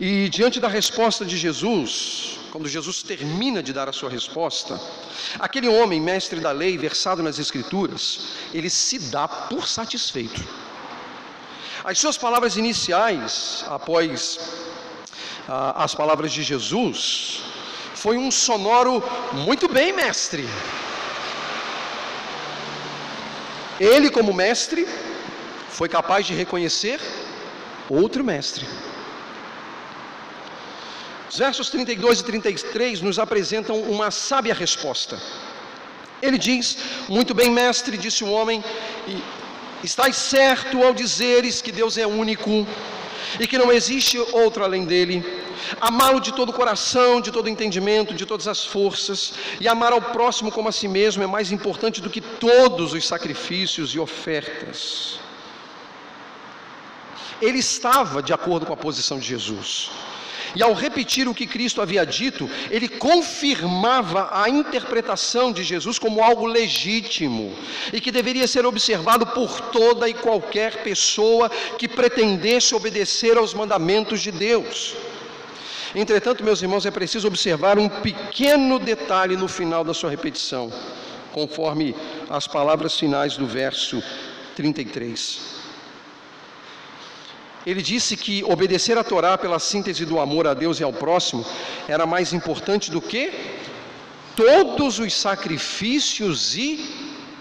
E 0.00 0.28
diante 0.30 0.58
da 0.58 0.68
resposta 0.68 1.22
de 1.22 1.36
Jesus, 1.36 2.38
quando 2.50 2.66
Jesus 2.66 3.02
termina 3.02 3.62
de 3.62 3.74
dar 3.74 3.88
a 3.90 3.92
sua 3.92 4.08
resposta, 4.08 4.80
aquele 5.38 5.68
homem, 5.68 6.00
mestre 6.00 6.40
da 6.40 6.50
lei, 6.50 6.78
versado 6.78 7.22
nas 7.22 7.38
Escrituras, 7.38 8.28
ele 8.54 8.70
se 8.70 8.98
dá 8.98 9.28
por 9.28 9.68
satisfeito. 9.68 10.42
As 11.84 11.98
suas 11.98 12.16
palavras 12.16 12.56
iniciais, 12.56 13.64
após 13.68 14.38
ah, 15.46 15.84
as 15.84 15.94
palavras 15.94 16.32
de 16.32 16.42
Jesus, 16.42 17.42
foi 17.94 18.16
um 18.16 18.30
sonoro, 18.30 19.04
muito 19.32 19.68
bem, 19.68 19.92
mestre. 19.92 20.48
Ele, 23.78 24.08
como 24.10 24.32
mestre, 24.32 24.88
foi 25.68 25.88
capaz 25.90 26.24
de 26.24 26.32
reconhecer 26.32 26.98
outro 27.88 28.24
mestre. 28.24 28.66
Os 31.30 31.38
versos 31.38 31.68
32 31.68 32.20
e 32.20 32.24
33 32.24 33.00
nos 33.02 33.18
apresentam 33.18 33.80
uma 33.80 34.10
sábia 34.10 34.54
resposta. 34.54 35.20
Ele 36.22 36.38
diz: 36.38 36.78
Muito 37.08 37.34
bem, 37.34 37.50
mestre, 37.50 37.98
disse 37.98 38.24
o 38.24 38.30
homem, 38.30 38.64
estás 39.82 40.16
certo 40.16 40.82
ao 40.82 40.94
dizeres 40.94 41.60
que 41.60 41.72
Deus 41.72 41.98
é 41.98 42.06
único 42.06 42.66
e 43.38 43.46
que 43.46 43.58
não 43.58 43.72
existe 43.72 44.18
outro 44.32 44.64
além 44.64 44.84
dele. 44.84 45.24
Amá-lo 45.80 46.20
de 46.20 46.32
todo 46.32 46.50
o 46.50 46.52
coração, 46.52 47.20
de 47.20 47.32
todo 47.32 47.46
o 47.46 47.48
entendimento, 47.48 48.14
de 48.14 48.24
todas 48.24 48.46
as 48.46 48.64
forças, 48.64 49.34
e 49.60 49.66
amar 49.66 49.92
ao 49.92 50.00
próximo 50.00 50.52
como 50.52 50.68
a 50.68 50.72
si 50.72 50.86
mesmo 50.86 51.22
é 51.22 51.26
mais 51.26 51.50
importante 51.50 52.00
do 52.00 52.08
que 52.08 52.20
todos 52.20 52.92
os 52.92 53.06
sacrifícios 53.06 53.94
e 53.94 53.98
ofertas. 53.98 55.18
Ele 57.40 57.58
estava 57.58 58.22
de 58.22 58.32
acordo 58.32 58.66
com 58.66 58.72
a 58.72 58.76
posição 58.76 59.18
de 59.18 59.26
Jesus. 59.26 59.90
E 60.56 60.62
ao 60.62 60.72
repetir 60.72 61.28
o 61.28 61.34
que 61.34 61.46
Cristo 61.46 61.82
havia 61.82 62.06
dito, 62.06 62.48
ele 62.70 62.88
confirmava 62.88 64.30
a 64.32 64.48
interpretação 64.48 65.52
de 65.52 65.62
Jesus 65.62 65.98
como 65.98 66.22
algo 66.22 66.46
legítimo 66.46 67.54
e 67.92 68.00
que 68.00 68.10
deveria 68.10 68.46
ser 68.46 68.64
observado 68.64 69.26
por 69.26 69.60
toda 69.60 70.08
e 70.08 70.14
qualquer 70.14 70.82
pessoa 70.82 71.50
que 71.78 71.86
pretendesse 71.86 72.74
obedecer 72.74 73.36
aos 73.36 73.52
mandamentos 73.52 74.22
de 74.22 74.32
Deus. 74.32 74.94
Entretanto, 75.94 76.42
meus 76.42 76.62
irmãos, 76.62 76.86
é 76.86 76.90
preciso 76.90 77.28
observar 77.28 77.78
um 77.78 77.88
pequeno 77.88 78.78
detalhe 78.78 79.36
no 79.36 79.48
final 79.48 79.84
da 79.84 79.92
sua 79.92 80.08
repetição, 80.08 80.72
conforme 81.32 81.94
as 82.30 82.46
palavras 82.46 82.98
finais 82.98 83.36
do 83.36 83.46
verso 83.46 84.02
33. 84.54 85.55
Ele 87.66 87.82
disse 87.82 88.16
que 88.16 88.44
obedecer 88.44 88.96
a 88.96 89.02
Torá 89.02 89.36
pela 89.36 89.58
síntese 89.58 90.04
do 90.06 90.20
amor 90.20 90.46
a 90.46 90.54
Deus 90.54 90.78
e 90.78 90.84
ao 90.84 90.92
próximo 90.92 91.44
era 91.88 92.06
mais 92.06 92.32
importante 92.32 92.92
do 92.92 93.00
que 93.00 93.32
todos 94.36 95.00
os 95.00 95.12
sacrifícios 95.12 96.56
e 96.56 96.68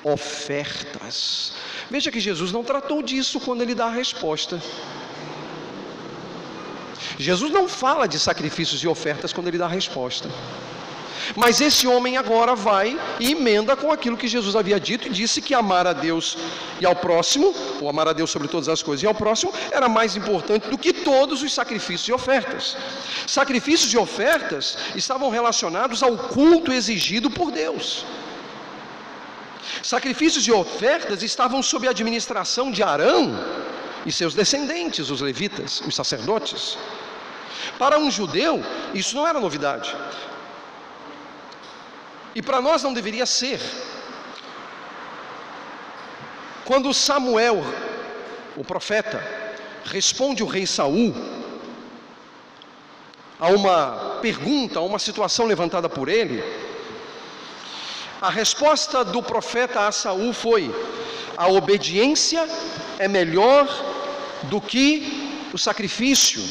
ofertas. 0.04 1.54
Veja 1.92 2.12
que 2.12 2.20
Jesus 2.20 2.52
não 2.52 2.64
tratou 2.64 3.04
disso 3.04 3.40
quando 3.40 3.62
ele 3.62 3.76
dá 3.76 3.86
a 3.86 3.92
resposta. 3.92 4.60
Jesus 7.20 7.52
não 7.52 7.70
fala 7.70 8.08
de 8.08 8.18
sacrifícios 8.18 8.84
e 8.84 8.88
ofertas 8.88 9.32
quando 9.32 9.48
ele 9.48 9.60
dá 9.60 9.66
a 9.66 9.70
resposta. 9.70 10.30
Mas 11.36 11.60
esse 11.60 11.86
homem 11.86 12.16
agora 12.16 12.56
vai 12.56 12.98
e 13.20 13.32
emenda 13.34 13.76
com 13.76 13.92
aquilo 13.92 14.16
que 14.16 14.28
Jesus 14.28 14.56
havia 14.56 14.80
dito 14.80 15.08
e 15.08 15.12
disse 15.12 15.42
que 15.42 15.54
amar 15.54 15.86
a 15.86 15.92
Deus 15.92 16.38
e 16.80 16.86
ao 16.86 16.96
próximo, 16.96 17.54
ou 17.82 17.90
amar 17.90 18.08
a 18.08 18.14
Deus 18.14 18.32
sobre 18.32 18.48
todas 18.48 18.70
as 18.70 18.82
coisas 18.82 19.04
e 19.04 19.08
ao 19.08 19.14
próximo, 19.14 19.54
era 19.70 19.90
mais 19.90 20.16
importante 20.16 20.70
do 20.70 20.78
que 20.78 20.94
todos 20.94 21.44
os 21.44 21.54
sacrifícios 21.54 22.08
e 22.08 22.14
ofertas. 22.14 22.78
Sacrifícios 23.28 23.92
e 23.94 23.98
ofertas 23.98 24.78
estavam 24.96 25.30
relacionados 25.30 26.02
ao 26.02 26.18
culto 26.18 26.72
exigido 26.72 27.30
por 27.30 27.52
Deus. 27.52 28.06
Sacrifícios 29.84 30.48
e 30.48 30.54
ofertas 30.54 31.22
estavam 31.22 31.62
sob 31.62 31.86
a 31.86 31.92
administração 31.92 32.72
de 32.72 32.82
Arão 32.82 33.38
e 34.06 34.12
seus 34.12 34.34
descendentes, 34.34 35.10
os 35.10 35.20
levitas, 35.20 35.82
os 35.82 35.96
sacerdotes. 35.96 36.78
Para 37.78 38.00
um 38.00 38.10
judeu, 38.10 38.64
isso 38.94 39.16
não 39.16 39.28
era 39.28 39.40
novidade. 39.40 39.94
E 42.36 42.42
para 42.42 42.60
nós 42.60 42.84
não 42.84 42.94
deveria 42.94 43.26
ser. 43.26 43.62
Quando 46.66 46.94
Samuel, 46.94 47.64
o 48.58 48.64
profeta, 48.64 49.24
responde 49.86 50.44
o 50.44 50.48
rei 50.48 50.68
Saul 50.68 51.16
a 53.40 53.48
uma 53.48 54.20
pergunta, 54.22 54.80
a 54.80 54.82
uma 54.82 55.00
situação 55.00 55.46
levantada 55.46 55.88
por 55.88 56.10
ele, 56.10 56.44
a 58.22 58.30
resposta 58.30 59.06
do 59.06 59.24
profeta 59.24 59.88
a 59.88 59.92
Saul 59.94 60.34
foi: 60.34 60.74
a 61.38 61.48
obediência 61.48 62.50
é 63.00 63.08
melhor 63.08 63.66
do 64.44 64.60
que 64.60 65.48
o 65.54 65.58
sacrifício, 65.58 66.44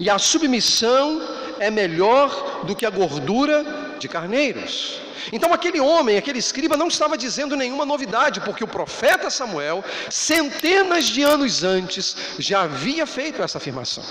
e 0.00 0.10
a 0.10 0.18
submissão 0.18 1.20
é 1.60 1.70
melhor 1.70 2.64
do 2.64 2.74
que 2.74 2.84
a 2.84 2.90
gordura 2.90 3.85
de 3.98 4.08
carneiros. 4.08 5.00
Então 5.32 5.52
aquele 5.52 5.80
homem, 5.80 6.16
aquele 6.16 6.38
escriba, 6.38 6.76
não 6.76 6.88
estava 6.88 7.16
dizendo 7.16 7.56
nenhuma 7.56 7.84
novidade, 7.84 8.40
porque 8.40 8.64
o 8.64 8.68
profeta 8.68 9.28
Samuel, 9.30 9.84
centenas 10.10 11.06
de 11.06 11.22
anos 11.22 11.64
antes, 11.64 12.16
já 12.38 12.62
havia 12.62 13.06
feito 13.06 13.42
essa 13.42 13.58
afirmação. 13.58 14.04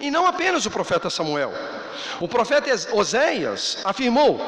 E 0.00 0.10
não 0.10 0.26
apenas 0.26 0.66
o 0.66 0.70
profeta 0.70 1.10
Samuel, 1.10 1.52
o 2.20 2.28
profeta 2.28 2.70
Oséias 2.92 3.78
afirmou, 3.84 4.40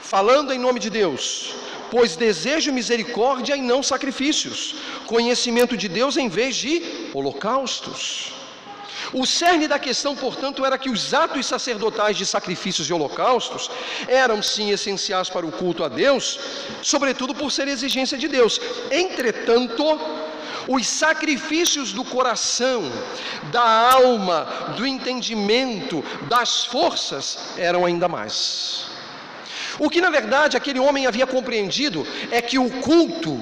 falando 0.00 0.52
em 0.52 0.58
nome 0.58 0.80
de 0.80 0.90
Deus, 0.90 1.54
pois 1.90 2.16
desejo 2.16 2.72
misericórdia 2.72 3.56
e 3.56 3.62
não 3.62 3.82
sacrifícios, 3.82 4.76
conhecimento 5.06 5.76
de 5.76 5.88
Deus 5.88 6.16
em 6.16 6.28
vez 6.28 6.56
de 6.56 7.10
holocaustos. 7.12 8.39
O 9.12 9.26
cerne 9.26 9.66
da 9.66 9.78
questão, 9.78 10.14
portanto, 10.14 10.64
era 10.64 10.78
que 10.78 10.88
os 10.88 11.12
atos 11.12 11.46
sacerdotais 11.46 12.16
de 12.16 12.24
sacrifícios 12.24 12.88
e 12.88 12.92
holocaustos 12.92 13.70
eram 14.06 14.42
sim 14.42 14.70
essenciais 14.70 15.28
para 15.28 15.44
o 15.44 15.52
culto 15.52 15.82
a 15.82 15.88
Deus, 15.88 16.38
sobretudo 16.82 17.34
por 17.34 17.50
ser 17.50 17.66
exigência 17.66 18.16
de 18.16 18.28
Deus. 18.28 18.60
Entretanto, 18.90 19.84
os 20.68 20.86
sacrifícios 20.86 21.92
do 21.92 22.04
coração, 22.04 22.82
da 23.50 23.92
alma, 23.92 24.74
do 24.76 24.86
entendimento, 24.86 26.04
das 26.28 26.64
forças 26.64 27.38
eram 27.56 27.84
ainda 27.84 28.06
mais. 28.06 28.86
O 29.78 29.88
que 29.88 30.00
na 30.00 30.10
verdade 30.10 30.56
aquele 30.56 30.78
homem 30.78 31.06
havia 31.06 31.26
compreendido 31.26 32.06
é 32.30 32.40
que 32.40 32.58
o 32.58 32.70
culto 32.82 33.40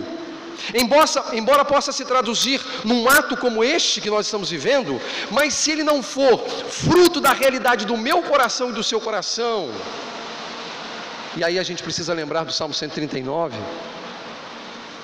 Embora, 0.75 1.07
embora 1.33 1.64
possa 1.64 1.93
se 1.93 2.05
traduzir 2.05 2.61
num 2.85 3.09
ato 3.09 3.37
como 3.37 3.64
este 3.64 4.01
que 4.01 4.11
nós 4.11 4.27
estamos 4.27 4.51
vivendo, 4.51 5.01
mas 5.31 5.55
se 5.55 5.71
ele 5.71 5.83
não 5.83 6.03
for 6.03 6.47
fruto 6.49 7.21
da 7.21 7.33
realidade 7.33 7.87
do 7.87 7.97
meu 7.97 8.23
coração 8.23 8.71
e 8.71 8.73
do 8.73 8.83
seu 8.83 9.01
coração, 9.01 9.71
e 11.37 11.45
aí 11.45 11.59
a 11.59 11.62
gente 11.62 11.83
precisa 11.83 12.12
lembrar 12.12 12.45
do 12.45 12.53
Salmo 12.53 12.75
139, 12.75 13.57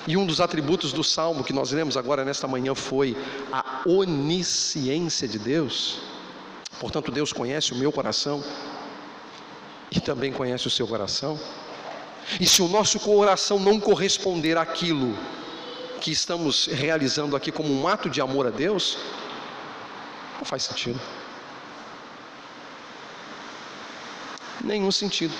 e 0.07 0.15
um 0.15 0.25
dos 0.25 0.39
atributos 0.39 0.93
do 0.93 1.03
salmo 1.03 1.43
que 1.43 1.51
nós 1.51 1.71
lemos 1.71 1.97
agora 1.97 2.23
nesta 2.23 2.47
manhã 2.47 2.75
foi 2.75 3.17
a 3.51 3.81
onisciência 3.87 5.27
de 5.27 5.39
Deus. 5.39 5.99
Portanto, 6.79 7.11
Deus 7.11 7.33
conhece 7.33 7.71
o 7.71 7.75
meu 7.75 7.91
coração 7.91 8.43
e 9.89 9.99
também 9.99 10.31
conhece 10.31 10.67
o 10.67 10.69
seu 10.69 10.87
coração. 10.87 11.39
E 12.39 12.45
se 12.45 12.61
o 12.61 12.67
nosso 12.67 12.99
coração 12.99 13.59
não 13.59 13.79
corresponder 13.79 14.57
àquilo 14.57 15.17
que 16.05 16.11
estamos 16.11 16.67
realizando 16.67 17.35
aqui 17.35 17.51
como 17.51 17.73
um 17.73 17.87
ato 17.87 18.07
de 18.07 18.21
amor 18.21 18.45
a 18.45 18.51
Deus, 18.51 18.95
não 20.37 20.45
faz 20.45 20.61
sentido. 20.61 21.01
Nenhum 24.63 24.91
sentido. 24.91 25.33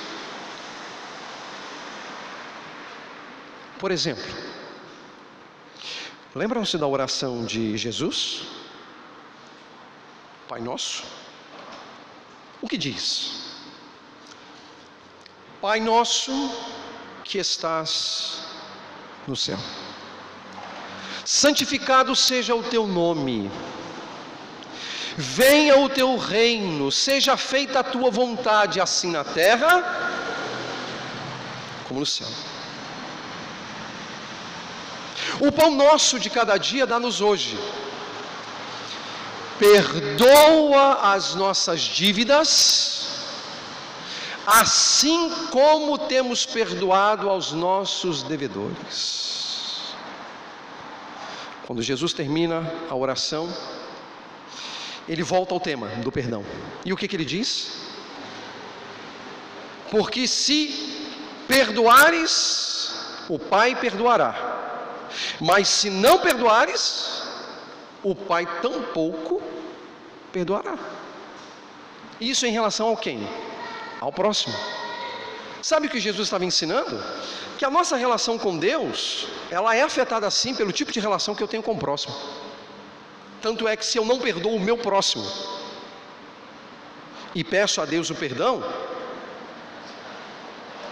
Por 3.78 3.92
exemplo, 3.92 4.26
lembram-se 6.34 6.80
da 6.80 6.88
oração 6.88 7.46
de 7.46 7.78
Jesus? 7.78 8.48
Pai 10.50 10.62
Nosso? 10.62 11.04
O 12.60 12.68
que 12.68 12.76
diz? 12.76 13.54
Pai 15.62 15.80
Nosso 15.80 16.34
que 17.24 17.38
estás 17.38 18.48
no 19.28 19.36
céu 19.36 19.60
santificado 21.26 22.16
seja 22.16 22.56
o 22.56 22.64
teu 22.64 22.88
nome, 22.88 23.52
venha 25.18 25.78
o 25.80 25.90
teu 25.90 26.16
reino, 26.16 26.92
seja 26.92 27.36
feita 27.36 27.80
a 27.80 27.84
tua 27.84 28.10
vontade, 28.12 28.80
assim 28.80 29.12
na 29.12 29.24
terra 29.24 30.14
como 31.88 32.00
no 32.00 32.06
céu. 32.06 32.28
O 35.40 35.52
pão 35.52 35.72
nosso 35.72 36.20
de 36.20 36.30
cada 36.30 36.58
dia 36.58 36.86
dá-nos 36.86 37.22
hoje. 37.22 37.58
Perdoa 39.58 41.14
as 41.14 41.34
nossas 41.34 41.82
dívidas, 41.82 43.08
assim 44.46 45.32
como 45.52 45.98
temos 45.98 46.46
perdoado 46.46 47.30
aos 47.30 47.52
nossos 47.52 48.22
devedores. 48.24 49.35
Quando 51.66 51.82
Jesus 51.82 52.14
termina 52.14 52.72
a 52.90 52.96
oração, 52.96 53.52
ele 55.08 55.24
volta 55.24 55.54
ao 55.54 55.60
tema 55.60 55.88
do 55.88 56.12
perdão. 56.12 56.46
E 56.86 56.94
o 56.94 56.98
que, 56.98 57.08
que 57.08 57.16
ele 57.16 57.26
diz? 57.26 57.72
Porque 59.90 60.28
se 60.28 61.08
perdoares, 61.48 62.94
o 63.30 63.40
Pai 63.40 63.76
perdoará. 63.76 64.36
Mas 65.40 65.68
se 65.68 65.90
não 65.90 66.20
perdoares, 66.20 67.24
o 68.04 68.14
Pai 68.14 68.46
tampouco 68.62 69.42
perdoará. 70.32 70.78
Isso 72.22 72.46
em 72.46 72.52
relação 72.52 72.90
ao 72.90 72.98
quem? 72.98 73.28
Ao 74.00 74.12
próximo. 74.12 74.56
Sabe 75.70 75.88
o 75.88 75.90
que 75.90 76.00
Jesus 76.00 76.28
estava 76.28 76.46
ensinando? 76.46 76.96
Que 77.58 77.66
a 77.66 77.72
nossa 77.72 77.96
relação 77.96 78.38
com 78.38 78.56
Deus, 78.56 79.28
ela 79.50 79.76
é 79.76 79.82
afetada 79.82 80.30
sim 80.30 80.54
pelo 80.54 80.72
tipo 80.72 80.92
de 80.92 81.00
relação 81.00 81.34
que 81.34 81.42
eu 81.42 81.48
tenho 81.48 81.64
com 81.64 81.72
o 81.72 81.80
próximo. 81.86 82.14
Tanto 83.42 83.68
é 83.68 83.76
que 83.76 83.84
se 83.84 83.98
eu 83.98 84.06
não 84.06 84.20
perdoo 84.20 84.58
o 84.58 84.60
meu 84.60 84.78
próximo 84.78 85.26
e 87.34 87.44
peço 87.44 87.82
a 87.82 87.86
Deus 87.86 88.12
o 88.12 88.16
perdão, 88.16 88.64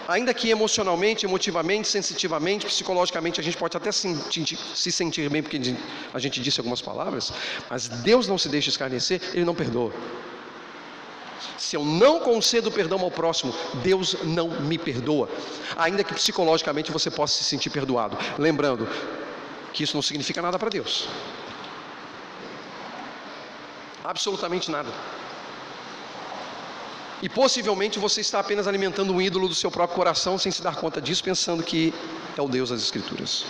ainda 0.08 0.34
que 0.34 0.50
emocionalmente, 0.50 1.24
emotivamente, 1.24 1.86
sensitivamente, 1.86 2.66
psicologicamente, 2.66 3.38
a 3.38 3.44
gente 3.44 3.56
pode 3.56 3.76
até 3.76 3.92
se 3.92 4.90
sentir 4.90 5.30
bem 5.30 5.40
porque 5.40 5.60
a 6.12 6.18
gente 6.18 6.40
disse 6.40 6.58
algumas 6.58 6.82
palavras, 6.82 7.32
mas 7.70 7.86
Deus 8.10 8.26
não 8.26 8.36
se 8.36 8.48
deixa 8.48 8.70
escarnecer, 8.70 9.20
Ele 9.34 9.44
não 9.44 9.54
perdoa. 9.54 9.92
Se 11.58 11.76
eu 11.76 11.84
não 11.84 12.20
concedo 12.20 12.70
perdão 12.70 13.00
ao 13.00 13.10
próximo, 13.10 13.54
Deus 13.82 14.16
não 14.22 14.48
me 14.48 14.78
perdoa. 14.78 15.28
Ainda 15.76 16.04
que 16.04 16.14
psicologicamente 16.14 16.92
você 16.92 17.10
possa 17.10 17.36
se 17.36 17.44
sentir 17.44 17.70
perdoado. 17.70 18.16
Lembrando 18.38 18.88
que 19.72 19.82
isso 19.82 19.96
não 19.96 20.02
significa 20.02 20.40
nada 20.40 20.58
para 20.58 20.70
Deus. 20.70 21.08
Absolutamente 24.04 24.70
nada. 24.70 24.90
E 27.22 27.28
possivelmente 27.28 27.98
você 27.98 28.20
está 28.20 28.38
apenas 28.40 28.66
alimentando 28.66 29.12
um 29.12 29.20
ídolo 29.20 29.48
do 29.48 29.54
seu 29.54 29.70
próprio 29.70 29.96
coração 29.96 30.36
sem 30.38 30.52
se 30.52 30.60
dar 30.60 30.76
conta 30.76 31.00
disso, 31.00 31.24
pensando 31.24 31.62
que 31.62 31.94
é 32.36 32.42
o 32.42 32.48
Deus 32.48 32.68
das 32.68 32.82
Escrituras. 32.82 33.46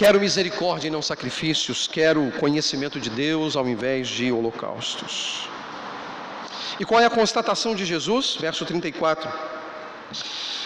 Quero 0.00 0.18
misericórdia 0.18 0.88
e 0.88 0.90
não 0.90 1.02
sacrifícios, 1.02 1.86
quero 1.86 2.32
conhecimento 2.40 2.98
de 2.98 3.10
Deus 3.10 3.54
ao 3.54 3.68
invés 3.68 4.08
de 4.08 4.32
holocaustos. 4.32 5.46
E 6.78 6.86
qual 6.86 7.02
é 7.02 7.04
a 7.04 7.10
constatação 7.10 7.74
de 7.74 7.84
Jesus? 7.84 8.38
Verso 8.40 8.64
34. 8.64 9.30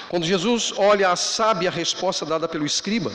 Quando 0.09 0.25
Jesus 0.25 0.73
olha 0.77 1.11
a 1.11 1.17
sábia 1.17 1.69
resposta 1.69 2.25
dada 2.25 2.47
pelo 2.47 2.65
escriba, 2.65 3.13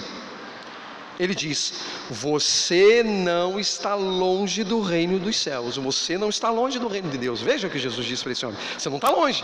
ele 1.17 1.33
diz: 1.33 1.85
Você 2.09 3.01
não 3.01 3.57
está 3.57 3.95
longe 3.95 4.61
do 4.65 4.81
reino 4.81 5.19
dos 5.19 5.37
céus, 5.37 5.77
você 5.77 6.17
não 6.17 6.27
está 6.27 6.49
longe 6.49 6.77
do 6.77 6.89
reino 6.89 7.09
de 7.09 7.17
Deus. 7.17 7.41
Veja 7.41 7.69
o 7.69 7.71
que 7.71 7.79
Jesus 7.79 8.05
disse 8.05 8.23
para 8.23 8.33
esse 8.33 8.45
homem: 8.45 8.59
Você 8.77 8.89
não 8.89 8.97
está 8.97 9.09
longe. 9.09 9.41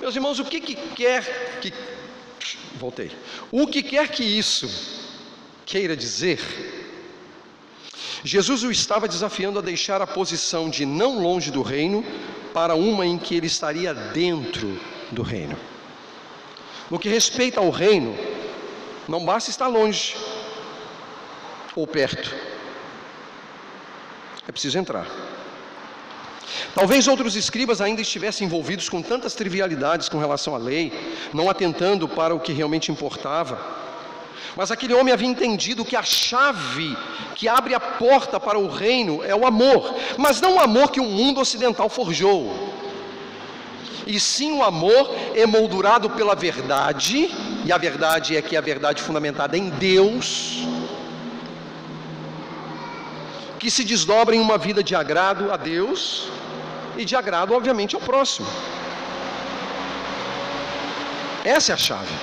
Meus 0.00 0.16
irmãos, 0.16 0.40
o 0.40 0.44
que, 0.44 0.60
que 0.60 0.74
quer 0.74 1.60
que 1.60 1.95
voltei. 2.76 3.10
O 3.50 3.66
que 3.66 3.82
quer 3.82 4.08
que 4.08 4.22
isso 4.22 4.68
queira 5.64 5.96
dizer, 5.96 6.40
Jesus 8.24 8.62
o 8.62 8.70
estava 8.70 9.08
desafiando 9.08 9.58
a 9.58 9.62
deixar 9.62 10.00
a 10.00 10.06
posição 10.06 10.70
de 10.70 10.84
não 10.86 11.20
longe 11.20 11.50
do 11.50 11.62
reino 11.62 12.04
para 12.52 12.74
uma 12.74 13.06
em 13.06 13.18
que 13.18 13.34
ele 13.34 13.46
estaria 13.46 13.92
dentro 13.92 14.80
do 15.10 15.22
reino. 15.22 15.56
No 16.90 16.98
que 16.98 17.08
respeita 17.08 17.60
ao 17.60 17.70
reino, 17.70 18.16
não 19.08 19.24
basta 19.24 19.50
estar 19.50 19.66
longe 19.66 20.16
ou 21.74 21.86
perto, 21.86 22.34
é 24.48 24.52
preciso 24.52 24.78
entrar. 24.78 25.06
Talvez 26.74 27.08
outros 27.08 27.36
escribas 27.36 27.80
ainda 27.80 28.00
estivessem 28.00 28.46
envolvidos 28.46 28.88
com 28.88 29.02
tantas 29.02 29.34
trivialidades 29.34 30.08
com 30.08 30.18
relação 30.18 30.54
à 30.54 30.58
lei, 30.58 30.92
não 31.32 31.50
atentando 31.50 32.08
para 32.08 32.34
o 32.34 32.40
que 32.40 32.52
realmente 32.52 32.90
importava. 32.92 33.58
Mas 34.56 34.70
aquele 34.70 34.94
homem 34.94 35.12
havia 35.12 35.28
entendido 35.28 35.84
que 35.84 35.96
a 35.96 36.02
chave 36.02 36.96
que 37.34 37.46
abre 37.46 37.74
a 37.74 37.80
porta 37.80 38.40
para 38.40 38.58
o 38.58 38.68
reino 38.68 39.22
é 39.22 39.34
o 39.34 39.46
amor, 39.46 39.94
mas 40.16 40.40
não 40.40 40.54
o 40.56 40.60
amor 40.60 40.90
que 40.90 41.00
o 41.00 41.04
mundo 41.04 41.40
ocidental 41.40 41.90
forjou, 41.90 42.72
e 44.06 44.18
sim 44.18 44.52
o 44.52 44.62
amor 44.62 45.14
emoldurado 45.34 46.08
pela 46.08 46.34
verdade, 46.34 47.30
e 47.64 47.72
a 47.72 47.76
verdade 47.76 48.36
é 48.36 48.40
que 48.40 48.54
é 48.54 48.58
a 48.58 48.62
verdade 48.62 49.02
fundamentada 49.02 49.58
em 49.58 49.68
Deus, 49.68 50.62
que 53.66 53.70
se 53.72 53.82
desdobra 53.82 54.36
em 54.36 54.38
uma 54.38 54.56
vida 54.56 54.80
de 54.80 54.94
agrado 54.94 55.52
a 55.52 55.56
Deus 55.56 56.28
e 56.96 57.04
de 57.04 57.16
agrado, 57.16 57.52
obviamente, 57.52 57.96
ao 57.96 58.00
próximo. 58.00 58.46
Essa 61.44 61.72
é 61.72 61.74
a 61.74 61.76
chave. 61.76 62.14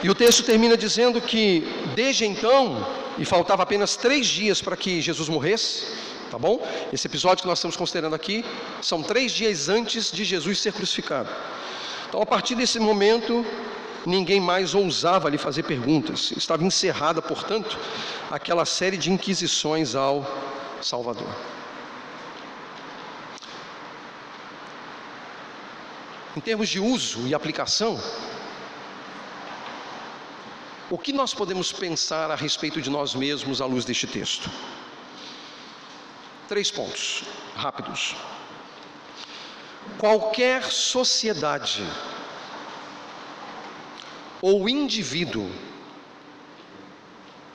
E 0.00 0.08
o 0.08 0.14
texto 0.14 0.44
termina 0.44 0.76
dizendo 0.76 1.20
que 1.20 1.66
desde 1.96 2.24
então, 2.24 2.86
e 3.18 3.24
faltava 3.24 3.64
apenas 3.64 3.96
três 3.96 4.28
dias 4.28 4.62
para 4.62 4.76
que 4.76 5.00
Jesus 5.00 5.28
morresse, 5.28 5.88
tá 6.30 6.38
bom? 6.38 6.64
Esse 6.92 7.08
episódio 7.08 7.42
que 7.42 7.48
nós 7.48 7.58
estamos 7.58 7.76
considerando 7.76 8.14
aqui 8.14 8.44
são 8.80 9.02
três 9.02 9.32
dias 9.32 9.68
antes 9.68 10.12
de 10.12 10.22
Jesus 10.22 10.60
ser 10.60 10.72
crucificado. 10.72 11.28
Então, 12.08 12.22
a 12.22 12.26
partir 12.26 12.54
desse 12.54 12.78
momento, 12.78 13.44
ninguém 14.06 14.40
mais 14.40 14.74
ousava 14.74 15.28
lhe 15.28 15.38
fazer 15.38 15.62
perguntas. 15.62 16.32
Estava 16.32 16.64
encerrada, 16.64 17.22
portanto, 17.22 17.78
aquela 18.30 18.64
série 18.64 18.96
de 18.96 19.10
inquisições 19.10 19.94
ao 19.94 20.26
Salvador. 20.80 21.28
Em 26.36 26.40
termos 26.40 26.68
de 26.68 26.80
uso 26.80 27.26
e 27.26 27.34
aplicação, 27.34 28.00
o 30.90 30.98
que 30.98 31.12
nós 31.12 31.34
podemos 31.34 31.72
pensar 31.72 32.30
a 32.30 32.34
respeito 32.34 32.80
de 32.80 32.90
nós 32.90 33.14
mesmos 33.14 33.60
à 33.60 33.66
luz 33.66 33.84
deste 33.84 34.06
texto? 34.06 34.50
Três 36.48 36.70
pontos 36.70 37.24
rápidos. 37.54 38.16
Qualquer 39.98 40.64
sociedade 40.64 41.82
ou 44.42 44.68
indivíduo 44.68 45.48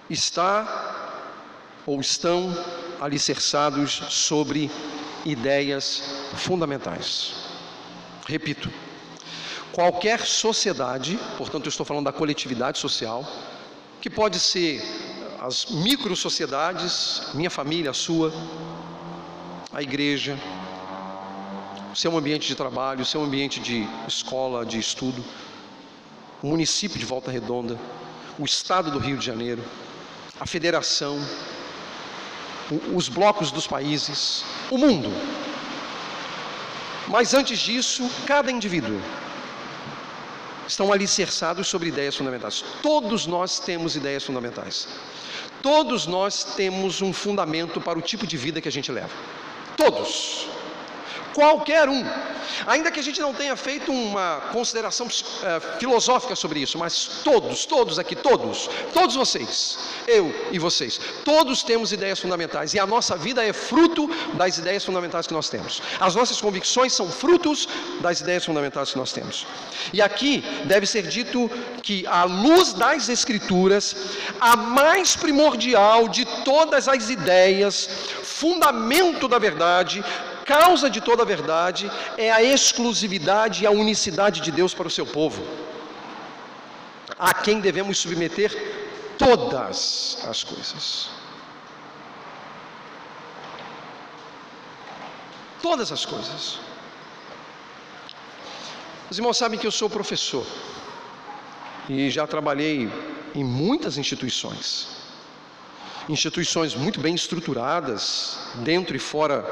está 0.10 0.96
ou 1.86 2.00
estão 2.00 2.52
alicerçados 3.02 3.92
sobre 4.10 4.72
ideias 5.26 6.02
fundamentais. 6.36 7.34
Repito, 8.26 8.72
qualquer 9.74 10.22
sociedade, 10.22 11.20
portanto, 11.38 11.68
estou 11.68 11.86
falando 11.86 12.06
da 12.06 12.14
coletividade 12.14 12.78
social, 12.78 13.26
que 14.02 14.10
pode 14.10 14.40
ser 14.40 14.82
as 15.40 15.66
micro-sociedades, 15.66 17.30
minha 17.34 17.50
família, 17.50 17.92
a 17.92 17.94
sua, 17.94 18.34
a 19.72 19.82
igreja, 19.82 20.38
o 21.92 21.96
seu 21.96 22.18
ambiente 22.18 22.48
de 22.48 22.56
trabalho, 22.56 23.02
o 23.02 23.06
seu 23.06 23.24
ambiente 23.24 23.60
de 23.60 23.88
escola, 24.08 24.66
de 24.66 24.80
estudo, 24.80 25.24
o 26.42 26.48
município 26.48 27.00
de 27.00 27.06
Volta 27.06 27.32
Redonda, 27.32 27.80
o 28.38 28.46
estado 28.46 28.92
do 28.92 29.00
Rio 29.00 29.18
de 29.18 29.26
Janeiro, 29.26 29.64
a 30.40 30.46
federação, 30.46 31.20
os 32.94 33.10
blocos 33.10 33.52
dos 33.52 33.66
países, 33.66 34.44
o 34.70 34.78
mundo. 34.78 35.10
Mas 37.08 37.34
antes 37.34 37.60
disso, 37.60 38.10
cada 38.26 38.52
indivíduo 38.52 39.02
estão 40.68 40.92
alicerçados 40.92 41.68
sobre 41.68 41.88
ideias 41.88 42.16
fundamentais. 42.16 42.64
Todos 42.84 43.26
nós 43.26 43.60
temos 43.60 43.96
ideias 43.96 44.24
fundamentais. 44.24 44.88
Todos 45.62 46.06
nós 46.06 46.44
temos 46.44 47.02
um 47.02 47.14
fundamento 47.14 47.80
para 47.80 47.98
o 47.98 48.02
tipo 48.02 48.28
de 48.28 48.38
vida 48.38 48.62
que 48.62 48.68
a 48.68 48.72
gente 48.72 48.92
leva. 48.92 49.14
Todos. 49.76 50.57
Qualquer 51.38 51.88
um. 51.88 52.04
Ainda 52.66 52.90
que 52.90 53.00
a 53.00 53.04
gente 53.04 53.22
não 53.22 53.32
tenha 53.32 53.56
feito 53.56 53.92
uma 53.92 54.42
consideração 54.52 55.06
uh, 55.06 55.80
filosófica 55.80 56.36
sobre 56.36 56.60
isso, 56.60 56.80
mas 56.80 57.22
todos, 57.24 57.64
todos 57.64 58.00
aqui, 58.00 58.16
todos, 58.16 58.68
todos 58.92 59.16
vocês, 59.16 59.78
eu 60.08 60.34
e 60.52 60.58
vocês, 60.58 61.00
todos 61.24 61.62
temos 61.62 61.92
ideias 61.92 62.20
fundamentais 62.20 62.74
e 62.74 62.80
a 62.80 62.88
nossa 62.88 63.16
vida 63.16 63.46
é 63.46 63.54
fruto 63.54 64.10
das 64.34 64.58
ideias 64.58 64.84
fundamentais 64.84 65.28
que 65.28 65.34
nós 65.36 65.48
temos. 65.48 65.80
As 66.00 66.16
nossas 66.16 66.42
convicções 66.42 66.92
são 66.94 67.08
frutos 67.08 67.68
das 68.02 68.20
ideias 68.20 68.44
fundamentais 68.44 68.92
que 68.94 68.98
nós 68.98 69.12
temos. 69.12 69.46
E 69.94 70.02
aqui 70.02 70.44
deve 70.66 70.88
ser 70.88 71.04
dito 71.04 71.52
que, 71.84 72.08
à 72.08 72.24
luz 72.24 72.74
das 72.74 73.10
Escrituras, 73.10 73.96
a 74.42 74.56
mais 74.56 75.16
primordial 75.16 76.08
de 76.08 76.26
todas 76.44 76.88
as 76.88 77.12
ideias, 77.12 77.88
fundamento 78.24 79.28
da 79.28 79.38
verdade, 79.38 80.04
causa 80.48 80.89
de 80.89 81.02
toda 81.02 81.24
a 81.24 81.26
verdade 81.26 81.91
é 82.18 82.32
a 82.32 82.41
exclusividade 82.41 83.64
e 83.64 83.68
a 83.68 83.72
unicidade 83.84 84.39
de 84.39 84.52
Deus 84.60 84.74
para 84.74 84.88
o 84.88 84.95
seu 84.98 85.06
povo, 85.06 85.45
a 87.20 87.34
quem 87.34 87.60
devemos 87.60 87.98
submeter 87.98 88.52
todas 89.18 90.20
as 90.26 90.43
coisas. 90.45 91.10
Todas 95.62 95.91
as 95.91 96.06
coisas. 96.06 96.60
Os 99.10 99.18
irmãos 99.18 99.38
sabem 99.38 99.60
que 99.60 99.68
eu 99.68 99.72
sou 99.72 99.89
professor 99.89 100.45
e 101.89 102.10
já 102.10 102.26
trabalhei 102.26 102.89
em 103.36 103.43
muitas 103.43 103.98
instituições, 103.98 104.66
instituições 106.08 106.74
muito 106.74 107.00
bem 107.02 107.16
estruturadas, 107.16 108.39
dentro 108.70 108.95
e 108.95 109.00
fora 109.00 109.45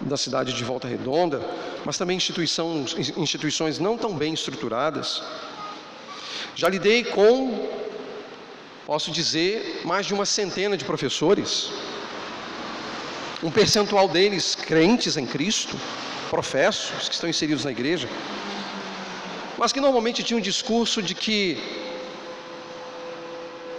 da 0.00 0.16
cidade 0.16 0.52
de 0.52 0.64
Volta 0.64 0.88
Redonda, 0.88 1.40
mas 1.84 1.98
também 1.98 2.16
instituições, 2.16 2.96
instituições 3.16 3.78
não 3.78 3.96
tão 3.96 4.14
bem 4.14 4.32
estruturadas. 4.32 5.22
Já 6.54 6.68
lidei 6.68 7.04
com, 7.04 7.68
posso 8.86 9.10
dizer, 9.10 9.82
mais 9.84 10.06
de 10.06 10.14
uma 10.14 10.26
centena 10.26 10.76
de 10.76 10.84
professores, 10.84 11.70
um 13.42 13.50
percentual 13.50 14.08
deles 14.08 14.54
crentes 14.54 15.16
em 15.16 15.26
Cristo, 15.26 15.78
professos 16.28 17.08
que 17.08 17.14
estão 17.14 17.28
inseridos 17.28 17.64
na 17.64 17.70
igreja, 17.70 18.08
mas 19.58 19.72
que 19.72 19.80
normalmente 19.80 20.22
tinham 20.22 20.38
um 20.38 20.42
discurso 20.42 21.02
de 21.02 21.14
que 21.14 21.58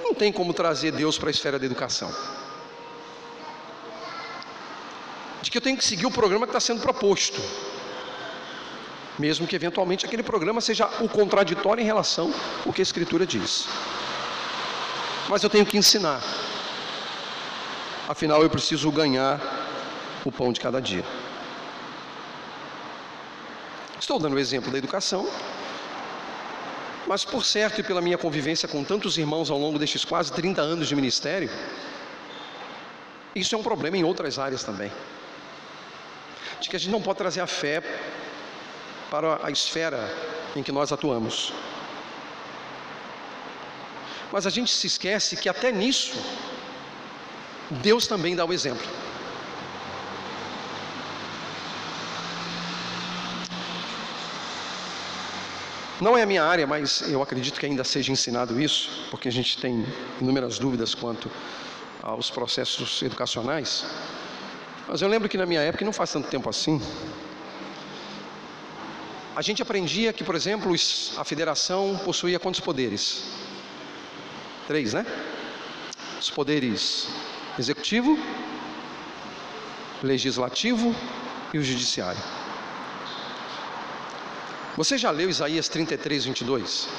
não 0.03 0.13
tem 0.13 0.31
como 0.31 0.53
trazer 0.53 0.91
Deus 0.91 1.17
para 1.17 1.29
a 1.29 1.31
esfera 1.31 1.57
da 1.57 1.65
educação. 1.65 2.13
De 5.41 5.49
que 5.49 5.57
eu 5.57 5.61
tenho 5.61 5.77
que 5.77 5.83
seguir 5.83 6.05
o 6.05 6.11
programa 6.11 6.45
que 6.45 6.51
está 6.51 6.59
sendo 6.59 6.81
proposto. 6.81 7.41
Mesmo 9.17 9.47
que 9.47 9.55
eventualmente 9.55 10.05
aquele 10.05 10.23
programa 10.23 10.61
seja 10.61 10.87
o 10.99 11.09
contraditório 11.09 11.81
em 11.81 11.85
relação 11.85 12.33
ao 12.65 12.71
que 12.71 12.81
a 12.81 12.83
Escritura 12.83 13.25
diz. 13.25 13.67
Mas 15.27 15.43
eu 15.43 15.49
tenho 15.49 15.65
que 15.65 15.77
ensinar. 15.77 16.21
Afinal, 18.07 18.41
eu 18.41 18.49
preciso 18.49 18.91
ganhar 18.91 19.39
o 20.23 20.31
pão 20.31 20.51
de 20.51 20.59
cada 20.59 20.79
dia. 20.81 21.03
Estou 23.99 24.19
dando 24.19 24.35
o 24.35 24.39
exemplo 24.39 24.71
da 24.71 24.77
educação, 24.77 25.27
mas 27.07 27.23
por 27.23 27.45
certo 27.45 27.79
e 27.79 27.83
pela 27.83 28.01
minha 28.01 28.17
convivência 28.17 28.67
com 28.67 28.83
tantos 28.83 29.17
irmãos 29.17 29.49
ao 29.49 29.57
longo 29.57 29.77
destes 29.77 30.03
quase 30.03 30.31
30 30.31 30.61
anos 30.61 30.87
de 30.87 30.95
ministério, 30.95 31.49
isso 33.35 33.53
é 33.55 33.57
um 33.57 33.63
problema 33.63 33.95
em 33.97 34.03
outras 34.03 34.39
áreas 34.39 34.63
também 34.63 34.91
de 36.61 36.69
que 36.69 36.75
a 36.75 36.79
gente 36.79 36.91
não 36.91 37.01
pode 37.01 37.17
trazer 37.17 37.41
a 37.41 37.47
fé 37.47 37.81
para 39.09 39.39
a 39.43 39.49
esfera 39.49 39.99
em 40.55 40.61
que 40.61 40.71
nós 40.71 40.91
atuamos. 40.91 41.51
Mas 44.31 44.45
a 44.45 44.49
gente 44.49 44.71
se 44.71 44.87
esquece 44.87 45.35
que 45.35 45.49
até 45.49 45.71
nisso, 45.71 46.15
Deus 47.69 48.07
também 48.07 48.35
dá 48.35 48.45
o 48.45 48.53
exemplo. 48.53 48.87
Não 55.99 56.17
é 56.17 56.23
a 56.23 56.25
minha 56.25 56.43
área, 56.43 56.65
mas 56.65 57.01
eu 57.01 57.21
acredito 57.21 57.59
que 57.59 57.65
ainda 57.65 57.83
seja 57.83 58.11
ensinado 58.11 58.59
isso, 58.59 59.07
porque 59.11 59.27
a 59.27 59.31
gente 59.31 59.57
tem 59.57 59.85
inúmeras 60.19 60.57
dúvidas 60.57 60.95
quanto 60.95 61.29
aos 62.01 62.31
processos 62.31 63.01
educacionais. 63.03 63.85
Mas 64.91 65.01
eu 65.01 65.07
lembro 65.07 65.29
que 65.29 65.37
na 65.37 65.45
minha 65.45 65.61
época, 65.61 65.85
não 65.85 65.93
faz 65.93 66.11
tanto 66.11 66.27
tempo 66.27 66.49
assim, 66.49 66.81
a 69.33 69.41
gente 69.41 69.61
aprendia 69.61 70.11
que, 70.11 70.21
por 70.21 70.35
exemplo, 70.35 70.75
a 71.15 71.23
federação 71.23 71.97
possuía 72.03 72.37
quantos 72.37 72.59
poderes? 72.59 73.23
Três, 74.67 74.93
né? 74.93 75.05
Os 76.19 76.29
poderes 76.29 77.07
executivo, 77.57 78.19
legislativo 80.03 80.93
e 81.53 81.57
o 81.57 81.63
judiciário. 81.63 82.21
Você 84.75 84.97
já 84.97 85.09
leu 85.09 85.29
Isaías 85.29 85.69
33, 85.69 86.25
22? 86.25 86.89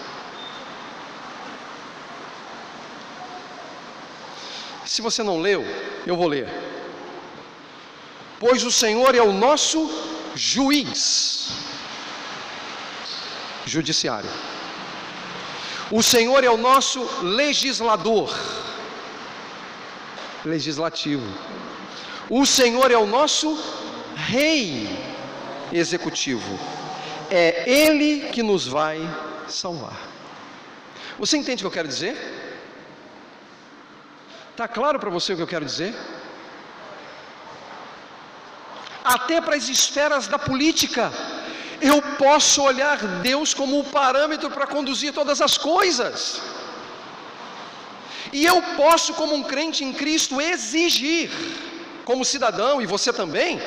Se 4.87 5.03
você 5.03 5.23
não 5.23 5.43
leu, 5.43 5.63
eu 6.07 6.17
vou 6.17 6.27
ler 6.27 6.72
pois 8.43 8.65
o 8.65 8.73
Senhor 8.73 9.15
é 9.15 9.23
o 9.23 9.33
nosso 9.33 9.81
juiz 10.35 11.51
judiciário. 13.65 14.29
O 15.93 16.03
Senhor 16.03 16.43
é 16.43 16.51
o 16.51 16.57
nosso 16.57 17.01
legislador 17.23 18.37
legislativo. 20.45 21.29
O 22.29 22.45
Senhor 22.45 22.91
é 22.91 22.97
o 22.97 23.07
nosso 23.07 23.49
rei 24.17 24.89
executivo. 25.73 26.59
É 27.31 27.71
ele 27.71 28.29
que 28.31 28.43
nos 28.43 28.67
vai 28.67 28.99
salvar. 29.49 30.01
Você 31.17 31.37
entende 31.37 31.63
o 31.63 31.65
que 31.65 31.73
eu 31.73 31.79
quero 31.79 31.87
dizer? 31.87 32.17
Está 34.51 34.67
claro 34.67 34.99
para 34.99 35.11
você 35.11 35.33
o 35.33 35.37
que 35.37 35.43
eu 35.43 35.55
quero 35.55 35.65
dizer? 35.65 35.95
Até 39.05 39.41
para 39.41 39.57
as 39.57 39.69
esferas 39.69 40.27
da 40.27 40.39
política. 40.39 41.13
eu 41.81 42.01
posso 42.17 42.63
olhar 42.63 42.99
Deus 43.29 43.53
como 43.53 43.81
o 43.81 43.85
parâmetro 43.85 44.49
para 44.51 44.69
conduzir 44.69 45.13
todas 45.13 45.41
as 45.41 45.59
coisas. 45.59 46.41
E 48.33 48.45
eu 48.47 48.63
posso, 48.77 49.15
como 49.15 49.35
um 49.35 49.43
crente 49.43 49.85
em 49.85 49.93
Cristo, 49.93 50.41
exigir, 50.41 51.29
como 52.05 52.25
cidadão, 52.25 52.81
e 52.81 52.87
você 52.87 53.13
também, 53.13 53.61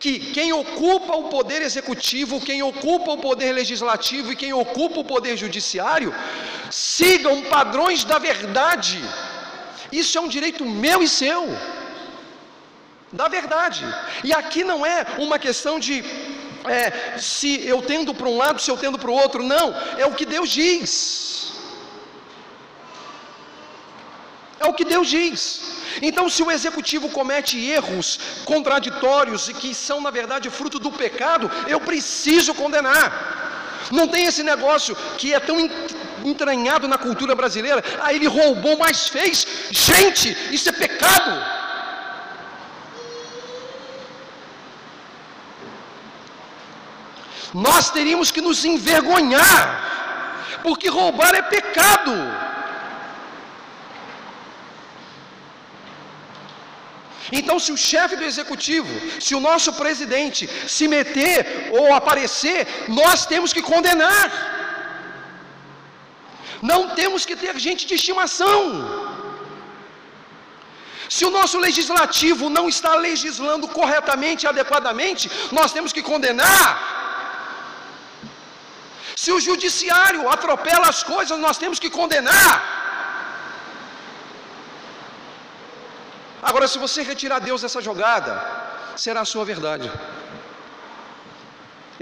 que 0.00 0.18
quem 0.36 0.52
ocupa 0.52 1.14
o 1.16 1.28
poder 1.34 1.62
executivo, 1.62 2.44
quem 2.48 2.62
ocupa 2.62 3.12
o 3.12 3.18
poder 3.18 3.52
legislativo 3.52 4.32
e 4.32 4.36
quem 4.36 4.52
ocupa 4.52 5.00
o 5.00 5.04
poder 5.04 5.36
judiciário 5.36 6.12
sigam 6.70 7.42
padrões 7.42 8.04
da 8.04 8.18
verdade. 8.18 9.02
Isso 9.92 10.18
é 10.18 10.20
um 10.20 10.28
direito 10.28 10.64
meu 10.66 11.02
e 11.02 11.08
seu. 11.08 11.42
Da 13.20 13.28
verdade. 13.28 13.84
E 14.28 14.32
aqui 14.40 14.62
não 14.70 14.84
é 14.84 14.98
uma 15.26 15.38
questão 15.46 15.74
de 15.86 15.96
é, 16.78 17.18
se 17.18 17.50
eu 17.72 17.80
tendo 17.90 18.12
para 18.18 18.28
um 18.32 18.36
lado, 18.42 18.60
se 18.60 18.70
eu 18.70 18.76
tendo 18.84 18.98
para 18.98 19.10
o 19.10 19.18
outro. 19.24 19.42
Não. 19.42 19.66
É 20.02 20.06
o 20.06 20.14
que 20.18 20.26
Deus 20.34 20.48
diz. 20.50 20.92
É 24.58 24.66
o 24.66 24.74
que 24.78 24.84
Deus 24.92 25.06
diz. 25.08 25.40
Então, 26.08 26.28
se 26.28 26.42
o 26.42 26.50
executivo 26.50 27.08
comete 27.08 27.56
erros 27.78 28.18
contraditórios 28.44 29.48
e 29.48 29.54
que 29.54 29.72
são, 29.86 30.00
na 30.00 30.10
verdade, 30.10 30.50
fruto 30.58 30.78
do 30.78 30.90
pecado, 30.90 31.50
eu 31.68 31.80
preciso 31.80 32.52
condenar. 32.62 33.04
Não 33.92 34.08
tem 34.08 34.24
esse 34.24 34.42
negócio 34.42 34.96
que 35.18 35.34
é 35.34 35.38
tão 35.38 35.56
entranhado 36.24 36.88
na 36.88 36.98
cultura 36.98 37.34
brasileira. 37.34 37.84
Ah, 38.02 38.12
ele 38.12 38.26
roubou, 38.26 38.76
mas 38.76 39.08
fez. 39.08 39.46
Gente, 39.70 40.36
isso 40.50 40.68
é 40.70 40.72
pecado. 40.72 41.63
Nós 47.54 47.90
teríamos 47.96 48.30
que 48.34 48.40
nos 48.46 48.64
envergonhar, 48.64 50.60
porque 50.64 50.88
roubar 50.88 51.34
é 51.34 51.42
pecado. 51.42 52.14
Então, 57.38 57.56
se 57.64 57.70
o 57.72 57.76
chefe 57.76 58.16
do 58.16 58.24
executivo, 58.30 58.92
se 59.26 59.34
o 59.34 59.40
nosso 59.48 59.72
presidente 59.82 60.48
se 60.76 60.86
meter 60.86 61.70
ou 61.78 61.94
aparecer, 61.94 62.60
nós 62.88 63.24
temos 63.32 63.52
que 63.52 63.62
condenar. 63.62 64.26
Não 66.70 66.80
temos 67.00 67.24
que 67.28 67.36
ter 67.36 67.54
gente 67.66 67.86
de 67.86 67.94
estimação. 67.94 68.60
Se 71.08 71.24
o 71.24 71.30
nosso 71.30 71.58
legislativo 71.58 72.44
não 72.48 72.66
está 72.74 72.94
legislando 73.08 73.68
corretamente 73.68 74.44
e 74.44 74.48
adequadamente, 74.48 75.30
nós 75.52 75.72
temos 75.72 75.92
que 75.92 76.02
condenar. 76.02 76.93
Se 79.24 79.30
o 79.36 79.40
judiciário 79.48 80.22
atropela 80.36 80.86
as 80.92 81.00
coisas, 81.12 81.36
nós 81.44 81.56
temos 81.62 81.78
que 81.82 81.90
condenar. 81.98 82.54
Agora, 86.48 86.66
se 86.72 86.78
você 86.84 87.00
retirar 87.12 87.38
Deus 87.48 87.62
dessa 87.64 87.80
jogada, 87.88 88.32
será 89.04 89.20
a 89.22 89.30
sua 89.32 89.44
verdade. 89.52 89.88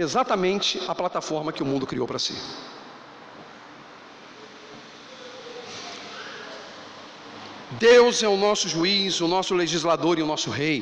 Exatamente 0.07 0.83
a 0.93 0.95
plataforma 1.01 1.53
que 1.57 1.62
o 1.64 1.68
mundo 1.70 1.87
criou 1.93 2.09
para 2.11 2.23
si. 2.27 2.37
Deus 7.89 8.16
é 8.23 8.31
o 8.37 8.41
nosso 8.47 8.68
juiz, 8.75 9.20
o 9.27 9.29
nosso 9.37 9.55
legislador 9.62 10.18
e 10.18 10.25
o 10.27 10.31
nosso 10.33 10.51
rei. 10.62 10.79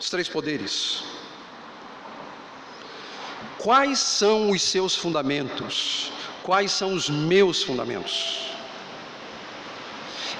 Os 0.00 0.10
três 0.14 0.28
poderes. 0.36 0.78
Quais 3.58 3.98
são 3.98 4.50
os 4.50 4.62
seus 4.62 4.94
fundamentos? 4.94 6.12
Quais 6.42 6.70
são 6.70 6.94
os 6.94 7.10
meus 7.10 7.62
fundamentos? 7.62 8.48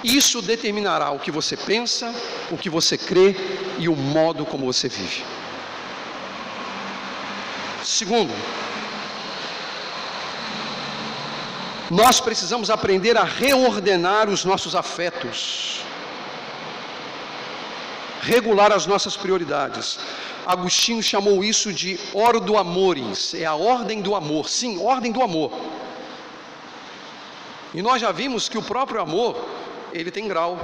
Isso 0.03 0.41
determinará 0.41 1.11
o 1.11 1.19
que 1.19 1.31
você 1.31 1.57
pensa, 1.57 2.15
o 2.51 2.57
que 2.57 2.71
você 2.71 2.97
crê 2.97 3.35
e 3.79 3.89
o 3.89 3.97
modo 3.97 4.47
como 4.47 4.65
você 4.65 4.89
vive. 4.89 5.25
Segundo, 7.83 8.33
nós 11.91 12.21
precisamos 12.21 12.71
aprender 12.71 13.17
a 13.17 13.25
reordenar 13.25 14.29
os 14.29 14.45
nossos 14.45 14.77
afetos, 14.77 15.81
regular 18.21 18.71
as 18.73 18.87
nossas 18.87 19.17
prioridades. 19.17 19.99
Agostinho 20.49 21.03
chamou 21.03 21.45
isso 21.45 21.75
de 21.75 22.01
ordo 22.15 22.57
amores, 22.57 23.35
é 23.35 23.45
a 23.45 23.55
ordem 23.55 24.01
do 24.01 24.15
amor. 24.15 24.49
Sim, 24.49 24.83
ordem 24.83 25.13
do 25.13 25.23
amor. 25.23 25.53
E 27.75 27.83
nós 27.83 28.01
já 28.01 28.11
vimos 28.11 28.49
que 28.49 28.57
o 28.57 28.63
próprio 28.63 28.99
amor 28.99 29.37
ele 29.93 30.11
tem 30.11 30.27
grau. 30.27 30.59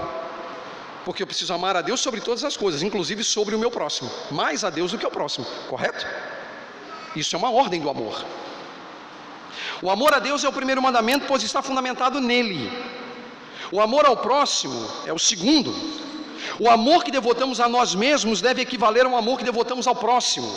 Porque 1.05 1.23
eu 1.23 1.27
preciso 1.27 1.53
amar 1.53 1.77
a 1.77 1.83
Deus 1.83 2.01
sobre 2.01 2.23
todas 2.23 2.45
as 2.45 2.57
coisas, 2.57 2.83
inclusive 2.83 3.23
sobre 3.23 3.55
o 3.55 3.59
meu 3.59 3.71
próximo. 3.71 4.11
Mais 4.31 4.65
a 4.65 4.71
Deus 4.71 4.91
do 4.93 4.97
que 4.97 5.07
o 5.07 5.11
próximo, 5.11 5.45
correto? 5.69 6.07
Isso 7.15 7.37
é 7.37 7.39
uma 7.39 7.51
ordem 7.51 7.79
do 7.79 7.91
amor. 7.91 8.25
O 9.83 9.91
amor 9.91 10.15
a 10.15 10.19
Deus 10.19 10.43
é 10.45 10.49
o 10.49 10.53
primeiro 10.61 10.81
mandamento, 10.81 11.27
pois 11.29 11.43
está 11.43 11.61
fundamentado 11.61 12.23
nele. 12.23 12.73
O 13.71 13.83
amor 13.83 14.07
ao 14.07 14.17
próximo 14.17 14.89
é 15.05 15.13
o 15.13 15.19
segundo. 15.19 15.75
O 16.59 16.71
amor 16.71 17.03
que 17.05 17.11
devotamos 17.11 17.61
a 17.61 17.69
nós 17.69 17.95
mesmos 17.95 18.41
deve 18.41 18.63
equivaler 18.63 19.05
ao 19.07 19.17
amor 19.17 19.39
que 19.39 19.45
devotamos 19.45 19.87
ao 19.87 19.97
próximo. 19.97 20.51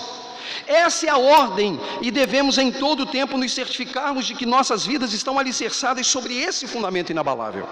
Essa 0.65 1.07
é 1.07 1.09
a 1.09 1.17
ordem 1.17 1.79
e 2.01 2.11
devemos 2.11 2.57
em 2.57 2.71
todo 2.71 3.01
o 3.01 3.05
tempo 3.05 3.37
nos 3.37 3.53
certificarmos 3.53 4.25
de 4.25 4.33
que 4.35 4.45
nossas 4.45 4.85
vidas 4.85 5.13
estão 5.13 5.37
alicerçadas 5.39 6.07
sobre 6.07 6.35
esse 6.35 6.67
fundamento 6.67 7.11
inabalável. 7.11 7.67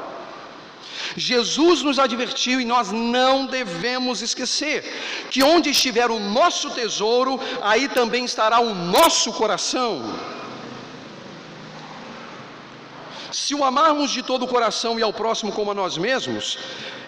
Jesus 1.15 1.81
nos 1.81 1.99
advertiu 1.99 2.59
e 2.59 2.65
nós 2.65 2.91
não 2.91 3.45
devemos 3.45 4.21
esquecer 4.21 4.83
que 5.29 5.43
onde 5.43 5.69
estiver 5.69 6.09
o 6.09 6.19
nosso 6.19 6.71
tesouro, 6.71 7.39
aí 7.61 7.87
também 7.87 8.25
estará 8.25 8.59
o 8.59 8.73
nosso 8.73 9.31
coração. 9.33 10.01
Se 13.31 13.53
o 13.53 13.63
amarmos 13.63 14.11
de 14.11 14.23
todo 14.23 14.43
o 14.43 14.47
coração 14.47 14.97
e 14.97 15.03
ao 15.03 15.13
próximo 15.13 15.51
como 15.51 15.71
a 15.71 15.73
nós 15.73 15.97
mesmos, 15.97 16.57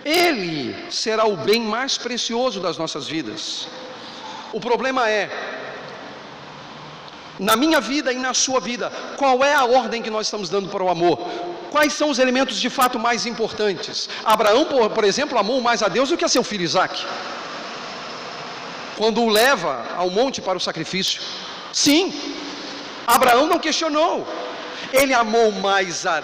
ele 0.07 0.73
será 0.89 1.25
o 1.25 1.35
bem 1.35 1.61
mais 1.61 1.97
precioso 1.97 2.61
das 2.61 2.77
nossas 2.77 3.07
vidas. 3.07 3.67
O 4.53 4.59
problema 4.59 5.09
é, 5.09 5.29
na 7.37 7.57
minha 7.57 7.81
vida 7.81 8.13
e 8.13 8.17
na 8.17 8.33
sua 8.33 8.61
vida, 8.61 8.89
qual 9.17 9.43
é 9.43 9.53
a 9.53 9.65
ordem 9.65 10.01
que 10.01 10.09
nós 10.09 10.27
estamos 10.27 10.49
dando 10.49 10.69
para 10.69 10.81
o 10.81 10.89
amor? 10.89 11.19
Quais 11.71 11.91
são 11.91 12.09
os 12.09 12.19
elementos 12.19 12.57
de 12.57 12.69
fato 12.69 12.97
mais 12.97 13.25
importantes? 13.25 14.09
Abraão, 14.23 14.63
por, 14.63 14.89
por 14.91 15.03
exemplo, 15.03 15.37
amou 15.37 15.59
mais 15.59 15.83
a 15.83 15.89
Deus 15.89 16.07
do 16.09 16.17
que 16.17 16.23
a 16.23 16.29
seu 16.29 16.43
filho 16.43 16.63
Isaac. 16.63 17.05
Quando 18.95 19.21
o 19.21 19.29
leva 19.29 19.85
ao 19.97 20.09
monte 20.09 20.41
para 20.41 20.57
o 20.57 20.61
sacrifício. 20.61 21.21
Sim, 21.73 22.13
Abraão 23.05 23.45
não 23.45 23.59
questionou. 23.59 24.25
Ele 24.93 25.13
amou 25.13 25.51
mais 25.51 26.05
a, 26.05 26.21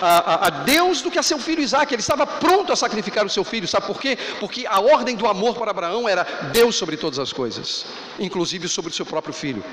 a, 0.00 0.46
a, 0.46 0.50
Deus 0.50 1.00
do 1.02 1.10
que 1.10 1.18
a 1.18 1.22
seu 1.22 1.38
filho 1.38 1.62
Isaac. 1.62 1.92
Ele 1.92 2.00
estava 2.00 2.26
pronto 2.26 2.72
a 2.72 2.76
sacrificar 2.76 3.24
o 3.24 3.30
seu 3.30 3.44
filho. 3.44 3.66
Sabe 3.68 3.86
por 3.86 4.00
quê? 4.00 4.18
Porque 4.40 4.66
a 4.66 4.80
ordem 4.80 5.16
do 5.16 5.26
amor 5.26 5.56
para 5.56 5.70
Abraão 5.70 6.08
era 6.08 6.24
Deus 6.52 6.76
sobre 6.76 6.96
todas 6.96 7.18
as 7.18 7.32
coisas, 7.32 7.86
inclusive 8.18 8.68
sobre 8.68 8.90
o 8.90 8.94
seu 8.94 9.06
próprio 9.06 9.34
filho. 9.34 9.64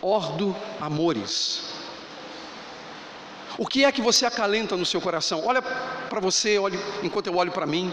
ordo 0.00 0.56
amores. 0.80 1.74
O 3.56 3.66
que 3.66 3.84
é 3.84 3.90
que 3.90 4.00
você 4.00 4.24
acalenta 4.24 4.76
no 4.76 4.86
seu 4.86 5.00
coração? 5.00 5.44
Olha 5.44 5.60
para 5.60 6.20
você, 6.20 6.58
olhe 6.58 6.78
enquanto 7.02 7.26
eu 7.26 7.36
olho 7.36 7.50
para 7.50 7.66
mim. 7.66 7.92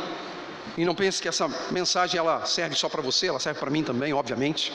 E 0.78 0.86
não 0.86 0.94
pense 0.94 1.22
que 1.22 1.28
essa 1.28 1.48
mensagem 1.72 2.20
ela 2.20 2.46
serve 2.46 2.76
só 2.76 2.88
para 2.88 3.02
você, 3.02 3.28
ela 3.28 3.40
serve 3.40 3.60
para 3.60 3.72
mim 3.72 3.84
também, 3.84 4.14
obviamente. 4.14 4.72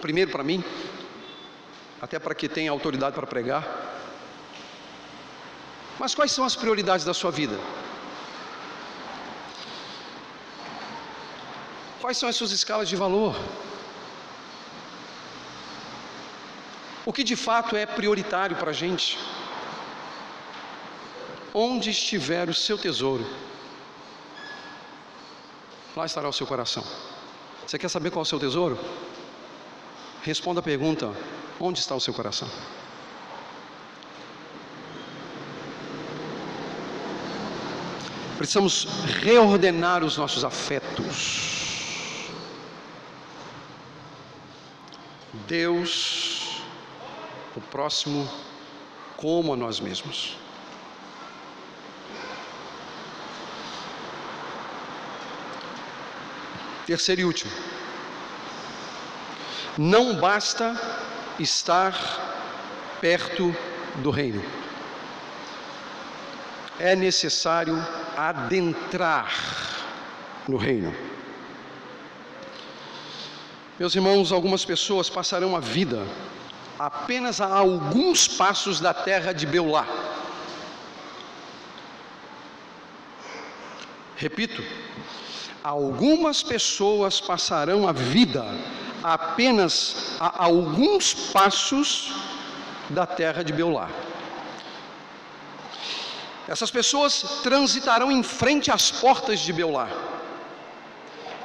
Primeiro 0.00 0.30
para 0.30 0.42
mim, 0.42 0.64
até 2.00 2.18
para 2.18 2.34
que 2.34 2.48
tenha 2.48 2.70
autoridade 2.70 3.14
para 3.14 3.26
pregar. 3.26 3.66
Mas 5.98 6.14
quais 6.14 6.32
são 6.32 6.44
as 6.44 6.56
prioridades 6.56 7.04
da 7.04 7.12
sua 7.12 7.30
vida? 7.30 7.58
Quais 12.00 12.16
são 12.16 12.28
as 12.28 12.36
suas 12.36 12.52
escalas 12.52 12.88
de 12.88 12.96
valor? 12.96 13.36
o 17.04 17.12
que 17.12 17.24
de 17.24 17.36
fato 17.36 17.76
é 17.76 17.84
prioritário 17.86 18.56
para 18.56 18.70
a 18.70 18.72
gente. 18.72 19.18
Onde 21.52 21.90
estiver 21.90 22.48
o 22.48 22.54
seu 22.54 22.78
tesouro, 22.78 23.26
lá 25.96 26.06
estará 26.06 26.28
o 26.28 26.32
seu 26.32 26.46
coração. 26.46 26.84
Você 27.66 27.78
quer 27.78 27.88
saber 27.88 28.10
qual 28.10 28.22
é 28.22 28.22
o 28.22 28.26
seu 28.26 28.38
tesouro? 28.38 28.78
responda 30.22 30.60
a 30.60 30.62
pergunta: 30.62 31.12
onde 31.58 31.80
está 31.80 31.94
o 31.94 32.00
seu 32.00 32.14
coração? 32.14 32.48
Precisamos 38.36 38.86
reordenar 39.22 40.02
os 40.02 40.16
nossos 40.16 40.44
afetos. 40.44 41.50
Deus, 45.46 46.62
o 47.54 47.60
próximo, 47.60 48.26
como 49.16 49.52
a 49.52 49.56
nós 49.56 49.78
mesmos. 49.78 50.38
Terceiro 56.86 57.20
e 57.20 57.24
último. 57.24 57.52
Não 59.78 60.16
basta 60.16 60.74
estar 61.38 61.94
perto 63.00 63.54
do 63.96 64.10
reino. 64.10 64.42
É 66.78 66.96
necessário 66.96 67.76
adentrar 68.16 69.32
no 70.48 70.56
reino. 70.56 70.94
Meus 73.78 73.94
irmãos, 73.94 74.32
algumas 74.32 74.64
pessoas 74.64 75.08
passarão 75.08 75.56
a 75.56 75.60
vida 75.60 76.06
apenas 76.78 77.40
a 77.40 77.46
alguns 77.46 78.26
passos 78.26 78.80
da 78.80 78.92
terra 78.92 79.32
de 79.32 79.46
Beulá. 79.46 79.86
Repito, 84.16 84.62
algumas 85.62 86.42
pessoas 86.42 87.20
passarão 87.20 87.88
a 87.88 87.92
vida 87.92 88.44
apenas 89.02 90.16
a 90.18 90.44
alguns 90.44 91.14
passos 91.32 92.12
da 92.88 93.06
terra 93.06 93.42
de 93.42 93.52
Beulá. 93.52 93.88
Essas 96.48 96.70
pessoas 96.70 97.40
transitarão 97.42 98.10
em 98.10 98.22
frente 98.22 98.70
às 98.70 98.90
portas 98.90 99.40
de 99.40 99.52
Beulá, 99.52 99.88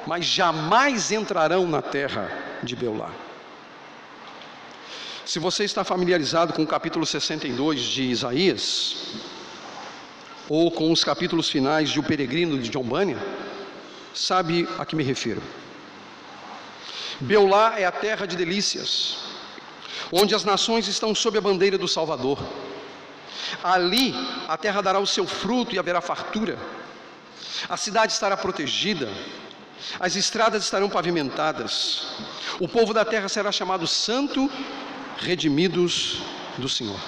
mas 0.06 0.24
jamais 0.24 1.12
entrarão 1.12 1.66
na 1.66 1.80
terra 1.80 2.30
de 2.62 2.74
Beulá. 2.74 3.10
Se 5.24 5.38
você 5.38 5.64
está 5.64 5.84
familiarizado 5.84 6.52
com 6.52 6.62
o 6.62 6.66
capítulo 6.66 7.04
62 7.04 7.80
de 7.80 8.02
Isaías, 8.04 9.14
ou 10.48 10.70
com 10.70 10.92
os 10.92 11.02
capítulos 11.02 11.50
finais 11.50 11.90
de 11.90 11.98
O 11.98 12.02
Peregrino 12.02 12.58
de 12.58 12.68
John 12.68 12.84
Bunyan, 12.84 13.18
sabe 14.14 14.68
a 14.78 14.84
que 14.84 14.94
me 14.94 15.02
refiro. 15.02 15.42
Beulá 17.20 17.78
é 17.78 17.84
a 17.84 17.92
terra 17.92 18.26
de 18.26 18.36
delícias, 18.36 19.16
onde 20.12 20.34
as 20.34 20.44
nações 20.44 20.86
estão 20.86 21.14
sob 21.14 21.38
a 21.38 21.40
bandeira 21.40 21.78
do 21.78 21.88
Salvador. 21.88 22.38
Ali 23.64 24.14
a 24.46 24.56
terra 24.56 24.82
dará 24.82 24.98
o 24.98 25.06
seu 25.06 25.26
fruto 25.26 25.74
e 25.74 25.78
haverá 25.78 26.00
fartura. 26.00 26.58
A 27.68 27.76
cidade 27.76 28.12
estará 28.12 28.36
protegida, 28.36 29.08
as 29.98 30.14
estradas 30.14 30.64
estarão 30.64 30.90
pavimentadas. 30.90 32.16
O 32.60 32.68
povo 32.68 32.92
da 32.92 33.04
terra 33.04 33.28
será 33.28 33.50
chamado 33.50 33.86
santo, 33.86 34.50
redimidos 35.16 36.22
do 36.58 36.68
Senhor. 36.68 37.00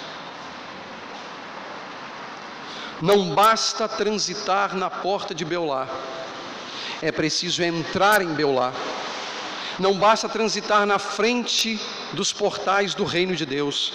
Não 3.03 3.35
basta 3.35 3.87
transitar 3.87 4.75
na 4.75 4.89
porta 4.89 5.35
de 5.35 5.45
Beulá, 5.45 5.87
é 7.01 7.13
preciso 7.13 7.63
entrar 7.63 8.23
em 8.23 8.33
Beulá 8.33 8.73
não 9.79 9.95
basta 9.95 10.29
transitar 10.29 10.85
na 10.85 10.99
frente 10.99 11.81
dos 12.13 12.33
portais 12.33 12.95
do 12.95 13.05
reino 13.05 13.37
de 13.37 13.47
Deus, 13.47 13.93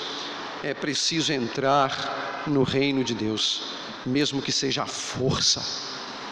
é 0.64 0.74
preciso 0.74 1.34
entrar 1.34 2.44
no 2.48 2.64
reino 2.64 3.04
de 3.04 3.14
Deus, 3.14 3.76
mesmo 4.06 4.42
que 4.42 4.52
seja 4.52 4.84
a 4.84 4.86
força, 4.88 5.62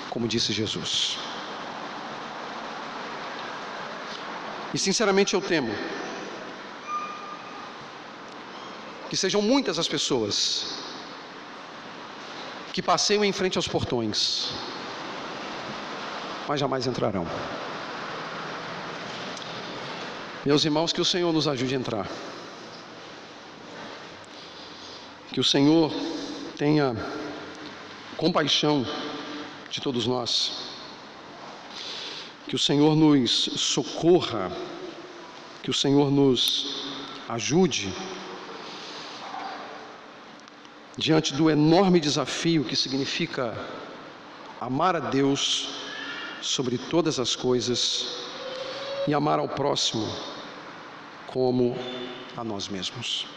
como 0.09 0.27
disse 0.27 0.53
Jesus. 0.53 1.17
E 4.73 4.77
sinceramente 4.77 5.33
eu 5.33 5.41
temo 5.41 5.73
que 9.09 9.17
sejam 9.17 9.41
muitas 9.41 9.77
as 9.77 9.89
pessoas 9.89 10.77
que 12.71 12.81
passeiam 12.81 13.25
em 13.25 13.33
frente 13.33 13.57
aos 13.57 13.67
portões, 13.67 14.53
mas 16.47 16.57
jamais 16.57 16.87
entrarão. 16.87 17.27
Meus 20.43 20.65
irmãos, 20.65 20.91
que 20.91 20.99
o 20.99 21.05
Senhor 21.05 21.31
nos 21.31 21.47
ajude 21.47 21.75
a 21.75 21.77
entrar. 21.77 22.07
Que 25.31 25.39
o 25.39 25.43
Senhor 25.43 25.93
tenha 26.57 26.95
compaixão 28.17 28.83
de 29.69 29.79
todos 29.79 30.07
nós. 30.07 30.73
Que 32.47 32.55
o 32.55 32.59
Senhor 32.59 32.95
nos 32.95 33.31
socorra. 33.31 34.51
Que 35.61 35.69
o 35.69 35.73
Senhor 35.75 36.09
nos 36.09 36.85
ajude 37.29 37.93
diante 40.97 41.35
do 41.35 41.51
enorme 41.51 41.99
desafio 41.99 42.63
que 42.63 42.75
significa 42.75 43.55
amar 44.59 44.95
a 44.95 44.99
Deus 44.99 45.69
sobre 46.41 46.79
todas 46.79 47.19
as 47.19 47.35
coisas 47.35 48.07
e 49.07 49.13
amar 49.13 49.37
ao 49.37 49.47
próximo 49.47 50.30
como 51.31 51.75
a 52.37 52.43
nós 52.43 52.67
mesmos. 52.67 53.27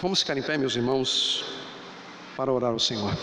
Vamos 0.00 0.20
ficar 0.20 0.36
em 0.38 0.42
pé, 0.42 0.56
meus 0.56 0.76
irmãos, 0.76 1.44
para 2.36 2.52
orar 2.52 2.70
ao 2.70 2.78
Senhor. 2.78 3.14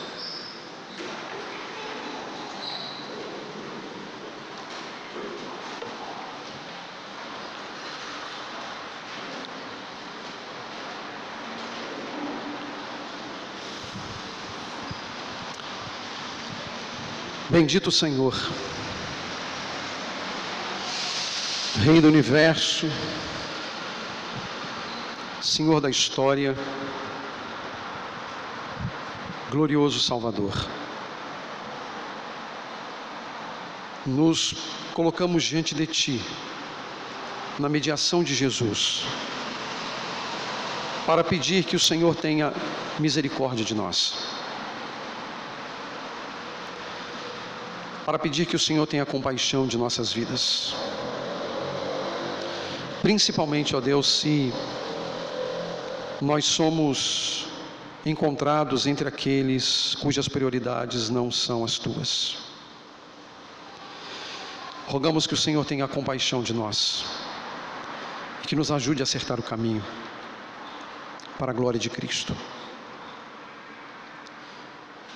Bendito 17.49 17.91
Senhor. 17.91 18.35
Rei 21.83 22.01
do 22.01 22.07
universo, 22.07 22.89
Senhor 25.39 25.79
da 25.79 25.89
história, 25.89 26.57
glorioso 29.51 29.99
Salvador. 29.99 30.53
Nos 34.05 34.55
colocamos 34.93 35.43
diante 35.43 35.75
de 35.75 35.85
Ti, 35.85 36.21
na 37.59 37.69
mediação 37.69 38.23
de 38.23 38.33
Jesus, 38.33 39.05
para 41.05 41.23
pedir 41.23 41.63
que 41.63 41.75
o 41.75 41.79
Senhor 41.79 42.15
tenha 42.15 42.51
misericórdia 42.97 43.63
de 43.63 43.75
nós. 43.75 44.15
Para 48.03 48.17
pedir 48.17 48.47
que 48.47 48.55
o 48.55 48.59
Senhor 48.59 48.87
tenha 48.87 49.05
compaixão 49.05 49.67
de 49.67 49.77
nossas 49.77 50.11
vidas. 50.11 50.86
Principalmente, 53.07 53.73
ó 53.73 53.79
Deus, 53.79 54.05
se 54.19 54.51
nós 56.21 56.43
somos 56.43 57.47
encontrados 58.05 58.85
entre 58.85 59.07
aqueles 59.07 59.95
cujas 59.95 60.27
prioridades 60.27 61.09
não 61.09 61.31
são 61.31 61.63
as 61.63 61.77
tuas. 61.77 62.35
Rogamos 64.87 65.25
que 65.25 65.33
o 65.33 65.37
Senhor 65.37 65.63
tenha 65.63 65.87
compaixão 65.87 66.43
de 66.43 66.53
nós, 66.53 67.05
que 68.45 68.57
nos 68.57 68.73
ajude 68.73 69.01
a 69.01 69.03
acertar 69.03 69.39
o 69.39 69.43
caminho 69.51 69.85
para 71.39 71.53
a 71.53 71.55
glória 71.55 71.79
de 71.79 71.89
Cristo. 71.89 72.35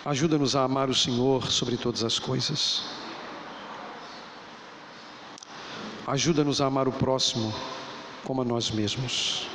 Ajuda-nos 0.06 0.56
a 0.56 0.64
amar 0.64 0.90
o 0.90 0.96
Senhor 0.96 1.52
sobre 1.52 1.76
todas 1.76 2.06
as 2.06 2.18
coisas. 2.18 2.86
Ajuda-nos 6.08 6.62
a 6.62 6.68
amar 6.68 6.88
o 6.88 6.94
próximo 6.94 7.54
como 8.24 8.42
a 8.42 8.46
nós 8.46 8.72
mesmos, 8.72 9.48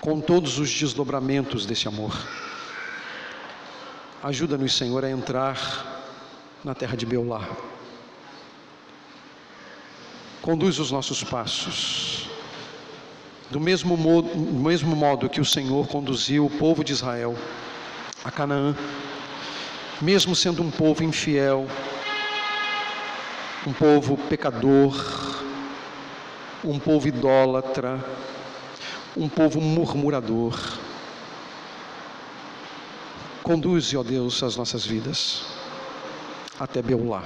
com 0.00 0.20
todos 0.20 0.58
os 0.58 0.72
desdobramentos 0.72 1.66
desse 1.66 1.88
amor. 1.88 2.16
Ajuda-nos, 4.22 4.76
Senhor, 4.76 5.04
a 5.04 5.10
entrar 5.10 6.06
na 6.64 6.74
terra 6.74 6.96
de 6.96 7.06
Beulá. 7.06 7.48
Conduz 10.42 10.78
os 10.78 10.90
nossos 10.90 11.22
passos, 11.22 12.28
do 13.50 13.60
mesmo 13.60 13.96
modo, 13.96 14.28
do 14.28 14.58
mesmo 14.60 14.96
modo 14.96 15.28
que 15.28 15.40
o 15.40 15.44
Senhor 15.44 15.86
conduziu 15.88 16.46
o 16.46 16.50
povo 16.50 16.82
de 16.82 16.92
Israel 16.92 17.36
a 18.24 18.30
Canaã, 18.30 18.76
mesmo 20.00 20.34
sendo 20.34 20.62
um 20.62 20.70
povo 20.70 21.02
infiel, 21.02 21.66
um 23.66 23.72
povo 23.72 24.16
pecador, 24.28 24.94
um 26.64 26.78
povo 26.78 27.06
idólatra, 27.08 28.04
um 29.16 29.28
povo 29.28 29.60
murmurador. 29.60 30.58
Conduze, 33.42 33.96
ó 33.96 34.02
Deus, 34.02 34.42
as 34.42 34.56
nossas 34.56 34.84
vidas 34.84 35.46
até 36.58 36.82
Beulá. 36.82 37.22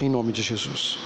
Em 0.00 0.08
nome 0.08 0.32
de 0.32 0.42
Jesus. 0.42 0.98